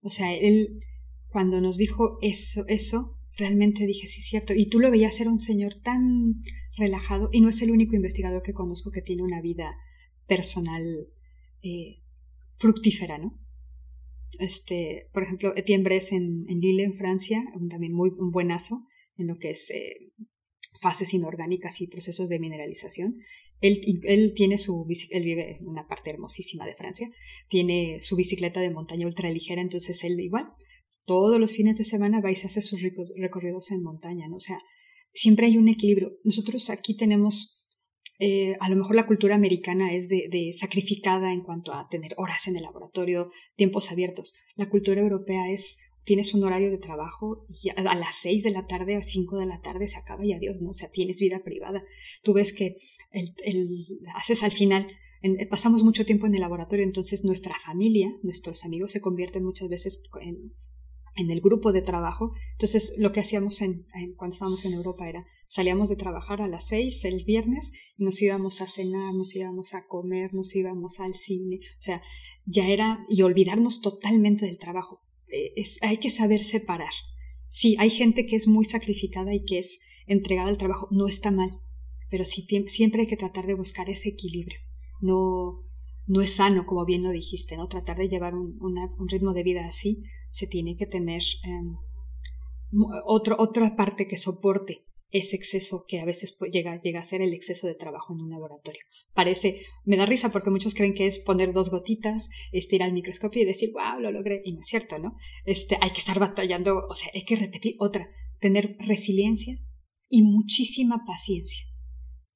O 0.00 0.10
sea, 0.10 0.34
él 0.34 0.80
cuando 1.28 1.60
nos 1.60 1.76
dijo 1.76 2.18
eso, 2.22 2.64
eso, 2.66 3.16
realmente 3.36 3.86
dije, 3.86 4.06
sí, 4.06 4.22
cierto. 4.22 4.52
Y 4.54 4.68
tú 4.68 4.80
lo 4.80 4.90
veías 4.90 5.16
ser 5.16 5.28
un 5.28 5.38
señor 5.38 5.80
tan 5.82 6.42
relajado 6.76 7.28
y 7.32 7.40
no 7.40 7.48
es 7.48 7.62
el 7.62 7.70
único 7.70 7.94
investigador 7.94 8.42
que 8.42 8.52
conozco 8.52 8.90
que 8.90 9.02
tiene 9.02 9.22
una 9.22 9.40
vida 9.40 9.74
personal 10.26 10.84
eh, 11.62 11.98
fructífera, 12.58 13.18
¿no? 13.18 13.38
Este, 14.38 15.08
por 15.12 15.22
ejemplo, 15.22 15.52
Etienne 15.56 15.84
Bress 15.84 16.12
en, 16.12 16.46
Lille, 16.46 16.84
en 16.84 16.94
Francia, 16.94 17.42
un, 17.54 17.68
también 17.68 17.92
muy 17.92 18.10
un 18.10 18.30
buenazo 18.30 18.84
en 19.16 19.26
lo 19.26 19.38
que 19.38 19.50
es 19.50 19.68
eh, 19.70 20.12
fases 20.80 21.12
inorgánicas 21.12 21.80
y 21.80 21.88
procesos 21.88 22.28
de 22.28 22.38
mineralización. 22.38 23.16
Él, 23.60 23.80
él 24.04 24.32
tiene 24.34 24.58
su 24.58 24.86
él 25.10 25.24
vive 25.24 25.58
en 25.58 25.68
una 25.68 25.86
parte 25.86 26.10
hermosísima 26.10 26.66
de 26.66 26.74
Francia, 26.74 27.08
tiene 27.48 27.98
su 28.02 28.16
bicicleta 28.16 28.60
de 28.60 28.70
montaña 28.70 29.06
ultraligera, 29.06 29.60
entonces 29.60 30.02
él 30.04 30.18
igual, 30.20 30.46
todos 31.04 31.40
los 31.40 31.52
fines 31.52 31.76
de 31.76 31.84
semana 31.84 32.20
vais 32.20 32.44
a 32.44 32.46
hacer 32.46 32.62
sus 32.62 32.80
recorridos 33.16 33.70
en 33.70 33.82
montaña, 33.82 34.28
¿no? 34.28 34.36
O 34.36 34.40
sea, 34.40 34.58
siempre 35.12 35.46
hay 35.46 35.56
un 35.56 35.68
equilibrio. 35.68 36.12
Nosotros 36.24 36.70
aquí 36.70 36.96
tenemos, 36.96 37.60
eh, 38.18 38.54
a 38.60 38.68
lo 38.68 38.76
mejor 38.76 38.94
la 38.94 39.06
cultura 39.06 39.34
americana 39.34 39.92
es 39.92 40.08
de, 40.08 40.52
sacrificada 40.58 41.32
en 41.32 41.42
cuanto 41.42 41.72
a 41.72 41.88
tener 41.90 42.14
horas 42.16 42.46
en 42.46 42.56
el 42.56 42.62
laboratorio, 42.62 43.30
tiempos 43.56 43.90
abiertos. 43.90 44.32
La 44.54 44.68
cultura 44.68 45.00
europea 45.00 45.50
es 45.50 45.76
tienes 46.04 46.32
un 46.34 46.44
horario 46.44 46.70
de 46.70 46.78
trabajo 46.78 47.46
y 47.62 47.68
a 47.70 47.94
las 47.94 48.16
seis 48.22 48.42
de 48.42 48.50
la 48.50 48.66
tarde 48.66 48.96
a 48.96 49.02
cinco 49.02 49.38
de 49.38 49.46
la 49.46 49.60
tarde 49.60 49.86
se 49.86 49.98
acaba 49.98 50.24
y 50.24 50.32
adiós, 50.32 50.60
¿no? 50.60 50.70
O 50.70 50.74
sea, 50.74 50.90
tienes 50.90 51.18
vida 51.18 51.42
privada. 51.44 51.82
Tú 52.22 52.32
ves 52.32 52.52
que 52.52 52.76
el, 53.10 53.34
el, 53.44 53.86
haces 54.14 54.42
al 54.42 54.52
final, 54.52 54.86
pasamos 55.50 55.82
mucho 55.82 56.04
tiempo 56.06 56.26
en 56.26 56.34
el 56.34 56.40
laboratorio, 56.40 56.84
entonces 56.84 57.24
nuestra 57.24 57.54
familia, 57.64 58.12
nuestros 58.22 58.64
amigos 58.64 58.92
se 58.92 59.00
convierten 59.00 59.44
muchas 59.44 59.68
veces 59.68 60.00
en, 60.20 60.52
en 61.16 61.30
el 61.30 61.40
grupo 61.40 61.72
de 61.72 61.82
trabajo. 61.82 62.32
Entonces, 62.52 62.92
lo 62.96 63.12
que 63.12 63.20
hacíamos 63.20 63.60
en, 63.60 63.86
cuando 64.16 64.34
estábamos 64.34 64.64
en 64.64 64.72
Europa 64.72 65.08
era, 65.08 65.26
salíamos 65.48 65.88
de 65.88 65.96
trabajar 65.96 66.40
a 66.42 66.48
las 66.48 66.66
seis 66.68 67.04
el 67.04 67.24
viernes 67.24 67.70
y 67.96 68.04
nos 68.04 68.20
íbamos 68.20 68.60
a 68.60 68.66
cenar, 68.66 69.14
nos 69.14 69.34
íbamos 69.34 69.74
a 69.74 69.86
comer, 69.86 70.32
nos 70.34 70.54
íbamos 70.54 71.00
al 71.00 71.14
cine. 71.14 71.60
O 71.78 71.82
sea, 71.82 72.02
ya 72.46 72.68
era, 72.68 73.04
y 73.08 73.22
olvidarnos 73.22 73.80
totalmente 73.80 74.46
del 74.46 74.58
trabajo. 74.58 75.02
Eh, 75.28 75.52
es, 75.56 75.78
hay 75.82 75.98
que 75.98 76.10
saber 76.10 76.42
separar. 76.42 76.92
Sí, 77.48 77.76
hay 77.78 77.90
gente 77.90 78.26
que 78.26 78.36
es 78.36 78.46
muy 78.46 78.64
sacrificada 78.64 79.34
y 79.34 79.44
que 79.44 79.58
es 79.58 79.78
entregada 80.06 80.48
al 80.48 80.58
trabajo, 80.58 80.88
no 80.90 81.08
está 81.08 81.30
mal, 81.30 81.50
pero 82.10 82.24
siempre 82.24 83.02
hay 83.02 83.06
que 83.06 83.16
tratar 83.16 83.46
de 83.46 83.54
buscar 83.54 83.88
ese 83.88 84.10
equilibrio. 84.10 84.58
No, 85.00 85.62
no 86.06 86.20
es 86.20 86.34
sano, 86.34 86.66
como 86.66 86.84
bien 86.84 87.02
lo 87.02 87.10
dijiste, 87.10 87.56
¿no? 87.56 87.68
Tratar 87.68 87.96
de 87.96 88.08
llevar 88.08 88.34
un, 88.34 88.58
un 88.60 89.08
ritmo 89.08 89.32
de 89.32 89.42
vida 89.42 89.66
así, 89.66 90.02
se 90.30 90.46
tiene 90.46 90.76
que 90.76 90.86
tener 90.86 91.22
em, 91.44 91.76
otro, 93.04 93.36
otra 93.38 93.76
parte 93.76 94.06
que 94.06 94.16
soporte 94.16 94.84
ese 95.10 95.36
exceso 95.36 95.84
que 95.88 95.98
a 95.98 96.04
veces 96.04 96.36
llega, 96.52 96.80
llega 96.80 97.00
a 97.00 97.04
ser 97.04 97.20
el 97.20 97.32
exceso 97.32 97.66
de 97.66 97.74
trabajo 97.74 98.14
en 98.14 98.20
un 98.20 98.30
laboratorio. 98.30 98.80
Parece, 99.12 99.62
me 99.84 99.96
da 99.96 100.06
risa 100.06 100.30
porque 100.30 100.50
muchos 100.50 100.74
creen 100.74 100.94
que 100.94 101.06
es 101.06 101.18
poner 101.18 101.52
dos 101.52 101.70
gotitas, 101.70 102.28
estirar 102.52 102.88
el 102.88 102.94
microscopio 102.94 103.42
y 103.42 103.46
decir, 103.46 103.72
wow, 103.72 104.00
lo 104.00 104.12
logré, 104.12 104.40
y 104.44 104.52
no 104.52 104.60
es 104.60 104.68
cierto, 104.68 104.98
¿no? 104.98 105.16
Este, 105.44 105.76
hay 105.80 105.92
que 105.92 105.98
estar 105.98 106.20
batallando, 106.20 106.86
o 106.88 106.94
sea, 106.94 107.10
hay 107.12 107.24
que 107.24 107.36
repetir 107.36 107.74
otra, 107.80 108.08
tener 108.38 108.76
resiliencia 108.78 109.58
y 110.08 110.22
muchísima 110.22 111.04
paciencia. 111.04 111.64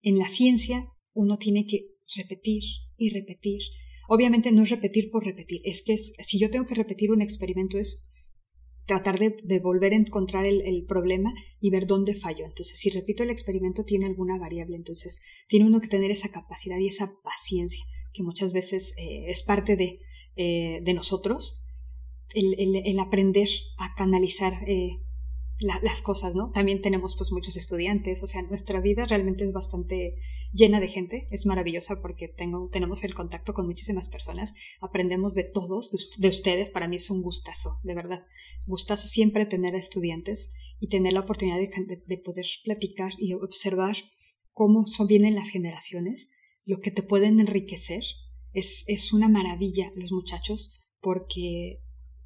En 0.04 0.18
la 0.18 0.28
ciencia 0.28 0.86
uno 1.14 1.38
tiene 1.38 1.66
que 1.66 1.86
repetir 2.14 2.62
y 2.98 3.08
repetir. 3.08 3.62
Obviamente 4.06 4.52
no 4.52 4.62
es 4.62 4.70
repetir 4.70 5.10
por 5.10 5.24
repetir, 5.24 5.62
es 5.64 5.82
que 5.82 5.96
si 5.96 6.38
yo 6.38 6.50
tengo 6.50 6.66
que 6.66 6.74
repetir 6.74 7.10
un 7.10 7.22
experimento 7.22 7.78
es 7.78 8.04
tratar 8.86 9.18
de, 9.18 9.58
volver 9.60 9.94
a 9.94 9.96
encontrar 9.96 10.44
el, 10.44 10.84
problema 10.86 11.32
y 11.58 11.70
ver 11.70 11.86
dónde 11.86 12.14
falló. 12.14 12.44
Entonces, 12.44 12.78
si 12.78 12.90
repito 12.90 13.22
el 13.22 13.30
experimento, 13.30 13.84
tiene 13.84 14.04
alguna 14.04 14.38
variable. 14.38 14.76
Entonces, 14.76 15.18
tiene 15.48 15.66
uno 15.66 15.80
que 15.80 15.88
tener 15.88 16.10
esa 16.10 16.28
capacidad 16.28 16.78
y 16.78 16.88
esa 16.88 17.10
paciencia, 17.22 17.82
que 18.12 18.22
muchas 18.22 18.52
veces 18.52 18.92
eh, 18.98 19.30
es 19.30 19.42
parte 19.42 19.76
de, 19.76 20.00
eh, 20.36 20.82
nosotros, 20.92 21.62
el, 22.34 22.54
el, 22.58 22.98
aprender 22.98 23.48
a 23.78 23.94
canalizar 23.94 24.68
eh, 24.68 24.98
las 25.60 26.02
cosas, 26.02 26.34
¿no? 26.34 26.50
También 26.50 26.82
tenemos 26.82 27.14
pues 27.16 27.30
muchos 27.30 27.56
estudiantes, 27.56 28.22
o 28.22 28.26
sea, 28.26 28.42
nuestra 28.42 28.80
vida 28.80 29.06
realmente 29.06 29.44
es 29.44 29.52
bastante 29.52 30.16
llena 30.52 30.80
de 30.80 30.88
gente, 30.88 31.28
es 31.30 31.46
maravillosa 31.46 32.00
porque 32.00 32.28
tengo, 32.28 32.68
tenemos 32.72 33.04
el 33.04 33.14
contacto 33.14 33.54
con 33.54 33.66
muchísimas 33.66 34.08
personas, 34.08 34.52
aprendemos 34.80 35.34
de 35.34 35.44
todos, 35.44 35.90
de, 36.18 36.28
ustedes, 36.28 36.70
para 36.70 36.88
mí 36.88 36.96
es 36.96 37.08
un 37.08 37.22
gustazo, 37.22 37.78
de 37.82 37.94
verdad, 37.94 38.24
gustazo 38.66 39.06
siempre 39.06 39.46
tener 39.46 39.74
a 39.74 39.78
estudiantes 39.78 40.52
y 40.80 40.88
tener 40.88 41.12
la 41.12 41.20
oportunidad 41.20 41.58
de, 41.58 42.02
de 42.04 42.18
poder 42.18 42.46
platicar 42.64 43.12
y 43.18 43.34
observar 43.34 43.96
cómo 44.52 44.86
son, 44.86 45.06
vienen 45.06 45.36
las 45.36 45.50
generaciones, 45.50 46.30
lo 46.64 46.80
que 46.80 46.90
te 46.90 47.02
pueden 47.02 47.38
enriquecer, 47.38 48.02
es, 48.52 48.84
es 48.86 49.12
una 49.12 49.28
maravilla 49.28 49.92
los 49.96 50.12
muchachos 50.12 50.72
porque 51.00 51.80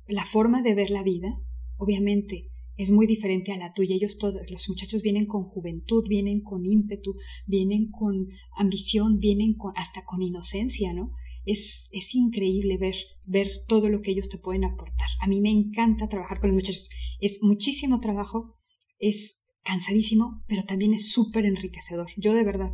la 0.06 0.24
forma 0.26 0.62
de 0.62 0.74
ver 0.74 0.90
la 0.90 1.02
vida, 1.02 1.38
obviamente, 1.76 2.48
es 2.78 2.90
muy 2.90 3.06
diferente 3.06 3.52
a 3.52 3.58
la 3.58 3.74
tuya. 3.74 3.96
Ellos 3.96 4.16
todos, 4.18 4.40
los 4.48 4.68
muchachos 4.68 5.02
vienen 5.02 5.26
con 5.26 5.44
juventud, 5.44 6.04
vienen 6.08 6.40
con 6.40 6.64
ímpetu, 6.64 7.16
vienen 7.44 7.90
con 7.90 8.28
ambición, 8.56 9.18
vienen 9.18 9.54
con, 9.54 9.72
hasta 9.76 10.04
con 10.04 10.22
inocencia, 10.22 10.94
¿no? 10.94 11.10
Es, 11.44 11.88
es 11.90 12.14
increíble 12.14 12.76
ver, 12.78 12.94
ver 13.24 13.48
todo 13.66 13.88
lo 13.88 14.00
que 14.00 14.12
ellos 14.12 14.28
te 14.28 14.38
pueden 14.38 14.64
aportar. 14.64 15.08
A 15.20 15.26
mí 15.26 15.40
me 15.40 15.50
encanta 15.50 16.08
trabajar 16.08 16.40
con 16.40 16.50
los 16.50 16.54
muchachos. 16.54 16.88
Es 17.20 17.38
muchísimo 17.42 18.00
trabajo, 18.00 18.56
es 19.00 19.40
cansadísimo, 19.64 20.44
pero 20.46 20.64
también 20.64 20.94
es 20.94 21.10
súper 21.10 21.46
enriquecedor. 21.46 22.08
Yo 22.16 22.32
de 22.32 22.44
verdad, 22.44 22.70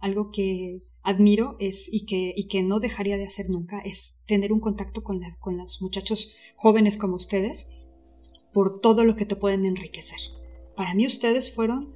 algo 0.00 0.32
que 0.32 0.82
admiro 1.02 1.56
es 1.60 1.86
y 1.92 2.06
que, 2.06 2.34
y 2.36 2.48
que 2.48 2.62
no 2.64 2.80
dejaría 2.80 3.18
de 3.18 3.26
hacer 3.26 3.48
nunca 3.50 3.78
es 3.80 4.18
tener 4.26 4.52
un 4.52 4.60
contacto 4.60 5.04
con, 5.04 5.20
con 5.38 5.58
los 5.58 5.80
muchachos 5.80 6.34
jóvenes 6.56 6.96
como 6.96 7.14
ustedes 7.16 7.68
por 8.54 8.80
todo 8.80 9.04
lo 9.04 9.16
que 9.16 9.26
te 9.26 9.36
pueden 9.36 9.66
enriquecer. 9.66 10.18
Para 10.76 10.94
mí 10.94 11.06
ustedes 11.06 11.52
fueron 11.52 11.94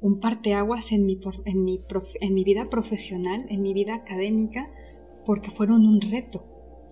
un 0.00 0.20
parteaguas 0.20 0.92
en 0.92 1.04
mi, 1.04 1.20
en 1.44 2.34
mi, 2.34 2.44
vida 2.44 2.70
profesional, 2.70 3.44
en 3.50 3.60
mi 3.60 3.74
vida 3.74 3.96
académica, 3.96 4.70
porque 5.26 5.50
fueron 5.50 5.84
un 5.84 6.00
reto 6.00 6.44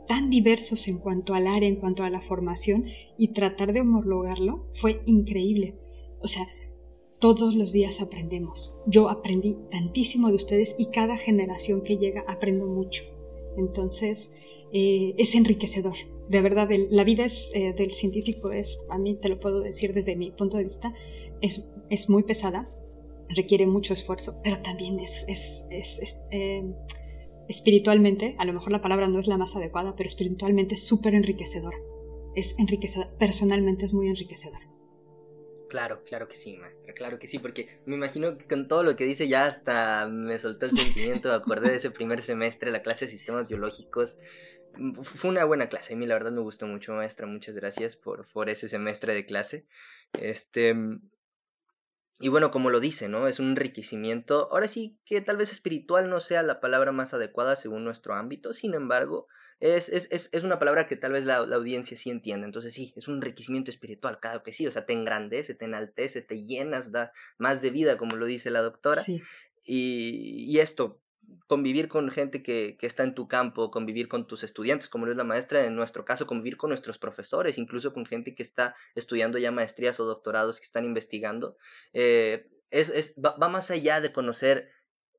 tan 0.09 0.29
diversos 0.29 0.89
en 0.89 0.99
cuanto 0.99 1.33
al 1.35 1.47
área, 1.47 1.69
en 1.69 1.77
cuanto 1.77 2.03
a 2.03 2.11
la 2.11 2.21
formación, 2.21 2.87
y 3.17 3.29
tratar 3.29 3.73
de 3.73 3.81
homologarlo 3.81 4.67
fue 4.81 5.01
increíble. 5.07 5.77
O 6.21 6.29
sea, 6.29 6.47
todos 7.21 7.55
los 7.55 7.73
días 7.73 8.01
aprendemos. 8.01 8.75
Yo 8.87 9.09
aprendí 9.09 9.57
tantísimo 9.71 10.29
de 10.29 10.35
ustedes 10.35 10.75
y 10.77 10.87
cada 10.87 11.17
generación 11.17 11.83
que 11.83 11.97
llega 11.97 12.25
aprendo 12.27 12.67
mucho. 12.67 13.05
Entonces, 13.57 14.33
eh, 14.73 15.15
es 15.17 15.35
enriquecedor 15.35 15.95
de 16.29 16.41
verdad, 16.41 16.69
la 16.91 17.05
vida 17.05 17.25
es, 17.25 17.51
eh, 17.55 17.75
del 17.77 17.93
científico 17.93 18.51
es, 18.51 18.79
a 18.91 18.99
mí 18.99 19.17
te 19.21 19.29
lo 19.29 19.41
puedo 19.41 19.61
decir 19.61 19.93
desde 19.93 20.17
mi 20.17 20.31
punto 20.31 20.57
de 20.57 20.65
vista, 20.65 20.95
es, 21.41 21.63
es 21.91 22.09
muy 22.09 22.23
pesada, 22.23 22.69
requiere 23.29 23.67
mucho 23.67 23.93
esfuerzo, 23.93 24.41
pero 24.43 24.61
también 24.63 25.01
es, 25.01 25.25
es, 25.29 25.65
es 25.71 26.17
eh, 26.31 26.63
espiritualmente, 27.49 28.35
a 28.39 28.45
lo 28.45 28.53
mejor 28.53 28.73
la 28.73 28.83
palabra 28.83 29.09
no 29.09 29.21
es 29.21 29.27
la 29.27 29.37
más 29.37 29.55
adecuada, 29.55 29.95
pero 29.97 30.09
espiritualmente 30.09 30.75
es 30.75 30.87
súper 30.87 31.15
enriquecedora. 31.15 31.77
Es 32.35 32.55
enriquecedora, 32.59 33.11
personalmente 33.19 33.85
es 33.85 33.93
muy 33.93 34.09
enriquecedora. 34.09 34.71
Claro, 35.69 36.03
claro 36.05 36.29
que 36.29 36.37
sí, 36.37 36.57
maestra, 36.57 36.95
claro 36.95 37.19
que 37.19 37.27
sí, 37.27 37.41
porque 37.41 37.81
me 37.85 37.97
imagino 37.97 38.39
que 38.39 38.45
con 38.47 38.69
todo 38.69 38.85
lo 38.85 38.95
que 38.95 39.07
dice 39.07 39.27
ya 39.27 39.47
hasta 39.47 40.07
me 40.09 40.39
soltó 40.39 40.67
el 40.67 40.73
sentimiento, 40.73 41.33
acordé 41.33 41.71
de 41.71 41.77
ese 41.77 41.91
primer 41.91 42.23
semestre, 42.23 42.71
la 42.71 42.83
clase 42.83 43.07
de 43.07 43.11
sistemas 43.11 43.49
biológicos, 43.49 44.19
fue 45.03 45.31
una 45.31 45.45
buena 45.45 45.69
clase. 45.69 45.95
A 45.95 45.97
mí 45.97 46.07
la 46.07 46.15
verdad 46.15 46.33
me 46.33 46.41
gustó 46.41 46.67
mucho, 46.67 46.93
maestra. 46.93 47.27
Muchas 47.27 47.55
gracias 47.57 47.97
por, 47.97 48.27
por 48.27 48.49
ese 48.49 48.69
semestre 48.69 49.15
de 49.15 49.27
clase. 49.27 49.67
Este, 50.21 50.75
y 52.21 52.29
bueno, 52.29 52.51
como 52.51 52.71
lo 52.71 52.81
dice, 52.81 53.09
¿no? 53.09 53.27
Es 53.27 53.41
un 53.41 53.51
enriquecimiento. 53.51 54.49
Ahora 54.53 54.69
sí 54.69 54.99
que 55.05 55.21
tal 55.21 55.37
vez 55.37 55.51
espiritual 55.51 56.09
no 56.09 56.21
sea 56.21 56.43
la 56.43 56.61
palabra 56.61 56.93
más 56.93 57.13
adecuada 57.13 57.57
según 57.57 57.85
nuestro 57.85 58.15
ámbito. 58.15 58.53
Sin 58.53 58.75
embargo, 58.75 59.27
es, 59.59 59.89
es, 59.89 60.09
es, 60.13 60.29
es 60.33 60.45
una 60.45 60.59
palabra 60.61 60.87
que 60.87 60.97
tal 60.97 61.13
vez 61.13 61.25
la, 61.25 61.45
la, 61.45 61.57
audiencia 61.57 61.97
sí 61.97 62.11
entiende. 62.11 62.47
Entonces 62.47 62.73
sí, 62.73 62.93
es 62.97 63.09
un 63.09 63.17
enriquecimiento 63.17 63.71
espiritual, 63.71 64.21
claro 64.21 64.45
que 64.45 64.53
sí. 64.53 64.67
O 64.67 64.71
sea, 64.71 64.87
te 64.87 64.93
engrandece, 64.93 65.55
te 65.55 65.65
enaltece, 65.65 66.23
te 66.23 66.45
llenas, 66.45 66.93
da 66.93 67.13
más 67.37 67.63
de 67.63 67.71
vida, 67.71 67.97
como 67.99 68.15
lo 68.15 68.27
dice 68.27 68.51
la 68.51 68.63
doctora. 68.63 69.05
Sí. 69.05 69.21
Y, 69.65 70.45
y, 70.47 70.61
esto, 70.61 71.01
convivir 71.47 71.89
con 71.89 72.11
gente 72.11 72.43
que, 72.43 72.77
que, 72.79 72.87
está 72.87 73.03
en 73.03 73.15
tu 73.15 73.29
campo, 73.29 73.71
convivir 73.71 74.09
con 74.09 74.27
tus 74.27 74.43
estudiantes, 74.43 74.89
como 74.89 75.07
lo 75.07 75.13
es 75.13 75.17
la 75.17 75.25
maestra, 75.25 75.65
en 75.65 75.77
nuestro 75.77 76.05
caso, 76.05 76.27
convivir 76.27 76.57
con 76.57 76.71
nuestros 76.71 76.99
profesores, 76.99 77.59
incluso 77.59 77.93
con 77.93 78.07
gente 78.07 78.35
que 78.35 78.43
está 78.43 78.75
estudiando 78.95 79.39
ya 79.39 79.51
maestrías 79.51 80.01
o 80.01 80.05
doctorados, 80.05 80.59
que 80.59 80.67
están 80.67 80.85
investigando, 80.85 81.57
eh, 81.93 82.49
es, 82.71 82.89
es, 82.89 83.15
va, 83.15 83.37
más 83.49 83.71
allá 83.71 84.01
de 84.01 84.13
conocer 84.13 84.71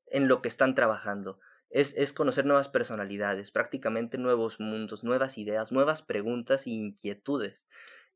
en 0.06 0.28
lo 0.28 0.42
que 0.42 0.48
están 0.48 0.74
trabajando. 0.74 1.38
Es, 1.70 1.94
es, 1.96 2.12
conocer 2.12 2.46
nuevas 2.46 2.68
personalidades, 2.68 3.50
prácticamente 3.50 4.18
nuevos 4.18 4.60
mundos, 4.60 5.02
nuevas 5.02 5.36
ideas, 5.36 5.72
nuevas 5.72 6.02
preguntas 6.02 6.66
e 6.66 6.70
inquietudes. 6.70 7.66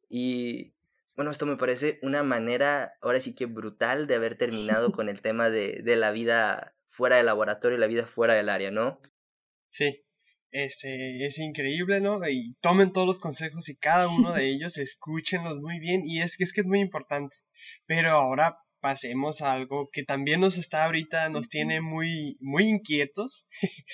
Y 0.09 0.74
bueno, 1.16 1.30
esto 1.30 1.46
me 1.46 1.57
parece 1.57 1.98
una 2.03 2.22
manera, 2.22 2.94
ahora 3.01 3.20
sí 3.20 3.34
que 3.34 3.46
brutal, 3.46 4.07
de 4.07 4.14
haber 4.14 4.36
terminado 4.36 4.92
con 4.92 5.09
el 5.09 5.20
tema 5.20 5.51
de, 5.51 5.80
de 5.82 5.96
la 5.96 6.12
vida 6.12 6.74
fuera 6.91 7.16
del 7.16 7.26
laboratorio 7.26 7.78
y 7.78 7.80
la 7.80 7.86
vida 7.86 8.07
fuera 8.07 8.34
del 8.34 8.51
área, 8.51 8.70
¿no? 8.70 9.01
Sí, 9.70 10.05
este, 10.51 11.24
es 11.24 11.38
increíble, 11.38 12.01
¿no? 12.01 12.20
Y 12.28 12.57
tomen 12.61 12.93
todos 12.93 13.07
los 13.07 13.18
consejos 13.20 13.68
y 13.68 13.76
cada 13.76 14.09
uno 14.09 14.32
de 14.34 14.47
ellos, 14.51 14.76
escúchenlos 14.76 15.59
muy 15.61 15.78
bien 15.78 16.03
y 16.05 16.20
es 16.22 16.36
que 16.36 16.45
es 16.45 16.53
que 16.53 16.61
es 16.62 16.66
muy 16.66 16.80
importante. 16.80 17.36
Pero 17.86 18.11
ahora 18.11 18.59
pasemos 18.80 19.43
a 19.43 19.53
algo 19.53 19.91
que 19.93 20.03
también 20.03 20.41
nos 20.41 20.57
está 20.59 20.84
ahorita, 20.84 21.28
nos 21.28 21.49
tiene 21.49 21.80
muy, 21.80 22.36
muy 22.41 22.68
inquietos, 22.68 23.47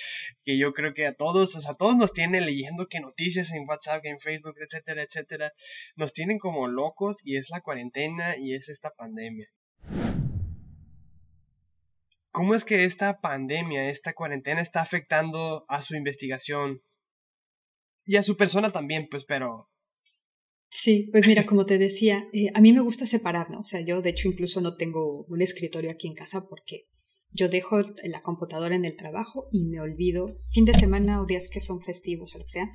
que 0.43 0.57
yo 0.57 0.73
creo 0.73 0.93
que 0.93 1.05
a 1.05 1.13
todos, 1.13 1.55
o 1.55 1.61
sea, 1.61 1.71
a 1.71 1.77
todos 1.77 1.95
nos 1.95 2.13
tiene 2.13 2.41
leyendo 2.41 2.87
que 2.87 2.99
noticias 3.01 3.51
en 3.51 3.67
WhatsApp, 3.67 4.05
en 4.05 4.19
Facebook, 4.19 4.55
etcétera, 4.59 5.03
etcétera, 5.03 5.53
nos 5.95 6.13
tienen 6.13 6.39
como 6.39 6.67
locos 6.67 7.17
y 7.23 7.37
es 7.37 7.49
la 7.49 7.61
cuarentena 7.61 8.37
y 8.37 8.55
es 8.55 8.69
esta 8.69 8.91
pandemia. 8.91 9.47
¿Cómo 12.37 12.53
es 12.53 12.63
que 12.63 12.83
esta 12.83 13.19
pandemia, 13.19 13.89
esta 13.89 14.13
cuarentena 14.13 14.61
está 14.61 14.83
afectando 14.83 15.65
a 15.69 15.81
su 15.81 15.95
investigación? 15.95 16.83
Y 18.05 18.17
a 18.17 18.21
su 18.21 18.37
persona 18.37 18.69
también, 18.69 19.07
pues, 19.09 19.25
pero... 19.25 19.71
Sí, 20.69 21.09
pues 21.11 21.25
mira, 21.25 21.45
como 21.47 21.65
te 21.65 21.79
decía, 21.79 22.27
eh, 22.33 22.51
a 22.53 22.61
mí 22.61 22.73
me 22.73 22.81
gusta 22.81 23.07
separar, 23.07 23.49
¿no? 23.49 23.61
O 23.61 23.63
sea, 23.63 23.81
yo 23.81 24.03
de 24.03 24.11
hecho 24.11 24.27
incluso 24.27 24.61
no 24.61 24.75
tengo 24.75 25.23
un 25.23 25.41
escritorio 25.41 25.89
aquí 25.89 26.05
en 26.05 26.13
casa 26.13 26.47
porque 26.47 26.85
yo 27.31 27.49
dejo 27.49 27.81
la 28.03 28.21
computadora 28.21 28.75
en 28.75 28.85
el 28.85 28.95
trabajo 28.97 29.49
y 29.51 29.63
me 29.63 29.81
olvido 29.81 30.37
fin 30.51 30.65
de 30.65 30.75
semana 30.75 31.19
o 31.23 31.25
días 31.25 31.49
que 31.51 31.61
son 31.61 31.81
festivos 31.81 32.35
o 32.35 32.37
lo 32.37 32.45
que 32.45 32.51
sea. 32.51 32.69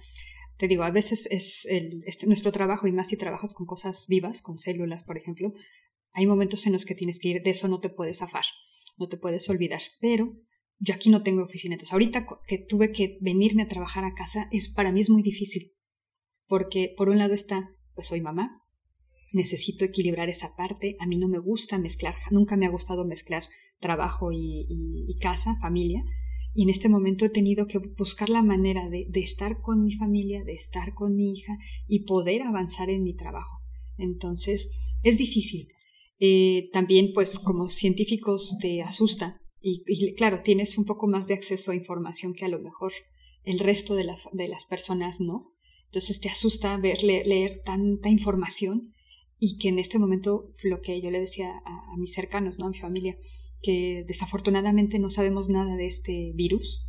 Te 0.58 0.66
digo, 0.66 0.82
a 0.82 0.90
veces 0.90 1.28
es 1.30 1.66
el, 1.66 2.02
este, 2.06 2.26
nuestro 2.26 2.50
trabajo 2.50 2.88
y 2.88 2.92
más 2.92 3.06
si 3.10 3.16
trabajas 3.16 3.54
con 3.54 3.66
cosas 3.66 4.06
vivas, 4.08 4.42
con 4.42 4.58
células, 4.58 5.04
por 5.04 5.18
ejemplo, 5.18 5.54
hay 6.14 6.26
momentos 6.26 6.66
en 6.66 6.72
los 6.72 6.84
que 6.84 6.96
tienes 6.96 7.20
que 7.20 7.28
ir, 7.28 7.42
de 7.44 7.50
eso 7.50 7.68
no 7.68 7.78
te 7.78 7.90
puedes 7.90 8.18
zafar 8.18 8.42
no 9.02 9.08
te 9.08 9.16
puedes 9.16 9.48
olvidar, 9.50 9.82
pero 10.00 10.32
yo 10.78 10.94
aquí 10.94 11.10
no 11.10 11.22
tengo 11.22 11.42
oficina. 11.42 11.74
Entonces, 11.74 11.92
ahorita 11.92 12.26
que 12.46 12.58
tuve 12.58 12.92
que 12.92 13.18
venirme 13.20 13.62
a 13.62 13.68
trabajar 13.68 14.04
a 14.04 14.14
casa, 14.14 14.48
es 14.50 14.68
para 14.68 14.92
mí 14.92 15.00
es 15.00 15.10
muy 15.10 15.22
difícil, 15.22 15.72
porque 16.46 16.94
por 16.96 17.08
un 17.08 17.18
lado 17.18 17.34
está, 17.34 17.70
pues 17.94 18.08
soy 18.08 18.20
mamá, 18.20 18.62
necesito 19.32 19.84
equilibrar 19.84 20.28
esa 20.28 20.54
parte, 20.56 20.96
a 21.00 21.06
mí 21.06 21.16
no 21.16 21.28
me 21.28 21.38
gusta 21.38 21.78
mezclar, 21.78 22.14
nunca 22.30 22.56
me 22.56 22.66
ha 22.66 22.70
gustado 22.70 23.04
mezclar 23.04 23.44
trabajo 23.80 24.30
y, 24.32 25.16
casa, 25.20 25.56
familia, 25.60 26.02
y 26.54 26.64
en 26.64 26.70
este 26.70 26.88
momento 26.88 27.24
he 27.24 27.30
tenido 27.30 27.66
que 27.66 27.78
buscar 27.78 28.28
la 28.28 28.42
manera 28.42 28.88
de, 28.88 29.08
estar 29.14 29.60
con 29.60 29.84
mi 29.84 29.94
familia, 29.94 30.44
de 30.44 30.54
estar 30.54 30.94
con 30.94 31.16
mi 31.16 31.32
hija 31.32 31.56
y 31.88 32.04
poder 32.04 32.42
avanzar 32.42 32.90
en 32.90 33.02
mi 33.02 33.14
trabajo. 33.14 33.60
Entonces, 33.98 34.68
es 35.02 35.16
difícil. 35.16 35.68
Eh, 36.18 36.70
también, 36.72 37.12
pues, 37.14 37.38
como 37.38 37.68
científicos 37.68 38.56
te 38.60 38.82
asusta 38.82 39.42
y, 39.62 40.14
claro, 40.14 40.42
tienes 40.42 40.76
un 40.76 40.84
poco 40.84 41.06
más 41.06 41.28
de 41.28 41.34
acceso 41.34 41.70
a 41.70 41.76
información 41.76 42.34
que 42.34 42.44
a 42.44 42.48
lo 42.48 42.58
mejor 42.58 42.92
el 43.44 43.60
resto 43.60 43.94
de, 43.94 44.04
de 44.32 44.48
las 44.48 44.64
personas 44.64 45.20
no. 45.20 45.52
Entonces 45.86 46.20
te 46.20 46.28
asusta 46.28 46.76
ver, 46.78 47.02
leer, 47.02 47.62
tanta 47.64 48.08
información 48.08 48.92
y 49.38 49.58
que 49.58 49.68
en 49.68 49.78
este 49.78 49.98
momento 49.98 50.50
lo 50.62 50.80
que 50.80 51.00
yo 51.00 51.10
le 51.10 51.20
decía 51.20 51.62
a, 51.64 51.96
mis 51.96 52.12
cercanos, 52.12 52.58
¿no? 52.58 52.66
a 52.66 52.70
mi 52.70 52.78
familia, 52.78 53.16
que 53.62 54.04
desafortunadamente 54.06 54.98
no 54.98 55.10
sabemos 55.10 55.48
nada 55.48 55.76
de 55.76 55.86
este 55.86 56.32
virus. 56.34 56.86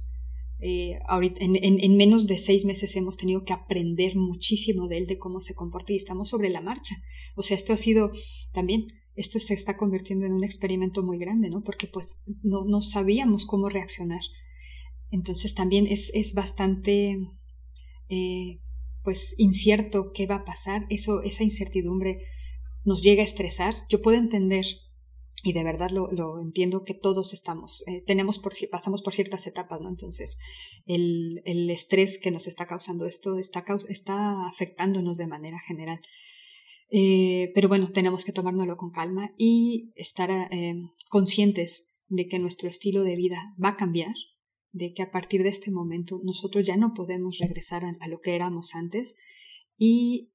Eh, 0.60 0.98
ahorita, 1.08 1.44
en, 1.44 1.58
en, 1.58 1.98
menos 1.98 2.26
de 2.26 2.38
seis 2.38 2.64
meses 2.64 2.96
hemos 2.96 3.18
tenido 3.18 3.44
que 3.44 3.54
aprender 3.54 4.16
muchísimo 4.16 4.88
de 4.88 5.00
él, 5.00 5.08
de 5.08 5.18
cómo 5.18 5.42
se 5.42 5.54
comporta 5.54 5.92
y 5.92 5.98
estamos 5.98 6.30
sobre 6.30 6.50
la 6.50 6.62
marcha. 6.62 6.96
O 7.36 7.44
sea, 7.44 7.58
esto 7.58 7.74
ha 7.74 7.78
sido 7.78 8.12
también, 8.54 8.88
esto 9.16 9.40
se 9.40 9.54
está 9.54 9.78
convirtiendo 9.78 10.26
en 10.26 10.34
un 10.34 10.44
experimento 10.44 11.04
muy 11.04 11.18
grande, 11.18 11.50
¿no? 11.50 11.62
Porque 11.62 11.88
pues 11.88 12.08
no, 12.44 12.66
no 12.66 12.82
sabíamos 12.82 13.46
cómo 13.46 13.70
reaccionar. 13.70 14.22
Entonces 15.12 15.54
también 15.54 15.88
es, 15.88 16.10
es 16.14 16.34
bastante, 16.34 17.20
eh, 18.10 18.60
pues, 19.04 19.36
incierto 19.38 20.12
qué 20.14 20.26
va 20.26 20.38
a 20.38 20.46
pasar. 20.46 20.86
Eso, 20.90 21.22
esa 21.22 21.44
incertidumbre 21.44 22.24
nos 22.84 23.04
llega 23.04 23.22
a 23.22 23.26
estresar. 23.26 23.76
Yo 23.90 24.02
puedo 24.02 24.18
entender 24.18 24.66
y 25.44 25.52
de 25.52 25.64
verdad 25.64 25.90
lo, 25.92 26.10
lo 26.12 26.42
entiendo 26.42 26.86
que 26.86 26.94
todos 26.94 27.34
estamos, 27.34 27.84
eh, 27.86 28.02
tenemos 28.08 28.40
por, 28.40 28.54
pasamos 28.72 29.02
por 29.02 29.14
ciertas 29.14 29.46
etapas, 29.46 29.82
¿no? 29.82 29.90
Entonces, 29.90 30.38
el, 30.86 31.42
el 31.44 31.70
estrés 31.70 32.18
que 32.18 32.32
nos 32.32 32.48
está 32.48 32.66
causando 32.66 33.06
esto 33.06 33.38
está, 33.38 33.66
está 33.90 34.48
afectándonos 34.48 35.18
de 35.18 35.28
manera 35.28 35.60
general. 35.68 36.00
Eh, 36.90 37.52
pero 37.56 37.68
bueno, 37.68 37.92
tenemos 37.92 38.24
que 38.24 38.32
tomárnoslo 38.32 38.78
con 38.78 38.92
calma 38.92 39.32
y 39.38 39.92
estar 39.96 40.30
eh, 40.30 40.76
conscientes 41.10 41.86
de 42.08 42.28
que 42.28 42.40
nuestro 42.40 42.70
estilo 42.70 43.04
de 43.04 43.16
vida 43.16 43.54
va 43.64 43.70
a 43.70 43.78
cambiar, 43.78 44.14
de 44.72 44.94
que 44.94 45.02
a 45.02 45.12
partir 45.12 45.44
de 45.44 45.50
este 45.50 45.72
momento 45.72 46.20
nosotros 46.24 46.66
ya 46.66 46.78
no 46.78 46.94
podemos 46.94 47.38
regresar 47.40 47.84
a, 47.86 48.08
lo 48.08 48.20
que 48.20 48.36
éramos 48.36 48.76
antes 48.76 49.16
y 49.78 50.30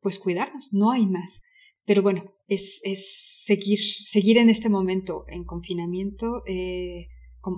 pues 0.00 0.18
cuidarnos, 0.18 0.72
no 0.72 0.90
hay 0.90 1.06
más. 1.06 1.40
Pero 1.84 2.02
bueno, 2.02 2.32
es, 2.48 2.80
es 2.82 3.42
seguir, 3.44 3.78
seguir 3.78 4.38
en 4.38 4.50
este 4.50 4.68
momento 4.68 5.24
en 5.28 5.44
confinamiento 5.44 6.42
eh, 6.46 7.08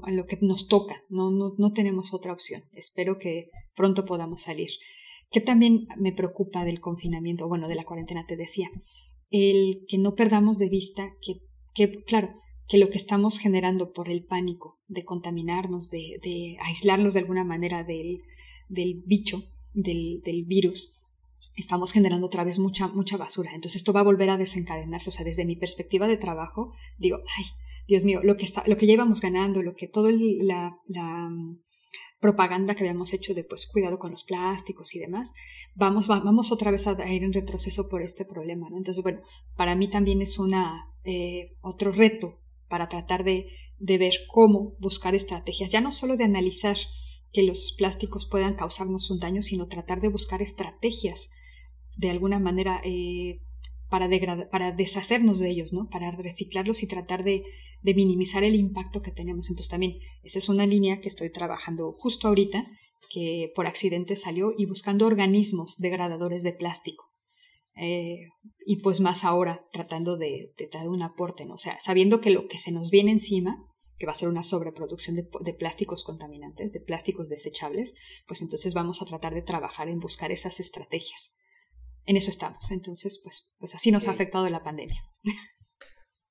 en 0.06 0.16
lo 0.16 0.26
que 0.26 0.38
nos 0.40 0.66
toca, 0.68 1.02
no, 1.08 1.30
no, 1.30 1.54
no 1.58 1.72
tenemos 1.72 2.14
otra 2.14 2.32
opción. 2.32 2.64
Espero 2.72 3.18
que 3.18 3.50
pronto 3.74 4.06
podamos 4.06 4.42
salir. 4.42 4.70
Que 5.34 5.40
también 5.40 5.88
me 5.96 6.12
preocupa 6.12 6.64
del 6.64 6.78
confinamiento, 6.78 7.48
bueno, 7.48 7.66
de 7.66 7.74
la 7.74 7.82
cuarentena, 7.82 8.24
te 8.24 8.36
decía, 8.36 8.70
el 9.30 9.84
que 9.88 9.98
no 9.98 10.14
perdamos 10.14 10.58
de 10.58 10.68
vista 10.68 11.10
que, 11.20 11.40
que 11.74 12.04
claro, 12.04 12.30
que 12.68 12.78
lo 12.78 12.88
que 12.88 12.98
estamos 12.98 13.40
generando 13.40 13.92
por 13.92 14.08
el 14.08 14.24
pánico 14.24 14.78
de 14.86 15.04
contaminarnos, 15.04 15.90
de, 15.90 16.20
de 16.22 16.56
aislarnos 16.62 17.14
de 17.14 17.18
alguna 17.18 17.42
manera 17.42 17.82
del, 17.82 18.20
del 18.68 19.02
bicho, 19.04 19.42
del, 19.74 20.20
del 20.24 20.44
virus, 20.44 20.94
estamos 21.56 21.90
generando 21.90 22.28
otra 22.28 22.44
vez 22.44 22.60
mucha, 22.60 22.86
mucha 22.86 23.16
basura. 23.16 23.56
Entonces 23.56 23.80
esto 23.80 23.92
va 23.92 24.00
a 24.00 24.04
volver 24.04 24.30
a 24.30 24.36
desencadenarse. 24.36 25.10
O 25.10 25.12
sea, 25.12 25.24
desde 25.24 25.44
mi 25.44 25.56
perspectiva 25.56 26.06
de 26.06 26.16
trabajo, 26.16 26.72
digo, 26.98 27.18
ay, 27.36 27.46
Dios 27.88 28.04
mío, 28.04 28.20
lo 28.22 28.36
que, 28.36 28.44
está, 28.44 28.62
lo 28.68 28.76
que 28.76 28.86
ya 28.86 28.92
íbamos 28.92 29.20
ganando, 29.20 29.62
lo 29.62 29.74
que 29.74 29.88
toda 29.88 30.12
la, 30.12 30.78
la 30.86 31.28
mm, 31.28 31.58
propaganda 32.24 32.74
que 32.74 32.84
habíamos 32.84 33.12
hecho 33.12 33.34
de 33.34 33.44
pues 33.44 33.66
cuidado 33.66 33.98
con 33.98 34.12
los 34.12 34.24
plásticos 34.24 34.94
y 34.94 34.98
demás, 34.98 35.30
vamos, 35.74 36.06
vamos 36.06 36.50
otra 36.52 36.70
vez 36.70 36.86
a 36.86 37.12
ir 37.12 37.22
en 37.22 37.34
retroceso 37.34 37.86
por 37.90 38.00
este 38.00 38.24
problema. 38.24 38.70
¿no? 38.70 38.78
Entonces, 38.78 39.02
bueno, 39.02 39.20
para 39.56 39.74
mí 39.74 39.90
también 39.90 40.22
es 40.22 40.38
una, 40.38 40.86
eh, 41.04 41.52
otro 41.60 41.92
reto 41.92 42.38
para 42.66 42.88
tratar 42.88 43.24
de, 43.24 43.48
de 43.78 43.98
ver 43.98 44.14
cómo 44.32 44.72
buscar 44.78 45.14
estrategias, 45.14 45.70
ya 45.70 45.82
no 45.82 45.92
solo 45.92 46.16
de 46.16 46.24
analizar 46.24 46.78
que 47.34 47.42
los 47.42 47.74
plásticos 47.76 48.26
puedan 48.30 48.54
causarnos 48.54 49.10
un 49.10 49.18
daño, 49.18 49.42
sino 49.42 49.66
tratar 49.66 50.00
de 50.00 50.08
buscar 50.08 50.40
estrategias 50.40 51.28
de 51.98 52.08
alguna 52.08 52.38
manera 52.38 52.80
eh, 52.84 53.40
para, 53.90 54.08
para 54.48 54.72
deshacernos 54.72 55.40
de 55.40 55.50
ellos, 55.50 55.74
¿no? 55.74 55.90
Para 55.90 56.10
reciclarlos 56.10 56.82
y 56.82 56.86
tratar 56.86 57.22
de, 57.22 57.44
de, 57.84 57.94
minimizar 57.94 58.44
el 58.44 58.54
impacto 58.54 59.02
que 59.02 59.12
tenemos. 59.12 59.48
Entonces 59.48 59.70
también 59.70 59.98
esa 60.22 60.38
es 60.38 60.48
una 60.48 60.66
línea 60.66 61.00
que 61.00 61.08
estoy 61.08 61.30
trabajando 61.30 61.92
justo 61.92 62.28
ahorita, 62.28 62.66
que 63.12 63.52
por 63.54 63.66
accidente 63.66 64.16
salió, 64.16 64.52
y 64.56 64.66
buscando 64.66 65.06
organismos 65.06 65.76
degradadores 65.78 66.42
de 66.42 66.52
plástico. 66.52 67.04
Eh, 67.76 68.28
y 68.66 68.76
pues 68.76 69.00
más 69.00 69.24
ahora 69.24 69.66
tratando 69.72 70.16
de, 70.16 70.52
de 70.56 70.68
dar 70.72 70.88
un 70.88 71.02
aporte, 71.02 71.44
¿no? 71.44 71.54
O 71.54 71.58
sea, 71.58 71.78
sabiendo 71.84 72.20
que 72.20 72.30
lo 72.30 72.46
que 72.48 72.58
se 72.58 72.70
nos 72.70 72.90
viene 72.90 73.10
encima, 73.10 73.56
que 73.98 74.06
va 74.06 74.12
a 74.12 74.16
ser 74.16 74.28
una 74.28 74.44
sobreproducción 74.44 75.16
de, 75.16 75.28
de, 75.40 75.54
plásticos 75.54 76.04
contaminantes, 76.04 76.72
de 76.72 76.80
plásticos 76.80 77.28
desechables, 77.28 77.94
pues 78.26 78.42
entonces 78.42 78.74
vamos 78.74 79.02
a 79.02 79.06
tratar 79.06 79.34
de 79.34 79.42
trabajar 79.42 79.88
en 79.88 80.00
buscar 80.00 80.30
esas 80.30 80.60
estrategias 80.60 81.32
en 82.06 82.16
eso 82.16 82.30
estamos. 82.30 82.70
Entonces, 82.70 83.20
pues, 83.22 83.46
pues 83.58 83.74
así 83.74 83.90
nos 83.90 84.06
ha 84.06 84.12
afectado 84.12 84.48
la 84.48 84.62
pandemia. 84.62 85.02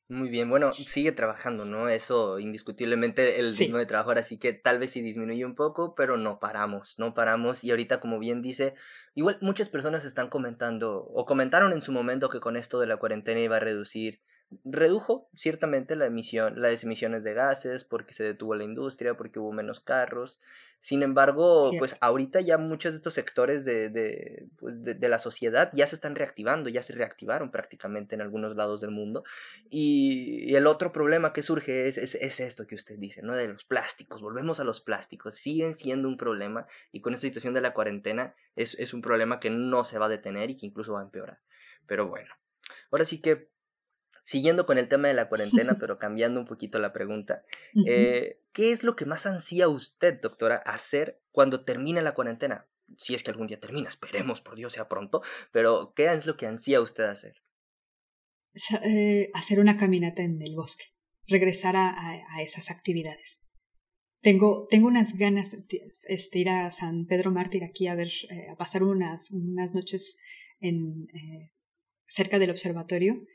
Muy 0.10 0.30
bien, 0.30 0.50
bueno, 0.50 0.74
sigue 0.86 1.12
trabajando, 1.14 1.66
¿no? 1.66 1.90
Eso 1.90 2.38
indiscutiblemente 2.40 3.40
el 3.40 3.58
ritmo 3.58 3.78
de 3.78 3.86
trabajo, 3.86 4.12
así 4.12 4.38
que 4.38 4.54
tal 4.54 4.78
vez 4.78 4.92
sí 4.92 5.02
disminuye 5.02 5.46
un 5.46 5.56
poco, 5.56 5.96
pero 5.96 6.18
no 6.18 6.40
paramos, 6.40 6.96
no 7.00 7.14
paramos. 7.14 7.64
Y 7.64 7.72
ahorita, 7.72 8.00
como 8.00 8.20
bien 8.20 8.42
dice, 8.42 8.76
igual 9.16 9.38
muchas 9.42 9.70
personas 9.70 10.06
están 10.06 10.30
comentando 10.30 11.04
o 11.04 11.26
comentaron 11.26 11.74
en 11.74 11.82
su 11.82 11.92
momento 11.92 12.30
que 12.30 12.40
con 12.42 12.58
esto 12.58 12.80
de 12.80 12.88
la 12.88 12.98
cuarentena 12.98 13.40
iba 13.40 13.58
a 13.58 13.60
reducir 13.62 14.22
redujo 14.66 15.30
ciertamente 15.36 15.96
la 15.96 16.06
emisión, 16.06 16.62
las 16.62 16.84
emisiones 16.84 17.24
de 17.24 17.34
gases 17.34 17.84
porque 17.84 18.14
se 18.14 18.24
detuvo 18.24 18.56
la 18.56 18.64
industria, 18.64 19.16
porque 19.16 19.40
hubo 19.40 19.52
menos 19.52 19.80
carros. 19.80 20.40
Sin 20.80 21.02
embargo, 21.02 21.72
pues 21.80 21.96
ahorita 22.02 22.42
ya 22.42 22.58
muchos 22.58 22.92
de 22.92 22.98
estos 22.98 23.14
sectores 23.14 23.64
de, 23.64 23.90
de, 23.90 24.48
pues 24.58 24.84
de, 24.84 25.08
la 25.08 25.18
sociedad 25.18 25.70
ya 25.72 25.88
se 25.88 25.96
están 25.96 26.14
reactivando, 26.14 26.70
ya 26.70 26.84
se 26.84 26.92
reactivaron 26.92 27.52
prácticamente 27.52 28.16
en 28.16 28.22
algunos 28.22 28.58
lados 28.58 28.82
del 28.82 28.92
mundo. 28.92 29.24
Y, 29.70 30.54
el 30.54 30.68
otro 30.68 30.92
problema 30.92 31.32
que 31.32 31.42
surge 31.42 31.88
es, 31.88 31.98
es, 31.98 32.40
esto 32.42 32.68
que 32.68 32.76
usted 32.76 32.98
dice, 33.00 33.22
¿no? 33.22 33.34
De 33.34 33.48
los 33.48 33.64
plásticos, 33.64 34.22
volvemos 34.22 34.60
a 34.60 34.66
los 34.66 34.82
plásticos, 34.82 35.36
siguen 35.36 35.74
siendo 35.74 36.10
un 36.10 36.18
problema 36.18 36.68
y 36.92 37.00
con 37.00 37.14
esta 37.14 37.28
situación 37.28 37.54
de 37.54 37.62
la 37.62 37.74
cuarentena 37.74 38.36
es, 38.58 38.76
es 38.78 38.94
un 38.94 39.02
problema 39.02 39.40
que 39.40 39.52
no 39.52 39.86
se 39.86 40.00
va 40.00 40.08
a 40.08 40.10
detener 40.10 40.50
y 40.50 40.58
que 40.58 40.66
incluso 40.66 40.92
va 40.92 41.00
a 41.00 41.06
empeorar. 41.06 41.40
Pero 41.88 42.10
bueno, 42.10 42.34
ahora 42.92 43.06
sí 43.06 43.22
que 43.22 43.53
siguiendo 44.24 44.66
con 44.66 44.78
el 44.78 44.88
tema 44.88 45.08
de 45.08 45.14
la 45.14 45.30
cuarentena, 45.30 45.78
pero 45.80 46.00
cambiando 46.00 46.40
un 46.40 46.46
poquito 46.46 46.80
la 46.80 46.94
pregunta, 46.94 47.44
eh, 47.88 48.40
¿qué 48.52 48.72
es 48.72 48.84
lo 48.84 48.96
que 48.96 49.06
más 49.06 49.26
ansía 49.26 49.68
usted, 49.68 50.20
doctora, 50.22 50.58
hacer 50.58 51.20
cuando 51.32 51.64
termine 51.64 52.02
la 52.02 52.14
cuarentena? 52.14 52.68
Si 52.98 53.16
es 53.16 53.24
que 53.24 53.32
algún 53.32 53.48
día 53.48 53.60
termina, 53.60 53.90
esperemos, 53.90 54.42
por 54.42 54.56
Dios, 54.56 54.74
sea 54.74 54.88
pronto, 54.88 55.22
pero 55.52 55.94
¿qué 55.96 56.12
es 56.14 56.26
lo 56.26 56.38
que 56.38 56.48
ansía 56.48 56.82
usted 56.82 57.06
hacer? 57.06 57.36
Eh, 58.84 59.32
hacer 59.34 59.60
una 59.60 59.78
caminata 59.78 60.22
en 60.22 60.42
el 60.42 60.56
bosque, 60.56 60.86
regresar 61.28 61.76
a, 61.76 62.42
esas 62.42 62.70
actividades. 62.70 63.40
Tengo, 64.22 64.68
tengo 64.70 64.88
unas 64.88 65.18
ganas 65.18 65.52
de 65.52 65.94
este, 66.08 66.40
ir 66.40 66.50
a 66.50 66.72
San 66.72 67.08
Pedro 67.08 67.32
Mártir 67.32 67.64
aquí 67.64 67.88
a 67.88 67.96
ver, 67.96 68.10
eh, 68.30 68.48
a 68.52 68.56
pasar 68.56 68.84
unas, 68.84 69.30
unas 69.32 69.74
noches 69.74 70.16
en, 70.62 71.08
cerca 72.08 72.40
del 72.40 72.52
observatorio 72.52 73.26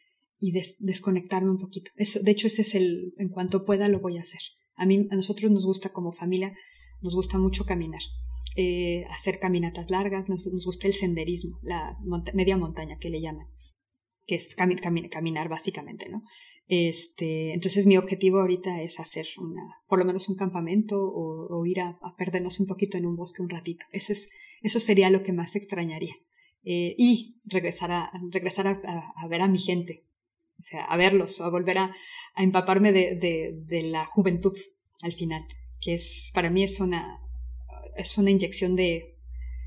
y 0.41 0.53
desconectarme 0.79 1.51
un 1.51 1.59
poquito. 1.59 1.91
Eso, 1.97 2.21
de 2.21 2.31
hecho, 2.31 2.47
ese 2.47 2.63
es 2.63 2.75
el, 2.75 3.15
en 3.19 3.29
cuanto 3.29 3.65
pueda 3.65 3.89
lo 3.89 4.01
voy 4.01 4.19
a 4.19 4.23
hacer. 4.23 4.41
A 4.77 4.87
mí, 4.87 5.09
a 5.11 5.17
nosotros 5.17 5.51
nos 5.51 5.65
gusta 5.65 5.91
como 5.91 6.13
familia, 6.13 6.57
nos 7.03 7.15
gusta 7.15 7.39
mucho 7.39 7.65
caminar, 7.65 8.01
eh, 8.57 9.05
hacer 9.11 9.41
caminatas 9.41 9.91
largas, 9.91 10.29
nos, 10.29 10.47
nos, 10.47 10.65
gusta 10.65 10.87
el 10.87 10.95
senderismo, 10.95 11.59
la 11.63 11.97
media 12.35 12.57
montaña 12.57 12.99
que 12.99 13.11
le 13.11 13.21
llaman, 13.21 13.47
que 14.27 14.37
es 14.37 14.55
caminar 14.55 15.49
básicamente, 15.49 16.09
¿no? 16.09 16.23
Este, 16.69 17.55
entonces 17.55 17.87
mi 17.87 17.97
objetivo 17.97 18.41
ahorita 18.41 18.83
es 18.83 19.01
hacer 19.01 19.27
una, 19.39 19.63
por 19.89 19.99
lo 19.99 20.05
menos 20.05 20.29
un 20.29 20.37
campamento 20.37 20.97
o, 21.01 21.65
ir 21.65 21.81
a, 21.81 21.99
perdernos 22.19 22.61
un 22.61 22.67
poquito 22.67 22.99
en 22.99 23.07
un 23.07 23.17
bosque 23.17 23.43
un 23.43 23.49
ratito. 23.49 23.85
Eso, 23.91 24.13
es, 24.13 24.29
eso 24.63 24.79
sería 24.79 25.09
lo 25.09 25.23
que 25.23 25.33
más 25.33 25.57
extrañaría. 25.57 26.15
Eh, 26.65 26.95
y 26.99 27.41
regresar, 27.45 27.91
a, 27.91 28.13
regresar 28.31 28.67
a, 28.67 29.29
ver 29.29 29.41
a 29.41 29.49
mi 29.49 29.59
gente, 29.59 30.05
o 30.59 30.63
sea, 30.63 30.85
a 30.85 30.97
verlos, 30.97 31.41
a 31.41 31.49
volver 31.49 31.79
a, 31.79 31.95
a 32.35 32.43
empaparme 32.43 32.93
de, 32.93 33.17
de, 33.17 33.55
de, 33.67 33.83
la 33.83 34.07
juventud, 34.07 34.57
al 35.03 35.13
final, 35.15 35.45
que 35.81 35.95
es, 35.95 36.31
para 36.35 36.51
mí 36.51 36.65
es 36.65 36.81
una, 36.81 37.21
es 37.97 38.19
una 38.19 38.31
inyección 38.31 38.75
de, 38.77 39.17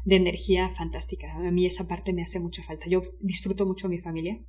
de 0.03 0.15
energía 0.15 0.69
fantástica. 0.71 1.33
A 1.33 1.51
mí 1.51 1.65
esa 1.65 1.87
parte 1.87 2.13
me 2.13 2.23
hace 2.23 2.39
mucha 2.39 2.63
falta. 2.63 2.87
Yo 2.87 3.03
disfruto 3.19 3.65
mucho 3.65 3.87
a 3.87 3.89
mi 3.89 3.99
familia. 3.99 4.39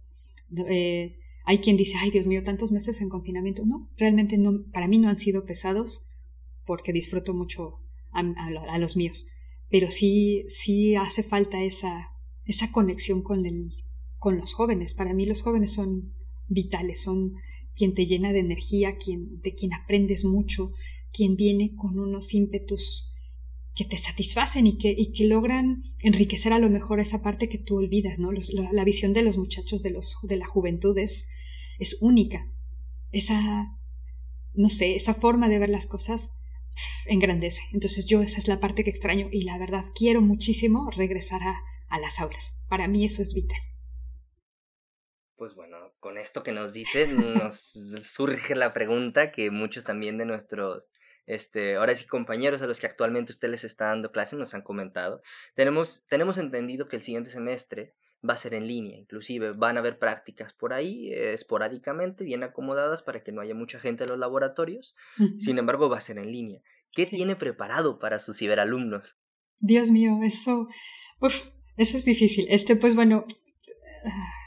Eh, 0.68 1.16
hay 1.44 1.58
quien 1.58 1.76
dice, 1.76 1.94
ay 1.98 2.10
Dios 2.10 2.26
mío, 2.26 2.42
tantos 2.44 2.72
meses 2.72 3.00
en 3.00 3.08
confinamiento. 3.08 3.64
No, 3.64 3.90
realmente 3.96 4.38
no, 4.38 4.64
para 4.72 4.88
mí 4.88 4.98
no 4.98 5.08
han 5.08 5.16
sido 5.16 5.44
pesados 5.44 6.04
porque 6.64 6.92
disfruto 6.92 7.34
mucho 7.34 7.80
a, 8.12 8.78
los 8.78 8.96
míos. 8.96 9.26
Pero 9.68 9.90
sí, 9.90 10.44
sí 10.48 10.94
hace 10.96 11.22
falta 11.22 11.62
esa, 11.62 12.10
esa 12.44 12.70
conexión 12.70 13.22
con, 13.22 13.46
el, 13.46 13.72
con 14.18 14.38
los 14.38 14.54
jóvenes. 14.54 14.94
Para 14.94 15.14
mí 15.14 15.26
los 15.26 15.42
jóvenes 15.42 15.72
son 15.72 16.12
vitales, 16.52 17.02
son 17.02 17.34
quien 17.74 17.94
te 17.94 18.06
llena 18.06 18.32
de 18.32 18.40
energía, 18.40 18.96
quien, 18.96 19.40
de 19.40 19.54
quien 19.54 19.72
aprendes 19.72 20.24
mucho, 20.24 20.72
quien 21.12 21.36
viene 21.36 21.74
con 21.74 21.98
unos 21.98 22.34
ímpetus 22.34 23.08
que 23.74 23.84
te 23.84 23.96
satisfacen 23.96 24.66
y 24.66 24.76
que, 24.76 24.94
y 24.96 25.12
que 25.12 25.24
logran 25.24 25.82
enriquecer 26.00 26.52
a 26.52 26.58
lo 26.58 26.68
mejor 26.68 27.00
esa 27.00 27.22
parte 27.22 27.48
que 27.48 27.58
tú 27.58 27.76
olvidas, 27.76 28.18
¿no? 28.18 28.30
la, 28.32 28.84
visión 28.84 29.14
de 29.14 29.22
los 29.22 29.38
muchachos 29.38 29.82
de, 29.82 29.90
los, 29.90 30.16
de 30.22 30.36
la 30.36 30.46
juventud 30.46 30.96
es, 30.98 31.26
es 31.78 31.96
única. 32.02 32.46
Esa, 33.12 33.78
no 34.54 34.68
sé, 34.68 34.96
esa 34.96 35.14
forma 35.14 35.48
de 35.48 35.58
ver 35.58 35.70
las 35.70 35.86
cosas 35.86 36.30
engrandece. 37.06 37.60
Entonces 37.72 38.06
yo 38.06 38.22
esa 38.22 38.38
es 38.38 38.48
la 38.48 38.60
parte 38.60 38.84
que 38.84 38.90
extraño 38.90 39.28
y 39.32 39.44
la 39.44 39.58
verdad 39.58 39.86
quiero 39.94 40.20
muchísimo 40.20 40.90
regresar 40.90 41.42
a, 41.42 41.56
a 41.88 41.98
las 41.98 42.18
aulas. 42.20 42.54
Para 42.68 42.88
mí 42.88 43.04
eso 43.04 43.22
es 43.22 43.32
vital. 43.32 43.60
Pues 45.42 45.56
bueno, 45.56 45.76
con 45.98 46.18
esto 46.18 46.44
que 46.44 46.52
nos 46.52 46.72
dicen 46.72 47.16
nos 47.34 47.56
surge 48.14 48.54
la 48.54 48.72
pregunta 48.72 49.32
que 49.32 49.50
muchos 49.50 49.82
también 49.82 50.16
de 50.16 50.24
nuestros 50.24 50.92
este, 51.26 51.74
ahora 51.74 51.96
sí 51.96 52.06
compañeros 52.06 52.62
a 52.62 52.68
los 52.68 52.78
que 52.78 52.86
actualmente 52.86 53.32
usted 53.32 53.50
les 53.50 53.64
está 53.64 53.86
dando 53.86 54.12
clase 54.12 54.36
nos 54.36 54.54
han 54.54 54.62
comentado. 54.62 55.20
Tenemos, 55.56 56.04
tenemos 56.06 56.38
entendido 56.38 56.86
que 56.86 56.94
el 56.94 57.02
siguiente 57.02 57.28
semestre 57.30 57.92
va 58.24 58.34
a 58.34 58.36
ser 58.36 58.54
en 58.54 58.68
línea, 58.68 58.96
inclusive 58.96 59.50
van 59.50 59.78
a 59.78 59.80
haber 59.80 59.98
prácticas 59.98 60.52
por 60.52 60.72
ahí 60.72 61.12
eh, 61.12 61.32
esporádicamente, 61.32 62.22
bien 62.22 62.44
acomodadas 62.44 63.02
para 63.02 63.24
que 63.24 63.32
no 63.32 63.40
haya 63.40 63.56
mucha 63.56 63.80
gente 63.80 64.04
en 64.04 64.10
los 64.10 64.20
laboratorios. 64.20 64.94
Sin 65.38 65.58
embargo, 65.58 65.90
va 65.90 65.98
a 65.98 66.02
ser 66.02 66.18
en 66.18 66.30
línea. 66.30 66.60
¿Qué 66.92 67.04
tiene 67.06 67.34
preparado 67.34 67.98
para 67.98 68.20
sus 68.20 68.38
ciberalumnos? 68.38 69.16
Dios 69.58 69.90
mío, 69.90 70.20
eso, 70.22 70.68
eso 71.76 71.96
es 71.96 72.04
difícil. 72.04 72.46
Este, 72.48 72.76
pues 72.76 72.94
bueno, 72.94 73.26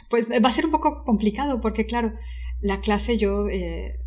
pues 0.09 0.27
va 0.29 0.49
a 0.49 0.51
ser 0.51 0.65
un 0.65 0.71
poco 0.71 1.03
complicado 1.03 1.61
porque 1.61 1.85
claro, 1.85 2.13
la 2.61 2.81
clase 2.81 3.17
yo 3.17 3.47
eh, 3.49 3.99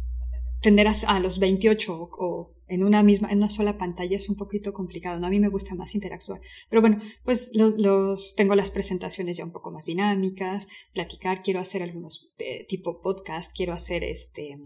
a, 1.07 1.21
los 1.21 1.39
28 1.39 1.93
o, 1.93 2.53
en 2.67 2.85
una 2.85 3.03
misma, 3.03 3.31
en 3.31 3.39
una 3.39 3.49
sola 3.49 3.79
pantalla 3.79 4.17
es 4.17 4.29
un 4.29 4.37
poquito 4.37 4.73
complicado, 4.73 5.19
¿no? 5.19 5.27
A 5.27 5.31
mí 5.31 5.41
me 5.41 5.49
gusta 5.49 5.75
más 5.75 5.95
interactuar. 5.95 6.41
Pero 6.69 6.83
bueno, 6.83 7.01
pues 7.25 7.51
los, 7.53 8.35
tengo 8.37 8.55
las 8.55 8.71
presentaciones 8.71 9.37
ya 9.37 9.45
un 9.45 9.53
poco 9.53 9.71
más 9.71 9.85
dinámicas, 9.85 10.67
platicar, 10.93 11.43
quiero 11.43 11.61
hacer 11.61 11.83
algunos 11.83 12.31
eh, 12.39 12.67
tipo 12.69 13.01
podcast, 13.01 13.53
quiero 13.55 13.73
hacer 13.73 14.05
este 14.05 14.59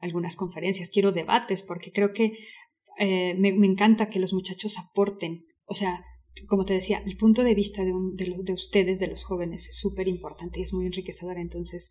algunas 0.00 0.36
conferencias, 0.36 0.90
quiero 0.90 1.10
debates, 1.10 1.62
porque 1.62 1.90
creo 1.90 2.12
que 2.12 2.38
eh, 2.98 3.34
me, 3.34 3.52
me, 3.52 3.66
encanta 3.66 4.10
que 4.10 4.20
los 4.20 4.32
muchachos 4.32 4.78
aporten, 4.78 5.44
o 5.64 5.74
sea, 5.74 6.04
como 6.46 6.64
te 6.64 6.74
decía, 6.74 7.02
el 7.04 7.16
punto 7.16 7.42
de 7.42 7.54
vista 7.54 7.84
de, 7.84 7.92
de, 8.14 8.36
de 8.42 8.52
ustedes, 8.52 9.00
de 9.00 9.08
los 9.08 9.24
jóvenes, 9.24 9.68
es 9.68 9.76
súper 9.76 10.08
importante 10.08 10.60
y 10.60 10.62
es 10.62 10.72
muy 10.72 10.86
enriquecedor, 10.86 11.38
entonces 11.38 11.90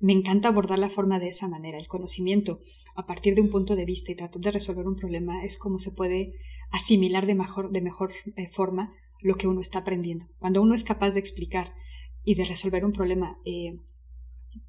me 0.00 0.12
encanta 0.12 0.48
abordar 0.48 0.78
la 0.78 0.90
forma 0.90 1.18
de 1.18 1.28
esa 1.28 1.48
manera, 1.48 1.78
el 1.78 1.88
conocimiento 1.88 2.60
a 2.98 3.06
partir 3.06 3.36
de 3.36 3.40
un 3.40 3.50
punto 3.50 3.76
de 3.76 3.84
vista 3.84 4.10
y 4.10 4.16
tratar 4.16 4.40
de 4.40 4.50
resolver 4.50 4.86
un 4.86 4.96
problema 4.96 5.44
es 5.44 5.56
como 5.56 5.78
se 5.78 5.92
puede 5.92 6.34
asimilar 6.72 7.26
de 7.26 7.36
mejor, 7.36 7.70
de 7.70 7.80
mejor 7.80 8.12
eh, 8.36 8.48
forma 8.48 8.92
lo 9.20 9.36
que 9.36 9.46
uno 9.46 9.60
está 9.60 9.78
aprendiendo. 9.78 10.26
Cuando 10.40 10.60
uno 10.60 10.74
es 10.74 10.82
capaz 10.82 11.12
de 11.12 11.20
explicar 11.20 11.74
y 12.24 12.34
de 12.34 12.44
resolver 12.44 12.84
un 12.84 12.92
problema 12.92 13.38
eh, 13.44 13.78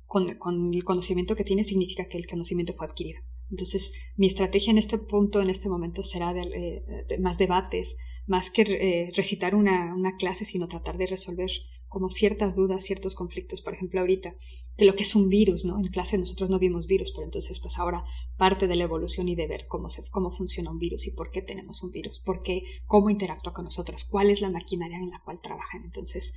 con, 0.06 0.30
el 0.30 0.84
conocimiento 0.84 1.36
que 1.36 1.44
tiene, 1.44 1.64
significa 1.64 2.06
que 2.08 2.18
el 2.18 2.28
conocimiento 2.28 2.74
fue 2.74 2.86
adquirido. 2.86 3.20
Entonces, 3.50 3.92
mi 4.16 4.28
estrategia 4.28 4.70
en 4.72 4.78
este 4.78 5.00
punto, 5.00 5.42
en 5.42 5.50
este 5.50 5.68
momento, 5.68 6.04
será 6.04 6.32
de, 6.32 6.42
eh, 6.42 7.20
más 7.20 7.40
debates, 7.40 7.96
más 8.30 8.50
que 8.52 9.12
recitar 9.16 9.56
una, 9.56 9.94
una 9.96 10.16
clase, 10.18 10.46
sino 10.46 10.68
tratar 10.68 10.98
de 10.98 11.08
resolver 11.08 11.50
como 11.88 12.10
ciertas 12.10 12.56
dudas, 12.56 12.84
ciertos 12.84 13.16
conflictos. 13.16 13.62
Por 13.62 13.74
ejemplo, 13.74 14.00
ahorita 14.00 14.36
de 14.78 14.86
lo 14.86 14.96
que 14.96 15.04
es 15.04 15.14
un 15.14 15.28
virus, 15.28 15.66
¿no? 15.66 15.78
En 15.78 15.88
clase 15.88 16.18
nosotros 16.18 16.50
no 16.50 16.58
vimos 16.58 16.88
virus, 16.88 17.12
pero 17.12 17.26
entonces 17.26 17.60
pues 17.60 17.78
ahora 17.78 18.06
parte 18.38 18.68
de 18.68 18.78
la 18.78 18.86
evolución 18.86 19.28
y 19.28 19.36
de 19.36 19.46
ver 19.46 19.68
cómo, 19.68 19.90
se, 19.90 20.10
cómo 20.10 20.32
funciona 20.32 20.72
un 20.72 20.80
virus 20.80 21.06
y 21.06 21.12
por 21.12 21.32
qué 21.32 21.42
tenemos 21.42 21.84
un 21.84 21.92
virus, 21.92 22.20
por 22.20 22.44
qué, 22.44 22.64
cómo 22.86 23.10
interactúa 23.10 23.54
con 23.54 23.66
nosotros, 23.66 24.06
cuál 24.06 24.30
es 24.30 24.40
la 24.40 24.50
maquinaria 24.50 24.98
en 24.98 25.10
la 25.10 25.22
cual 25.26 25.42
trabajan. 25.42 25.84
Entonces, 25.84 26.34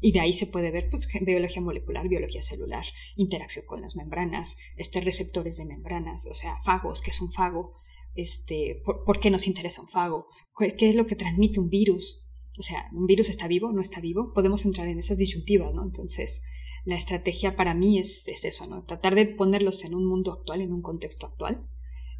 y 0.00 0.12
de 0.12 0.20
ahí 0.20 0.32
se 0.32 0.46
puede 0.46 0.72
ver 0.72 0.88
pues, 0.90 1.06
biología 1.20 1.62
molecular, 1.62 2.08
biología 2.08 2.42
celular, 2.42 2.84
interacción 3.14 3.64
con 3.66 3.82
las 3.82 3.94
membranas, 3.94 4.56
este, 4.76 5.00
receptores 5.00 5.56
de 5.56 5.64
membranas, 5.64 6.26
o 6.26 6.34
sea, 6.34 6.56
fagos, 6.64 7.00
¿qué 7.02 7.12
es 7.12 7.20
un 7.20 7.30
fago? 7.30 7.74
Este, 8.16 8.82
por, 8.84 9.20
qué 9.20 9.30
nos 9.30 9.46
interesa 9.46 9.82
un 9.82 9.88
fago? 9.88 10.26
¿Qué 10.58 10.88
es 10.88 10.94
lo 10.94 11.06
que 11.06 11.16
transmite 11.16 11.60
un 11.60 11.68
virus? 11.68 12.22
O 12.58 12.62
sea, 12.62 12.88
¿un 12.92 13.06
virus 13.06 13.28
está 13.28 13.46
vivo? 13.46 13.70
¿No 13.72 13.82
está 13.82 14.00
vivo? 14.00 14.32
Podemos 14.32 14.64
entrar 14.64 14.88
en 14.88 14.98
esas 14.98 15.18
disyuntivas, 15.18 15.74
¿no? 15.74 15.82
Entonces, 15.84 16.40
la 16.84 16.96
estrategia 16.96 17.56
para 17.56 17.74
mí 17.74 17.98
es, 17.98 18.26
es, 18.26 18.44
eso, 18.44 18.66
¿no? 18.66 18.84
Tratar 18.84 19.14
de 19.14 19.26
ponerlos 19.26 19.84
en 19.84 19.94
un 19.94 20.06
mundo 20.06 20.32
actual, 20.32 20.62
en 20.62 20.72
un 20.72 20.82
contexto 20.82 21.26
actual, 21.26 21.66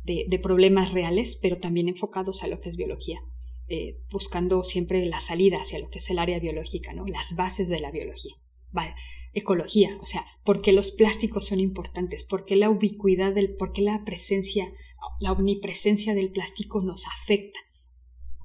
de, 0.04 0.38
problemas 0.38 0.92
reales, 0.92 1.38
pero 1.40 1.58
también 1.58 1.88
enfocados 1.88 2.42
a 2.42 2.46
lo 2.46 2.60
que 2.60 2.68
es 2.68 2.76
biología, 2.76 3.20
eh, 3.68 3.98
buscando 4.10 4.62
siempre 4.62 5.04
la 5.06 5.20
salida 5.20 5.60
hacia 5.60 5.78
lo 5.78 5.88
que 5.88 5.98
es 5.98 6.10
el 6.10 6.18
área 6.18 6.38
biológica, 6.38 6.92
¿no? 6.92 7.06
Las 7.06 7.34
bases 7.34 7.68
de 7.68 7.80
la 7.80 7.90
biología. 7.90 8.34
Ecología, 9.32 9.98
o 10.00 10.06
sea, 10.06 10.24
¿por 10.44 10.62
qué 10.62 10.72
los 10.72 10.90
plásticos 10.90 11.46
son 11.46 11.60
importantes? 11.60 12.24
¿Por 12.24 12.46
qué 12.46 12.56
la 12.56 12.70
ubicuidad 12.70 13.34
del, 13.34 13.54
por 13.54 13.72
qué 13.72 13.82
la 13.82 14.02
presencia, 14.04 14.72
la 15.20 15.32
omnipresencia 15.32 16.14
del 16.14 16.30
plástico 16.30 16.80
nos 16.80 17.04
afecta? 17.06 17.58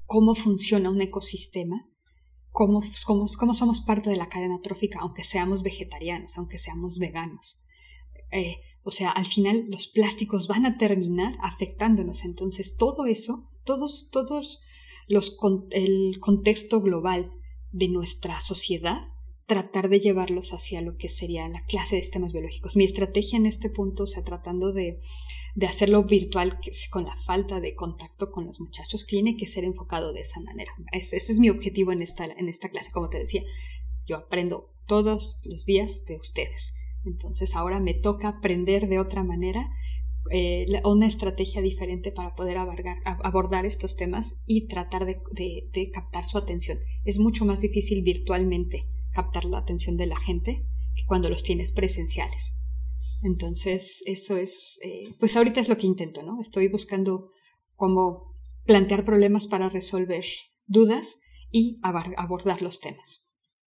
¿Cómo 0.06 0.34
funciona 0.34 0.90
un 0.90 1.00
ecosistema? 1.00 1.86
cómo, 2.52 2.82
somos 3.54 3.80
parte 3.80 4.10
de 4.10 4.16
la 4.16 4.28
cadena 4.28 4.60
trófica, 4.62 5.00
aunque 5.00 5.24
seamos 5.24 5.62
vegetarianos, 5.62 6.36
aunque 6.36 6.58
seamos 6.58 6.98
veganos. 6.98 7.58
Eh, 8.30 8.58
o 8.84 8.90
sea, 8.90 9.10
al 9.10 9.26
final 9.26 9.66
los 9.68 9.88
plásticos 9.88 10.48
van 10.48 10.66
a 10.66 10.76
terminar 10.76 11.36
afectándonos. 11.42 12.24
Entonces, 12.24 12.76
todo 12.76 13.06
eso, 13.06 13.48
todos, 13.64 14.08
todos 14.10 14.60
los, 15.08 15.36
el 15.70 16.18
contexto 16.20 16.80
global 16.80 17.32
de 17.70 17.88
nuestra 17.88 18.40
sociedad, 18.40 19.08
tratar 19.46 19.88
de 19.88 20.00
llevarlos 20.00 20.52
hacia 20.52 20.82
lo 20.82 20.96
que 20.96 21.08
sería 21.08 21.48
la 21.48 21.64
clase 21.64 21.96
de 21.96 22.02
sistemas 22.02 22.32
biológicos. 22.32 22.76
Mi 22.76 22.84
estrategia 22.84 23.38
en 23.38 23.46
este 23.46 23.70
punto, 23.70 24.04
o 24.04 24.06
sea, 24.06 24.22
tratando 24.24 24.72
de 24.72 25.00
de 25.54 25.66
hacerlo 25.66 26.04
virtual 26.04 26.58
con 26.90 27.04
la 27.04 27.16
falta 27.26 27.60
de 27.60 27.74
contacto 27.74 28.30
con 28.30 28.46
los 28.46 28.58
muchachos, 28.60 29.06
tiene 29.06 29.36
que 29.36 29.46
ser 29.46 29.64
enfocado 29.64 30.12
de 30.12 30.20
esa 30.22 30.40
manera. 30.40 30.72
ese 30.92 31.16
es 31.16 31.38
mi 31.38 31.50
objetivo 31.50 31.92
en 31.92 32.02
esta, 32.02 32.24
en 32.24 32.48
esta 32.48 32.70
clase, 32.70 32.90
como 32.90 33.08
te 33.08 33.18
decía. 33.18 33.42
Yo 34.06 34.16
aprendo 34.16 34.70
todos 34.86 35.38
los 35.44 35.64
días 35.64 36.04
de 36.06 36.16
ustedes. 36.16 36.74
Entonces 37.04 37.54
ahora 37.54 37.80
me 37.80 37.94
toca 37.94 38.28
aprender 38.28 38.88
de 38.88 38.98
otra 38.98 39.22
manera, 39.22 39.70
eh, 40.30 40.66
una 40.84 41.08
estrategia 41.08 41.60
diferente 41.60 42.12
para 42.12 42.34
poder 42.34 42.56
abordar 42.56 43.66
estos 43.66 43.96
temas 43.96 44.36
y 44.46 44.68
tratar 44.68 45.04
de, 45.04 45.20
de 45.72 45.90
captar 45.90 46.26
su 46.26 46.38
atención. 46.38 46.78
Es 47.04 47.18
mucho 47.18 47.44
más 47.44 47.60
difícil 47.60 48.02
virtualmente 48.02 48.86
captar 49.12 49.44
la 49.44 49.58
atención 49.58 49.96
de 49.96 50.06
la 50.06 50.18
gente 50.20 50.64
que 50.94 51.04
cuando 51.06 51.28
los 51.28 51.42
tienes 51.42 51.72
presenciales. 51.72 52.54
Entonces, 53.22 54.02
eso 54.04 54.36
es, 54.36 54.78
eh, 54.82 55.14
pues 55.20 55.36
ahorita 55.36 55.60
es 55.60 55.68
lo 55.68 55.78
que 55.78 55.86
intento, 55.86 56.22
¿no? 56.22 56.40
Estoy 56.40 56.68
buscando 56.68 57.30
cómo 57.76 58.34
plantear 58.64 59.04
problemas 59.04 59.46
para 59.46 59.68
resolver 59.68 60.24
dudas 60.66 61.06
y 61.50 61.78
abordar 61.82 62.62
los 62.62 62.80
temas. 62.80 63.21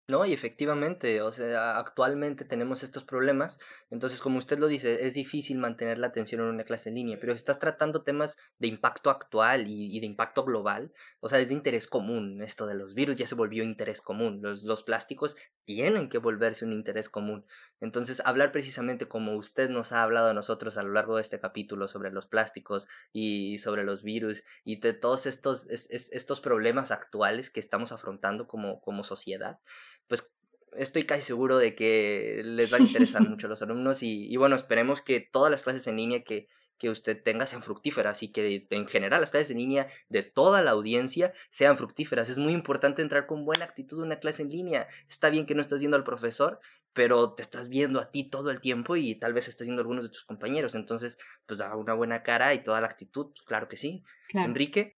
No, 0.08 0.24
y 0.24 0.34
efectivamente, 0.34 1.24
o 1.24 1.32
sea, 1.32 1.80
actualmente 1.80 2.46
tenemos 2.46 2.84
estos 2.84 3.04
problemas, 3.04 3.58
entonces 3.90 4.22
como 4.22 4.38
usted 4.38 4.60
lo 4.60 4.68
dice, 4.68 5.08
es 5.08 5.16
difícil 5.16 5.58
mantener 5.58 5.98
la 5.98 6.06
atención 6.06 6.42
en 6.42 6.48
una 6.48 6.64
clase 6.64 6.90
en 6.90 6.96
línea, 6.96 7.18
pero 7.20 7.34
si 7.34 7.38
estás 7.38 7.58
tratando 7.58 8.04
temas 8.04 8.38
de 8.60 8.68
impacto 8.68 9.10
actual 9.10 9.66
y, 9.68 10.00
de 10.00 10.06
impacto 10.06 10.46
global, 10.46 10.94
o 11.22 11.28
sea, 11.28 11.40
es 11.40 11.48
de 11.48 11.56
interés 11.56 11.88
común, 11.88 12.44
esto 12.44 12.68
de 12.68 12.76
los 12.76 12.94
virus 12.94 13.16
ya 13.16 13.26
se 13.26 13.34
volvió 13.34 13.64
interés 13.64 14.00
común, 14.00 14.42
los, 14.44 14.64
los 14.64 14.84
plásticos 14.84 15.38
tienen 15.66 16.08
que 16.08 16.20
volverse 16.20 16.66
un 16.66 16.74
interés 16.74 17.10
común, 17.10 17.44
entonces 17.80 18.22
hablar 18.26 18.52
precisamente 18.52 19.08
como 19.08 19.36
usted 19.36 19.72
nos 19.72 19.92
ha 19.92 20.04
hablado 20.04 20.30
a 20.30 20.34
nosotros 20.36 20.78
a 20.78 20.84
lo 20.84 20.94
largo 20.94 21.16
de 21.16 21.24
este 21.24 21.40
capítulo 21.40 21.88
sobre 21.88 22.12
los 22.12 22.28
plásticos 22.28 22.88
y 23.12 23.58
sobre 23.58 23.84
los 23.84 24.04
virus 24.04 24.44
y 24.64 24.80
de 24.80 24.94
todos 24.94 25.26
estos, 25.26 25.68
estos 25.68 26.42
problemas 26.42 26.92
actuales 26.92 27.50
que 27.50 27.60
estamos 27.60 27.92
afrontando 27.92 28.48
como, 28.48 28.82
como 28.82 29.04
sociedad, 29.04 29.60
pues 30.08 30.30
estoy 30.78 31.04
casi 31.04 31.22
seguro 31.22 31.58
de 31.58 31.76
que 31.76 32.42
les 32.44 32.72
van 32.72 32.84
a 32.84 32.86
interesar 32.86 33.22
mucho 33.30 33.48
a 33.48 33.50
los 33.50 33.62
alumnos 33.62 34.04
y, 34.04 34.36
bueno, 34.38 34.56
esperemos 34.56 35.02
que 35.02 35.20
todas 35.20 35.52
las 35.52 35.64
clases 35.64 35.88
en 35.88 35.98
línea 35.98 36.24
que, 36.24 36.48
que 36.78 36.90
usted 36.90 37.22
tenga 37.22 37.46
sean 37.46 37.64
fructíferas 37.64 38.24
y 38.24 38.32
que 38.32 38.68
en 38.70 38.88
general 38.88 39.22
las 39.22 39.32
clases 39.32 39.52
en 39.52 39.58
línea 39.58 39.88
de 40.10 40.24
toda 40.24 40.62
la 40.62 40.72
audiencia 40.72 41.34
sean 41.50 41.78
fructíferas. 41.78 42.30
Es 42.30 42.38
muy 42.38 42.54
importante 42.54 43.02
entrar 43.02 43.28
con 43.28 43.46
buena 43.46 43.66
actitud 43.66 44.02
a 44.02 44.06
una 44.06 44.20
clase 44.20 44.42
en 44.42 44.50
línea. 44.50 44.88
Está 45.10 45.30
bien 45.30 45.46
que 45.46 45.56
no 45.56 45.62
estás 45.62 45.80
viendo 45.80 45.98
al 45.98 46.04
profesor, 46.04 46.60
pero 46.94 47.34
te 47.34 47.42
estás 47.42 47.70
viendo 47.70 48.00
a 48.00 48.12
ti 48.12 48.30
todo 48.30 48.52
el 48.52 48.62
tiempo 48.62 48.96
y 48.96 49.16
tal 49.16 49.34
vez 49.34 49.48
estás 49.48 49.68
viendo 49.68 49.82
a 49.82 49.84
algunos 49.84 50.04
de 50.04 50.12
tus 50.12 50.26
compañeros. 50.26 50.76
Entonces, 50.76 51.18
pues 51.46 51.60
da 51.60 51.76
una 51.76 51.94
buena 51.94 52.24
cara 52.24 52.54
y 52.54 52.64
toda 52.64 52.82
la 52.82 52.88
actitud, 52.88 53.34
claro 53.46 53.68
que 53.68 53.78
sí. 53.78 54.04
Enrique. 54.34 54.98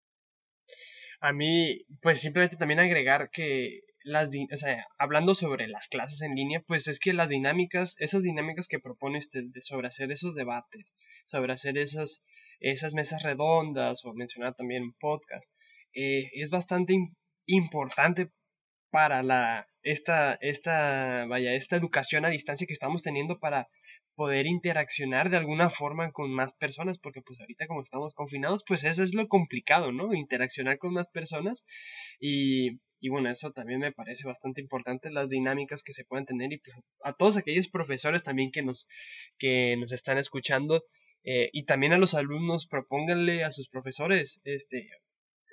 A 1.20 1.34
mí, 1.34 1.82
pues 2.02 2.22
simplemente 2.22 2.58
también 2.58 2.80
agregar 2.80 3.32
que 3.32 3.82
las, 4.08 4.30
o 4.30 4.58
sea, 4.58 4.88
hablando 4.98 5.36
sobre 5.36 5.68
las 5.68 5.88
clases 5.90 6.22
en 6.22 6.34
línea, 6.34 6.64
pues 6.66 6.88
es 6.88 7.00
que 7.00 7.14
las 7.14 7.30
dinámicas, 7.30 7.96
esas 8.00 8.24
dinámicas 8.24 8.68
que 8.68 8.80
propone 8.80 9.20
usted 9.20 9.44
sobre 9.60 9.88
hacer 9.88 10.12
esos 10.12 10.34
debates, 10.34 10.96
sobre 11.26 11.54
hacer 11.54 11.78
esas, 11.78 12.24
esas 12.60 12.94
mesas 12.94 13.24
redondas 13.24 14.06
o 14.06 14.14
mencionar 14.14 14.56
también 14.56 14.84
un 14.84 14.94
podcast, 14.94 15.52
eh, 15.94 16.30
es 16.34 16.50
bastante 16.50 16.96
importante 17.46 18.32
para 18.90 19.24
la, 19.24 19.68
esta, 19.84 20.38
esta, 20.42 21.26
vaya, 21.28 21.54
esta 21.54 21.76
educación 21.76 22.24
a 22.24 22.30
distancia 22.30 22.66
que 22.66 22.74
estamos 22.74 23.04
teniendo 23.04 23.40
para 23.40 23.68
poder 24.16 24.48
interaccionar 24.48 25.30
de 25.30 25.38
alguna 25.38 25.70
forma 25.70 26.12
con 26.12 26.32
más 26.32 26.54
personas, 26.54 26.98
porque 26.98 27.22
pues 27.22 27.40
ahorita 27.40 27.68
como 27.68 27.82
estamos 27.82 28.14
confinados, 28.14 28.64
pues 28.66 28.84
eso 28.86 29.04
es 29.04 29.14
lo 29.14 29.28
complicado, 29.28 29.92
¿no? 29.92 30.14
Interaccionar 30.14 30.78
con 30.78 30.94
más 30.94 31.10
personas 31.10 31.66
y, 32.20 32.80
y 33.00 33.10
bueno, 33.10 33.30
eso 33.30 33.52
también 33.52 33.80
me 33.80 33.92
parece 33.92 34.28
bastante 34.28 34.62
importante, 34.62 35.12
las 35.12 35.30
dinámicas 35.30 35.84
que 35.84 35.94
se 35.94 36.06
puedan 36.06 36.26
tener 36.26 36.52
y 36.52 36.58
pues 36.58 36.78
a 37.04 37.14
todos 37.14 37.38
aquellos 37.38 37.70
profesores 37.70 38.24
también 38.24 38.52
que 38.52 38.64
nos, 38.64 38.88
que 39.38 39.76
nos 39.78 39.92
están 39.92 40.18
escuchando 40.18 40.84
eh, 41.24 41.50
y 41.52 41.66
también 41.66 41.94
a 41.94 41.98
los 41.98 42.14
alumnos 42.14 42.68
propónganle 42.68 43.44
a 43.44 43.52
sus 43.52 43.70
profesores, 43.70 44.40
este, 44.44 44.90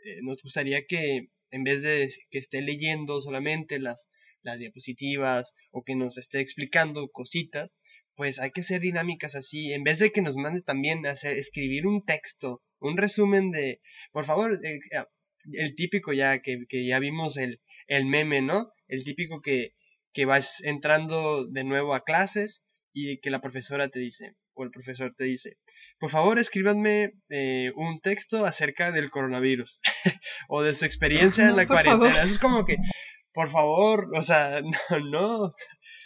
eh, 0.04 0.20
nos 0.22 0.42
gustaría 0.42 0.84
que 0.86 1.28
en 1.50 1.64
vez 1.64 1.82
de 1.82 2.08
que 2.30 2.38
esté 2.38 2.62
leyendo 2.62 3.20
solamente 3.20 3.78
las, 3.78 4.08
las 4.42 4.58
diapositivas 4.58 5.54
o 5.70 5.82
que 5.82 5.94
nos 5.96 6.18
esté 6.18 6.40
explicando 6.40 7.08
cositas, 7.08 7.76
pues 8.16 8.38
hay 8.38 8.50
que 8.50 8.60
hacer 8.60 8.80
dinámicas 8.80 9.34
así, 9.34 9.72
en 9.72 9.82
vez 9.82 9.98
de 9.98 10.12
que 10.12 10.22
nos 10.22 10.36
mande 10.36 10.62
también 10.62 11.04
hacer, 11.06 11.36
escribir 11.36 11.86
un 11.86 12.04
texto, 12.04 12.62
un 12.78 12.96
resumen 12.96 13.50
de, 13.50 13.80
por 14.12 14.24
favor, 14.24 14.60
eh, 14.64 14.78
el 15.52 15.74
típico 15.74 16.12
ya 16.12 16.40
que, 16.40 16.64
que 16.68 16.86
ya 16.86 16.98
vimos 16.98 17.36
el, 17.36 17.60
el, 17.86 18.06
meme, 18.06 18.42
¿no? 18.42 18.72
El 18.88 19.04
típico 19.04 19.40
que, 19.40 19.74
que 20.12 20.24
vas 20.24 20.62
entrando 20.62 21.46
de 21.46 21.64
nuevo 21.64 21.94
a 21.94 22.04
clases 22.04 22.64
y 22.92 23.18
que 23.18 23.30
la 23.30 23.40
profesora 23.40 23.88
te 23.88 23.98
dice, 23.98 24.34
o 24.54 24.64
el 24.64 24.70
profesor 24.70 25.14
te 25.16 25.24
dice, 25.24 25.58
por 25.98 26.10
favor 26.10 26.38
escríbanme 26.38 27.14
eh, 27.28 27.72
un 27.76 28.00
texto 28.00 28.46
acerca 28.46 28.92
del 28.92 29.10
coronavirus 29.10 29.80
o 30.48 30.62
de 30.62 30.74
su 30.74 30.84
experiencia 30.84 31.48
en 31.48 31.56
la 31.56 31.66
cuarentena. 31.66 32.22
Eso 32.22 32.34
es 32.34 32.38
como 32.38 32.64
que, 32.64 32.76
por 33.32 33.50
favor, 33.50 34.10
o 34.16 34.22
sea, 34.22 34.62
no, 34.90 35.10
no, 35.10 35.52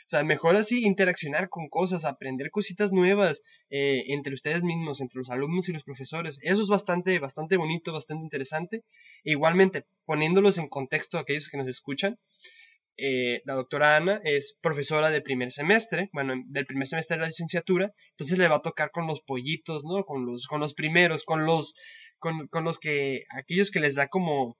o 0.09 0.11
sea, 0.11 0.25
mejor 0.25 0.57
así 0.57 0.87
interaccionar 0.87 1.51
con 1.51 1.69
cosas, 1.69 2.07
aprender 2.07 2.51
cositas 2.51 2.93
nuevas 2.95 3.43
eh, 3.69 4.05
entre 4.09 4.33
ustedes 4.33 4.63
mismos, 4.63 5.03
entre 5.03 5.19
los 5.19 5.29
alumnos 5.29 5.69
y 5.69 5.75
los 5.75 5.85
profesores. 5.85 6.39
Eso 6.41 6.63
es 6.63 6.69
bastante, 6.69 7.19
bastante 7.19 7.59
bonito, 7.59 7.93
bastante 7.93 8.25
interesante. 8.25 8.85
E 9.23 9.33
igualmente, 9.33 9.85
poniéndolos 10.07 10.57
en 10.57 10.71
contexto 10.71 11.19
aquellos 11.19 11.51
que 11.51 11.59
nos 11.59 11.69
escuchan, 11.69 12.19
eh, 12.97 13.43
la 13.45 13.53
doctora 13.53 13.97
Ana 13.97 14.19
es 14.25 14.57
profesora 14.63 15.11
de 15.11 15.21
primer 15.21 15.53
semestre, 15.53 16.09
bueno, 16.15 16.33
del 16.47 16.65
primer 16.65 16.89
semestre 16.89 17.17
de 17.17 17.21
la 17.21 17.27
licenciatura, 17.27 17.93
entonces 18.13 18.39
le 18.39 18.49
va 18.49 18.57
a 18.57 18.63
tocar 18.63 18.91
con 18.91 19.07
los 19.07 19.21
pollitos, 19.21 19.85
¿no? 19.85 20.05
Con 20.05 20.25
los, 20.25 20.47
con 20.47 20.59
los 20.59 20.73
primeros, 20.73 21.25
con 21.25 21.45
los, 21.45 21.75
con, 22.19 22.49
con 22.49 22.65
los 22.65 22.79
que, 22.79 23.25
aquellos 23.39 23.71
que 23.71 23.81
les 23.81 23.97
da 23.97 24.09
como, 24.09 24.57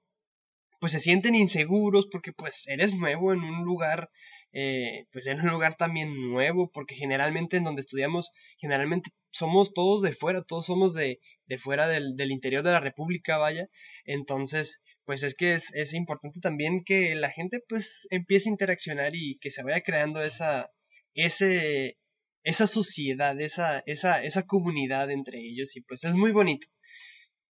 pues 0.79 0.91
se 0.91 0.99
sienten 0.99 1.33
inseguros 1.33 2.05
porque 2.11 2.33
pues 2.33 2.67
eres 2.67 2.93
nuevo 2.93 3.33
en 3.33 3.39
un 3.39 3.63
lugar 3.65 4.11
eh, 4.51 5.05
pues 5.11 5.27
en 5.27 5.41
un 5.41 5.47
lugar 5.47 5.75
también 5.75 6.13
nuevo, 6.29 6.71
porque 6.71 6.95
generalmente 6.95 7.57
en 7.57 7.63
donde 7.63 7.81
estudiamos, 7.81 8.31
generalmente 8.57 9.11
somos 9.31 9.73
todos 9.73 10.01
de 10.01 10.13
fuera, 10.13 10.43
todos 10.43 10.65
somos 10.65 10.93
de, 10.93 11.19
de 11.45 11.57
fuera 11.57 11.87
del, 11.87 12.15
del, 12.15 12.31
interior 12.31 12.63
de 12.63 12.71
la 12.71 12.79
República, 12.79 13.37
vaya. 13.37 13.69
Entonces, 14.05 14.81
pues 15.05 15.23
es 15.23 15.35
que 15.35 15.53
es, 15.53 15.73
es, 15.75 15.93
importante 15.93 16.39
también 16.39 16.83
que 16.83 17.15
la 17.15 17.31
gente 17.31 17.63
pues 17.67 18.07
empiece 18.11 18.49
a 18.49 18.53
interaccionar 18.53 19.11
y 19.15 19.37
que 19.39 19.51
se 19.51 19.63
vaya 19.63 19.81
creando 19.81 20.21
esa, 20.21 20.71
ese, 21.13 21.97
esa 22.43 22.67
sociedad, 22.67 23.39
esa, 23.41 23.79
esa, 23.85 24.21
esa 24.23 24.43
comunidad 24.43 25.11
entre 25.11 25.39
ellos 25.39 25.75
y 25.75 25.81
pues 25.81 26.03
es 26.03 26.13
muy 26.13 26.31
bonito. 26.31 26.67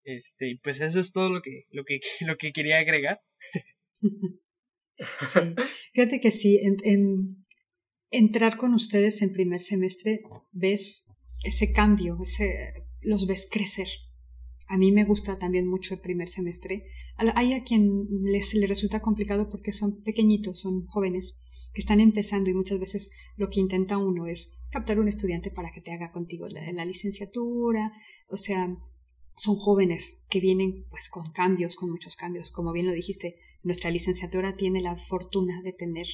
Este, 0.04 0.58
pues 0.62 0.80
eso 0.80 1.00
es 1.00 1.12
todo 1.12 1.28
lo 1.30 1.42
que, 1.42 1.64
lo 1.70 1.84
que, 1.84 2.00
lo 2.20 2.36
que 2.36 2.52
quería 2.52 2.78
agregar. 2.78 3.20
Fíjate 5.92 6.20
que 6.20 6.30
sí, 6.30 6.60
en, 6.62 7.44
entrar 8.10 8.56
con 8.56 8.74
ustedes 8.74 9.22
en 9.22 9.32
primer 9.32 9.60
semestre, 9.60 10.22
ves 10.52 11.04
ese 11.44 11.72
cambio, 11.72 12.18
ese, 12.22 12.84
los 13.00 13.26
ves 13.26 13.48
crecer. 13.50 13.88
A 14.66 14.76
mí 14.76 14.92
me 14.92 15.04
gusta 15.04 15.38
también 15.38 15.66
mucho 15.66 15.94
el 15.94 16.00
primer 16.00 16.28
semestre. 16.28 16.84
Hay 17.16 17.54
a 17.54 17.64
quien 17.64 18.06
les, 18.22 18.52
le 18.54 18.66
resulta 18.66 19.00
complicado 19.00 19.48
porque 19.50 19.72
son 19.72 20.02
pequeñitos, 20.02 20.60
son 20.60 20.86
jóvenes 20.86 21.34
que 21.72 21.80
están 21.80 22.00
empezando 22.00 22.50
y 22.50 22.54
muchas 22.54 22.78
veces 22.78 23.10
lo 23.36 23.50
que 23.50 23.60
intenta 23.60 23.98
uno 23.98 24.26
es 24.26 24.50
captar 24.70 24.98
un 24.98 25.08
estudiante 25.08 25.50
para 25.50 25.70
que 25.70 25.80
te 25.80 25.92
haga 25.92 26.12
contigo 26.12 26.48
la, 26.48 26.70
la 26.72 26.84
licenciatura, 26.84 27.92
o 28.28 28.36
sea, 28.36 28.76
son 29.36 29.56
jóvenes 29.56 30.18
que 30.28 30.40
vienen 30.40 30.84
pues 30.90 31.08
con 31.08 31.32
cambios, 31.32 31.76
con 31.76 31.90
muchos 31.90 32.16
cambios, 32.16 32.50
como 32.50 32.72
bien 32.72 32.86
lo 32.86 32.92
dijiste, 32.92 33.36
nuestra 33.62 33.90
licenciatura 33.90 34.56
tiene 34.56 34.80
la 34.80 34.96
fortuna 35.08 35.60
de 35.62 35.72
tener 35.72 36.06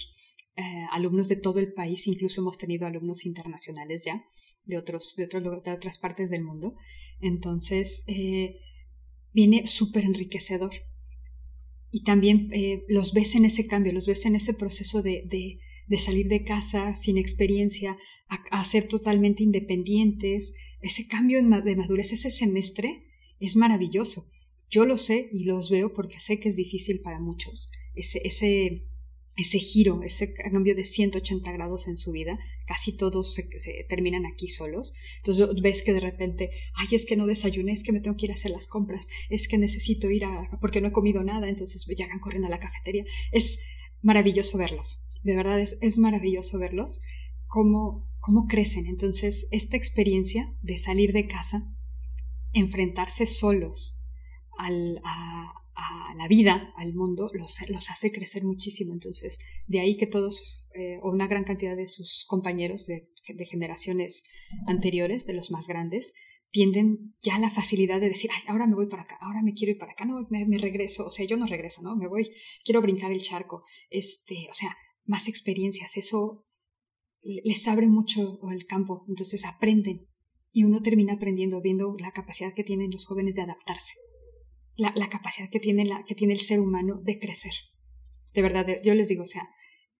eh, 0.57 0.86
alumnos 0.92 1.28
de 1.28 1.36
todo 1.36 1.59
el 1.59 1.72
país, 1.72 2.07
incluso 2.07 2.40
hemos 2.40 2.59
tenido 2.59 2.86
alumnos 2.86 3.26
internacionales 3.26 4.03
ya, 4.05 4.24
de, 4.64 4.78
otros, 4.78 5.14
de, 5.16 5.28
otras 5.72 5.99
partes 5.99 6.30
del 6.30 6.45
mundo. 6.45 6.74
Entonces, 7.20 8.05
eh, 8.07 8.61
viene 9.32 9.66
súper 9.66 10.05
enriquecedor. 10.05 10.72
Y 11.90 12.03
también 12.05 12.51
eh, 12.53 12.84
los 12.88 13.12
ves 13.12 13.34
en 13.34 13.45
ese 13.45 13.66
cambio, 13.66 13.92
los 13.92 14.07
ves 14.07 14.24
en 14.26 14.36
ese 14.36 14.55
proceso 14.55 15.03
de, 15.03 15.24
de, 15.88 15.99
salir 15.99 16.28
de 16.28 16.45
casa 16.45 16.97
sin 16.97 17.18
experiencia, 17.18 17.97
a, 18.28 18.64
ser 18.64 18.88
totalmente 18.88 19.42
independientes. 19.42 20.55
Ese 20.80 21.07
cambio 21.07 21.38
de 21.38 21.76
madurez, 21.76 22.12
ese 22.12 22.30
semestre, 22.30 23.05
es 23.38 23.55
maravilloso. 23.55 24.26
Yo 24.74 24.84
lo 24.86 24.98
sé 24.98 25.28
y 25.30 25.44
los 25.44 25.70
veo 25.70 25.92
porque 25.92 26.18
sé 26.18 26.40
que 26.40 26.48
es 26.48 26.56
difícil 26.56 27.00
para 27.00 27.20
muchos. 27.20 27.70
Ese, 27.94 28.20
ese, 28.24 28.82
ese 29.36 29.58
giro, 29.60 30.02
ese 30.02 30.34
cambio 30.34 30.74
de 30.74 30.84
180 30.84 31.52
grados 31.52 31.86
en 31.86 31.96
su 31.96 32.10
vida, 32.10 32.40
casi 32.66 32.90
todos 32.96 33.34
se, 33.34 33.44
terminan 33.88 34.26
aquí 34.26 34.48
solos. 34.48 34.92
Entonces 35.18 35.62
ves 35.62 35.82
que 35.82 35.92
de 35.92 36.00
repente, 36.00 36.50
ay, 36.74 36.88
es 36.90 37.06
que 37.06 37.14
no 37.14 37.28
desayuné, 37.28 37.72
es 37.72 37.84
que 37.84 37.92
me 37.92 38.00
tengo 38.00 38.16
que 38.16 38.26
ir 38.26 38.32
a 38.32 38.34
hacer 38.34 38.50
las 38.50 38.66
compras, 38.66 39.06
es 39.30 39.46
que 39.46 39.58
necesito 39.58 40.10
ir 40.10 40.24
a, 40.24 40.50
porque 40.60 40.80
no 40.80 40.88
he 40.88 40.92
comido 40.92 41.22
nada, 41.22 41.48
entonces 41.48 41.86
llegan 41.86 42.18
corriendo 42.18 42.48
a 42.48 42.50
la 42.50 42.58
cafetería. 42.58 43.04
Es 43.30 43.60
maravilloso 44.02 44.58
verlos, 44.58 45.00
de 45.22 45.36
verdad 45.36 45.60
es, 45.60 45.78
es 45.82 45.98
maravilloso 45.98 46.58
verlos, 46.58 47.00
cómo, 47.46 48.10
cómo 48.18 48.48
crecen. 48.48 48.86
Entonces, 48.86 49.46
esta 49.52 49.76
experiencia 49.76 50.52
de 50.62 50.78
salir 50.78 51.12
de 51.12 51.28
casa, 51.28 51.62
enfrentarse 52.52 53.26
solos, 53.26 53.96
al, 54.59 55.00
a, 55.05 55.52
la 56.16 56.28
vida, 56.28 56.72
al 56.76 56.94
mundo, 56.94 57.30
los, 57.34 57.57
los, 57.68 57.90
hace 57.90 58.12
crecer 58.12 58.44
muchísimo. 58.44 58.92
Entonces, 58.92 59.36
de 59.66 59.80
ahí 59.80 59.96
que 59.96 60.07
todos, 60.07 60.64
eh, 60.74 60.98
o 61.02 61.11
una 61.11 61.26
gran 61.26 61.44
cantidad 61.44 61.76
de 61.76 61.88
sus 61.88 62.24
compañeros 62.28 62.86
de, 62.86 63.09
generaciones 63.50 64.22
anteriores, 64.68 65.26
de 65.26 65.34
los 65.34 65.50
más 65.50 65.66
grandes, 65.66 66.12
tienden 66.50 67.14
ya 67.22 67.38
la 67.38 67.50
facilidad 67.50 68.00
de 68.00 68.11
decir, 68.11 68.30
ay, 68.32 68.42
ahora 68.46 68.66
me 68.66 68.76
voy 68.76 68.86
para 68.86 69.02
acá, 69.02 69.18
ahora 69.20 69.42
me 69.42 69.55
quiero 69.55 69.72
ir 69.72 69.78
para 69.78 69.92
acá, 69.92 70.05
no, 70.05 70.24
me, 70.30 70.44
me, 70.46 70.59
regreso, 70.59 71.07
o 71.07 71.11
sea, 71.11 71.26
yo 71.26 71.36
no 71.36 71.46
regreso, 71.46 71.82
¿no? 71.82 71.96
Me 71.96 72.07
voy, 72.07 72.30
quiero 72.64 72.80
brincar 72.80 73.11
el 73.11 73.22
charco, 73.22 73.64
este, 73.90 74.46
o 74.50 74.55
sea, 74.55 74.76
más 75.05 75.26
experiencias, 75.26 75.96
eso 75.96 76.44
les 77.22 77.66
abre 77.66 77.88
mucho 77.88 78.38
el 78.52 78.66
campo, 78.66 79.05
entonces 79.09 79.44
aprenden 79.44 80.07
y 80.52 80.62
uno 80.62 80.82
termina 80.82 81.14
aprendiendo, 81.14 81.61
viendo 81.61 81.96
la 81.98 82.12
capacidad 82.12 82.55
que 82.55 82.62
tienen 82.62 82.90
los 82.92 83.07
jóvenes 83.07 83.34
de 83.34 83.42
adaptarse 83.42 83.94
la, 84.76 85.08
capacidad 85.08 85.48
que 85.50 85.60
tiene, 85.60 85.84
la, 85.84 86.04
que 86.06 86.14
tiene 86.14 86.34
el 86.34 86.40
ser 86.40 86.60
humano 86.60 87.00
de 87.02 87.18
crecer. 87.18 87.52
De 88.32 88.42
verdad, 88.42 88.66
yo 88.84 88.94
les 88.94 89.08
digo, 89.08 89.24
o 89.24 89.28
sea, 89.28 89.48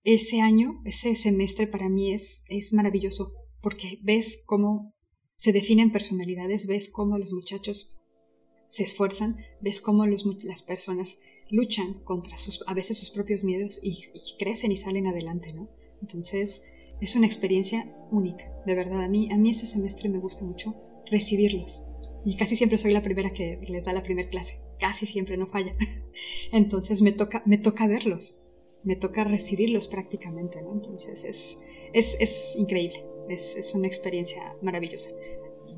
ese 0.02 0.40
año, 0.40 0.82
ese 0.84 1.14
semestre 1.16 1.66
para 1.66 1.88
mí 1.88 2.12
es, 2.12 2.44
es 2.48 2.72
maravilloso 2.72 3.32
porque 3.62 3.98
ves 4.02 4.42
cómo 4.46 4.94
se 5.36 5.52
definen 5.52 5.92
personalidades, 5.92 6.66
ves 6.66 6.90
cómo 6.90 7.18
los 7.18 7.32
muchachos 7.32 7.90
se 8.68 8.82
esfuerzan, 8.82 9.36
ves 9.60 9.80
cómo 9.80 10.06
los, 10.06 10.24
las 10.44 10.62
personas 10.62 11.18
luchan 11.50 12.02
contra 12.04 12.36
sus, 12.38 12.62
a 12.66 12.74
veces 12.74 12.98
sus 12.98 13.10
propios 13.10 13.44
miedos 13.44 13.78
y, 13.82 14.00
y, 14.12 14.36
crecen 14.38 14.72
y 14.72 14.76
salen 14.76 15.06
adelante, 15.06 15.52
¿no? 15.52 15.68
Entonces, 16.02 16.60
es 17.00 17.14
una 17.16 17.26
experiencia 17.26 17.90
única, 18.10 18.44
de 18.66 18.74
verdad. 18.74 19.02
A 19.02 19.08
mí, 19.08 19.30
a 19.30 19.36
mí 19.36 19.50
ese 19.50 19.66
semestre 19.66 20.08
me 20.08 20.18
gusta 20.18 20.44
mucho 20.44 20.74
recibirlos. 21.10 21.82
Y 22.24 22.36
casi 22.36 22.56
siempre 22.56 22.78
soy 22.78 22.92
la 22.92 23.02
primera 23.02 23.32
que 23.32 23.58
les 23.68 23.84
da 23.84 23.92
la 23.92 24.02
primera 24.02 24.28
clase. 24.28 24.58
Casi 24.78 25.06
siempre 25.06 25.36
no 25.36 25.46
falla. 25.46 25.74
Entonces 26.52 27.02
me 27.02 27.12
toca, 27.12 27.42
me 27.46 27.58
toca 27.58 27.86
verlos. 27.86 28.34
Me 28.82 28.96
toca 28.96 29.24
recibirlos 29.24 29.88
prácticamente, 29.88 30.60
¿no? 30.60 30.72
Entonces 30.72 31.24
es, 31.24 31.58
es, 31.92 32.16
es 32.20 32.54
increíble. 32.56 33.04
Es, 33.28 33.56
es, 33.56 33.74
una 33.74 33.86
experiencia 33.86 34.54
maravillosa. 34.60 35.08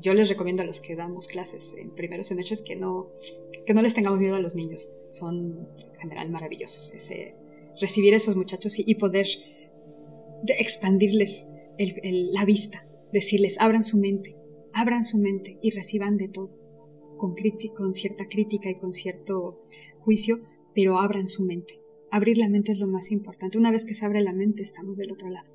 Yo 0.01 0.13
les 0.13 0.27
recomiendo 0.27 0.61
a 0.61 0.65
los 0.65 0.81
que 0.81 0.95
damos 0.95 1.27
clases 1.27 1.63
en 1.77 1.95
primeros 1.95 2.27
semestres 2.27 2.61
que 2.61 2.75
no, 2.75 3.07
que 3.65 3.73
no 3.73 3.81
les 3.81 3.93
tengamos 3.93 4.19
miedo 4.19 4.35
a 4.35 4.41
los 4.41 4.55
niños. 4.55 4.89
Son 5.13 5.69
en 5.77 5.99
general 5.99 6.29
maravillosos. 6.29 6.91
Ese, 6.93 7.35
recibir 7.79 8.13
a 8.13 8.17
esos 8.17 8.35
muchachos 8.35 8.73
y, 8.77 8.95
poder 8.95 9.27
expandirles 10.47 11.47
la 11.77 12.45
vista, 12.45 12.85
decirles, 13.11 13.55
abran 13.59 13.83
su 13.83 13.97
mente, 13.97 14.35
abran 14.73 15.05
su 15.05 15.17
mente 15.17 15.57
y 15.61 15.71
reciban 15.71 16.17
de 16.17 16.27
todo, 16.29 16.49
con, 17.17 17.35
con 17.75 17.93
cierta 17.93 18.27
crítica 18.27 18.69
y 18.69 18.79
con 18.79 18.93
cierto 18.93 19.63
juicio, 19.99 20.39
pero 20.73 20.99
abran 20.99 21.27
su 21.27 21.43
mente. 21.43 21.81
Abrir 22.11 22.37
la 22.37 22.47
mente 22.47 22.71
es 22.71 22.79
lo 22.79 22.87
más 22.87 23.11
importante. 23.11 23.57
Una 23.57 23.71
vez 23.71 23.85
que 23.85 23.93
se 23.93 24.05
abre 24.05 24.21
la 24.21 24.33
mente, 24.33 24.63
estamos 24.63 24.97
del 24.97 25.11
otro 25.11 25.29
lado. 25.29 25.49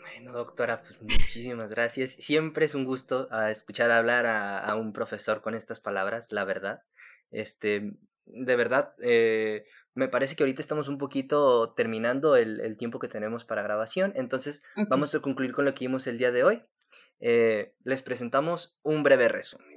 Bueno, 0.00 0.32
doctora, 0.32 0.82
pues 0.82 1.00
muchísimas 1.02 1.70
gracias. 1.70 2.12
Siempre 2.12 2.64
es 2.64 2.74
un 2.74 2.84
gusto 2.84 3.28
ah, 3.30 3.50
escuchar 3.50 3.90
hablar 3.90 4.26
a, 4.26 4.74
un 4.76 4.92
profesor 4.92 5.42
con 5.42 5.54
estas 5.54 5.80
palabras, 5.80 6.32
la 6.32 6.44
verdad. 6.44 6.82
Este, 7.30 7.92
de 8.26 8.56
verdad, 8.56 8.94
eh, 9.02 9.66
me 9.94 10.08
parece 10.08 10.34
que 10.34 10.42
ahorita 10.42 10.62
estamos 10.62 10.88
un 10.88 10.98
poquito 10.98 11.72
terminando 11.74 12.36
el, 12.36 12.76
tiempo 12.76 12.98
que 12.98 13.08
tenemos 13.08 13.44
para 13.44 13.62
grabación, 13.62 14.12
entonces 14.16 14.62
vamos 14.88 15.14
a 15.14 15.20
concluir 15.20 15.52
con 15.52 15.64
lo 15.64 15.74
que 15.74 15.86
vimos 15.86 16.06
el 16.06 16.18
día 16.18 16.32
de 16.32 16.42
hoy. 16.42 16.62
Eh, 17.20 17.74
les 17.84 18.02
presentamos 18.02 18.78
un 18.82 19.02
breve 19.02 19.28
resumen. 19.28 19.74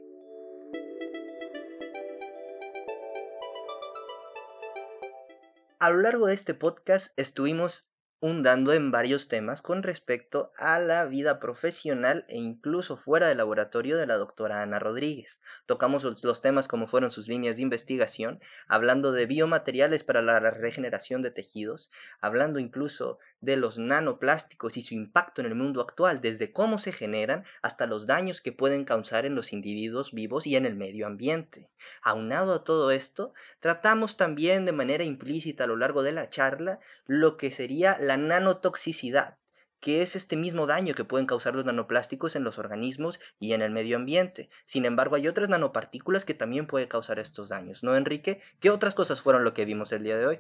A 5.80 5.92
lo 5.92 6.02
largo 6.02 6.26
de 6.26 6.34
este 6.34 6.56
podcast 6.56 7.14
estuvimos 7.18 7.87
hundando 8.20 8.74
en 8.74 8.90
varios 8.90 9.28
temas 9.28 9.62
con 9.62 9.84
respecto 9.84 10.52
a 10.58 10.80
la 10.80 11.06
vida 11.06 11.40
profesional 11.40 12.26
e 12.28 12.38
incluso 12.38 12.98
fuera 12.98 13.28
del 13.28 13.38
laboratorio 13.38 13.96
de 13.98 14.08
la 14.08 14.18
doctora 14.18 14.64
Ana 14.64 14.80
Rodríguez. 14.80 15.42
Tocamos 15.68 16.04
los 16.04 16.42
temas 16.42 16.68
como 16.68 16.88
fueron 16.88 17.12
sus 17.12 17.28
líneas 17.28 17.58
de 17.58 17.62
investigación, 17.62 18.40
hablando 18.68 19.12
de 19.12 19.28
biomateriales 19.28 20.04
para 20.04 20.24
la 20.24 20.40
regeneración 20.40 21.22
de 21.22 21.30
tejidos, 21.30 21.92
hablando 22.20 22.58
incluso 22.58 23.20
de 23.40 23.56
los 23.56 23.78
nanoplásticos 23.78 24.78
y 24.78 24.82
su 24.82 24.96
impacto 24.96 25.42
en 25.42 25.48
el 25.48 25.56
mundo 25.56 25.82
actual, 25.82 26.20
desde 26.22 26.52
cómo 26.52 26.80
se 26.80 26.92
generan 26.92 27.46
hasta 27.62 27.86
los 27.86 28.08
daños 28.08 28.42
que 28.42 28.52
pueden 28.52 28.84
causar 28.84 29.28
en 29.28 29.36
los 29.36 29.54
individuos 29.54 30.12
vivos 30.12 30.48
y 30.48 30.56
en 30.56 30.66
el 30.66 30.76
medio 30.76 31.06
ambiente. 31.06 31.70
Aunado 32.02 32.54
a 32.54 32.64
todo 32.64 32.90
esto, 32.90 33.34
tratamos 33.60 34.18
también 34.18 34.66
de 34.66 34.72
manera 34.72 35.04
implícita 35.04 35.66
a 35.66 35.68
lo 35.68 35.76
largo 35.76 36.02
de 36.02 36.14
la 36.14 36.32
charla 36.32 36.80
lo 37.06 37.38
que 37.38 37.52
sería 37.52 37.98
la 38.08 38.18
nanotoxicidad, 38.18 39.38
que 39.80 40.02
es 40.02 40.16
este 40.16 40.36
mismo 40.36 40.66
daño 40.66 40.96
que 40.96 41.06
pueden 41.06 41.28
causar 41.28 41.56
los 41.56 41.66
nanoplásticos 41.66 42.36
en 42.36 42.44
los 42.44 42.58
organismos 42.58 43.20
y 43.40 43.54
en 43.54 43.62
el 43.62 43.72
medio 43.72 43.98
ambiente. 43.98 44.50
Sin 44.66 44.86
embargo, 44.86 45.16
hay 45.16 45.28
otras 45.28 45.50
nanopartículas 45.50 46.26
que 46.26 46.34
también 46.34 46.68
pueden 46.68 46.88
causar 46.88 47.20
estos 47.20 47.50
daños, 47.50 47.84
¿no, 47.84 47.96
Enrique? 47.96 48.42
¿Qué 48.60 48.70
otras 48.70 48.96
cosas 48.96 49.22
fueron 49.22 49.44
lo 49.44 49.54
que 49.54 49.66
vimos 49.66 49.92
el 49.92 50.04
día 50.04 50.18
de 50.18 50.26
hoy? 50.26 50.40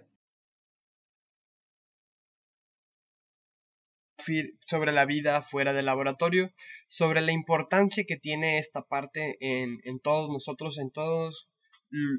sobre 4.66 4.92
la 4.92 5.06
vida 5.06 5.42
fuera 5.42 5.72
del 5.72 5.86
laboratorio, 5.86 6.52
sobre 6.90 7.22
la 7.22 7.32
importancia 7.32 8.04
que 8.06 8.18
tiene 8.18 8.60
esta 8.60 8.82
parte 8.82 9.38
en, 9.40 9.80
en 9.86 10.02
todos 10.02 10.30
nosotros, 10.30 10.78
en 10.80 10.92
todos 10.92 11.48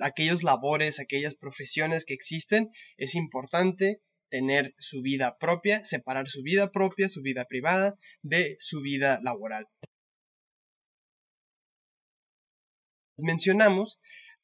aquellos 0.00 0.42
labores, 0.42 1.00
aquellas 1.00 1.34
profesiones 1.34 2.06
que 2.06 2.14
existen, 2.14 2.70
es 2.96 3.14
importante 3.14 4.00
tener 4.28 4.74
su 4.78 5.02
vida 5.02 5.36
propia, 5.38 5.84
separar 5.84 6.28
su 6.28 6.42
vida 6.42 6.70
propia, 6.70 7.08
su 7.08 7.22
vida 7.22 7.44
privada, 7.46 7.98
de 8.22 8.56
su 8.58 8.80
vida 8.80 9.20
laboral. 9.22 9.66
Mencionamos 13.16 14.00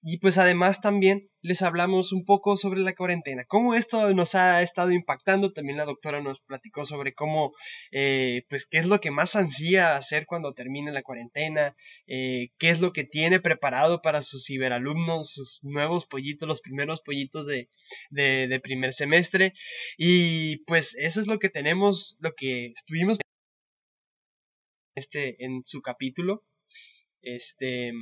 y 0.06 0.18
pues 0.18 0.36
además 0.36 0.82
también 0.82 1.30
les 1.40 1.62
hablamos 1.62 2.12
un 2.12 2.26
poco 2.26 2.58
sobre 2.58 2.80
la 2.80 2.94
cuarentena, 2.94 3.46
cómo 3.46 3.74
esto 3.74 4.12
nos 4.12 4.34
ha 4.34 4.60
estado 4.60 4.92
impactando. 4.92 5.52
También 5.54 5.78
la 5.78 5.86
doctora 5.86 6.20
nos 6.20 6.40
platicó 6.40 6.84
sobre 6.84 7.14
cómo, 7.14 7.54
eh, 7.90 8.44
pues, 8.50 8.66
qué 8.66 8.78
es 8.78 8.86
lo 8.86 9.00
que 9.00 9.10
más 9.10 9.34
ansía 9.34 9.96
hacer 9.96 10.26
cuando 10.26 10.52
termine 10.52 10.92
la 10.92 11.02
cuarentena, 11.02 11.74
eh, 12.06 12.50
qué 12.58 12.68
es 12.68 12.80
lo 12.80 12.92
que 12.92 13.04
tiene 13.04 13.40
preparado 13.40 14.02
para 14.02 14.20
sus 14.20 14.44
ciberalumnos, 14.44 15.32
sus 15.32 15.60
nuevos 15.62 16.04
pollitos, 16.06 16.46
los 16.46 16.60
primeros 16.60 17.00
pollitos 17.00 17.46
de, 17.46 17.70
de, 18.10 18.46
de 18.46 18.60
primer 18.60 18.92
semestre. 18.92 19.54
Y 19.96 20.58
pues 20.66 20.94
eso 20.96 21.22
es 21.22 21.28
lo 21.28 21.38
que 21.38 21.48
tenemos, 21.48 22.18
lo 22.20 22.34
que 22.34 22.72
estuvimos 22.76 23.18
este, 24.96 25.42
en 25.42 25.62
su 25.64 25.80
capítulo. 25.80 26.44
Este, 27.22 27.92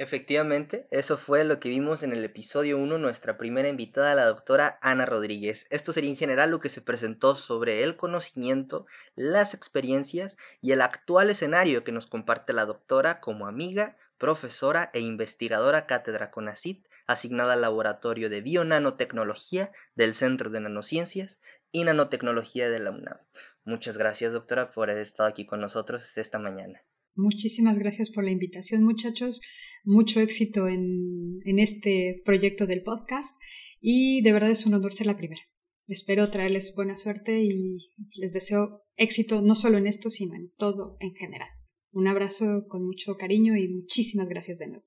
Efectivamente, 0.00 0.86
eso 0.92 1.16
fue 1.16 1.42
lo 1.42 1.58
que 1.58 1.70
vimos 1.70 2.04
en 2.04 2.12
el 2.12 2.24
episodio 2.24 2.78
1, 2.78 2.98
nuestra 2.98 3.36
primera 3.36 3.68
invitada, 3.68 4.14
la 4.14 4.26
doctora 4.26 4.78
Ana 4.80 5.06
Rodríguez. 5.06 5.66
Esto 5.70 5.92
sería 5.92 6.10
en 6.10 6.16
general 6.16 6.50
lo 6.50 6.60
que 6.60 6.68
se 6.68 6.80
presentó 6.80 7.34
sobre 7.34 7.82
el 7.82 7.96
conocimiento, 7.96 8.86
las 9.16 9.54
experiencias 9.54 10.36
y 10.62 10.70
el 10.70 10.82
actual 10.82 11.30
escenario 11.30 11.82
que 11.82 11.90
nos 11.90 12.06
comparte 12.06 12.52
la 12.52 12.64
doctora 12.64 13.18
como 13.18 13.48
amiga, 13.48 13.96
profesora 14.18 14.88
e 14.94 15.00
investigadora 15.00 15.86
cátedra 15.86 16.30
CONACIT, 16.30 16.86
asignada 17.08 17.54
al 17.54 17.62
Laboratorio 17.62 18.30
de 18.30 18.40
Bionanotecnología 18.40 19.72
del 19.96 20.14
Centro 20.14 20.50
de 20.50 20.60
Nanociencias 20.60 21.40
y 21.72 21.82
Nanotecnología 21.82 22.70
de 22.70 22.78
la 22.78 22.92
UNAM. 22.92 23.18
Muchas 23.64 23.98
gracias, 23.98 24.32
doctora, 24.32 24.70
por 24.70 24.90
haber 24.90 25.02
estado 25.02 25.28
aquí 25.28 25.44
con 25.44 25.60
nosotros 25.60 26.16
esta 26.16 26.38
mañana. 26.38 26.84
Muchísimas 27.18 27.76
gracias 27.76 28.10
por 28.10 28.22
la 28.22 28.30
invitación, 28.30 28.84
muchachos. 28.84 29.40
Mucho 29.82 30.20
éxito 30.20 30.68
en, 30.68 31.40
en, 31.44 31.58
este 31.58 32.22
proyecto 32.24 32.64
del 32.64 32.84
podcast 32.84 33.36
y 33.80 34.22
de 34.22 34.32
verdad 34.32 34.52
es 34.52 34.64
un 34.66 34.74
honor 34.74 34.94
ser 34.94 35.08
la 35.08 35.16
primera. 35.16 35.40
Espero 35.88 36.30
traerles 36.30 36.72
buena 36.76 36.96
suerte 36.96 37.42
y 37.42 37.90
les 38.14 38.32
deseo 38.32 38.84
éxito 38.94 39.42
no 39.42 39.56
solo 39.56 39.78
en 39.78 39.88
esto, 39.88 40.10
sino 40.10 40.36
en 40.36 40.52
todo 40.58 40.96
en 41.00 41.12
general. 41.16 41.48
Un 41.90 42.06
abrazo 42.06 42.68
con 42.68 42.86
mucho 42.86 43.16
cariño 43.16 43.56
y 43.56 43.66
muchísimas 43.66 44.28
gracias 44.28 44.60
de 44.60 44.68
nuevo. 44.68 44.84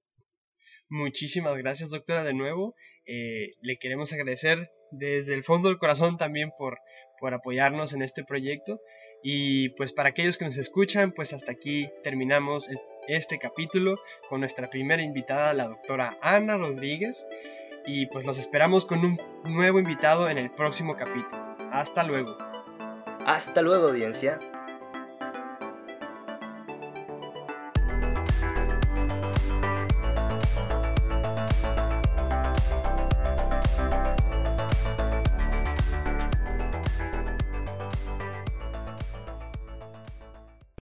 Muchísimas 0.88 1.58
gracias, 1.58 1.90
doctora, 1.90 2.24
de 2.24 2.34
nuevo. 2.34 2.76
Eh, 3.08 3.56
le 3.62 3.78
queremos 3.78 4.14
agradecer 4.14 4.58
desde 4.92 5.34
el 5.34 5.44
fondo 5.44 5.68
del 5.68 5.80
corazón 5.80 6.16
también 6.16 6.52
por, 6.58 6.78
por 7.20 7.34
apoyarnos 7.34 7.92
en 7.92 8.04
este 8.04 8.24
proyecto 8.24 8.80
y 9.24 9.70
pues 9.70 9.94
para 9.94 10.10
aquellos 10.10 10.38
que 10.38 10.46
nos 10.46 10.58
escuchan, 10.58 11.12
pues 11.12 11.34
hasta 11.34 11.52
aquí 11.52 11.90
terminamos 12.04 12.70
este 13.08 13.38
capítulo 13.38 13.96
con 14.30 14.40
nuestra 14.40 14.70
primera 14.70 15.04
invitada, 15.04 15.54
la 15.54 15.68
doctora 15.68 16.18
Ana 16.22 16.58
Rodríguez. 16.58 17.26
Y 17.86 18.06
pues 18.08 18.28
los 18.28 18.38
esperamos 18.38 18.86
con 18.86 19.00
un 19.04 19.20
nuevo 19.44 19.80
invitado 19.80 20.30
en 20.30 20.38
el 20.38 20.52
próximo 20.52 20.96
capítulo. 20.96 21.56
Hasta 21.72 22.04
luego. 22.04 22.38
Hasta 23.26 23.62
luego, 23.62 23.90
audiencia. 23.90 24.40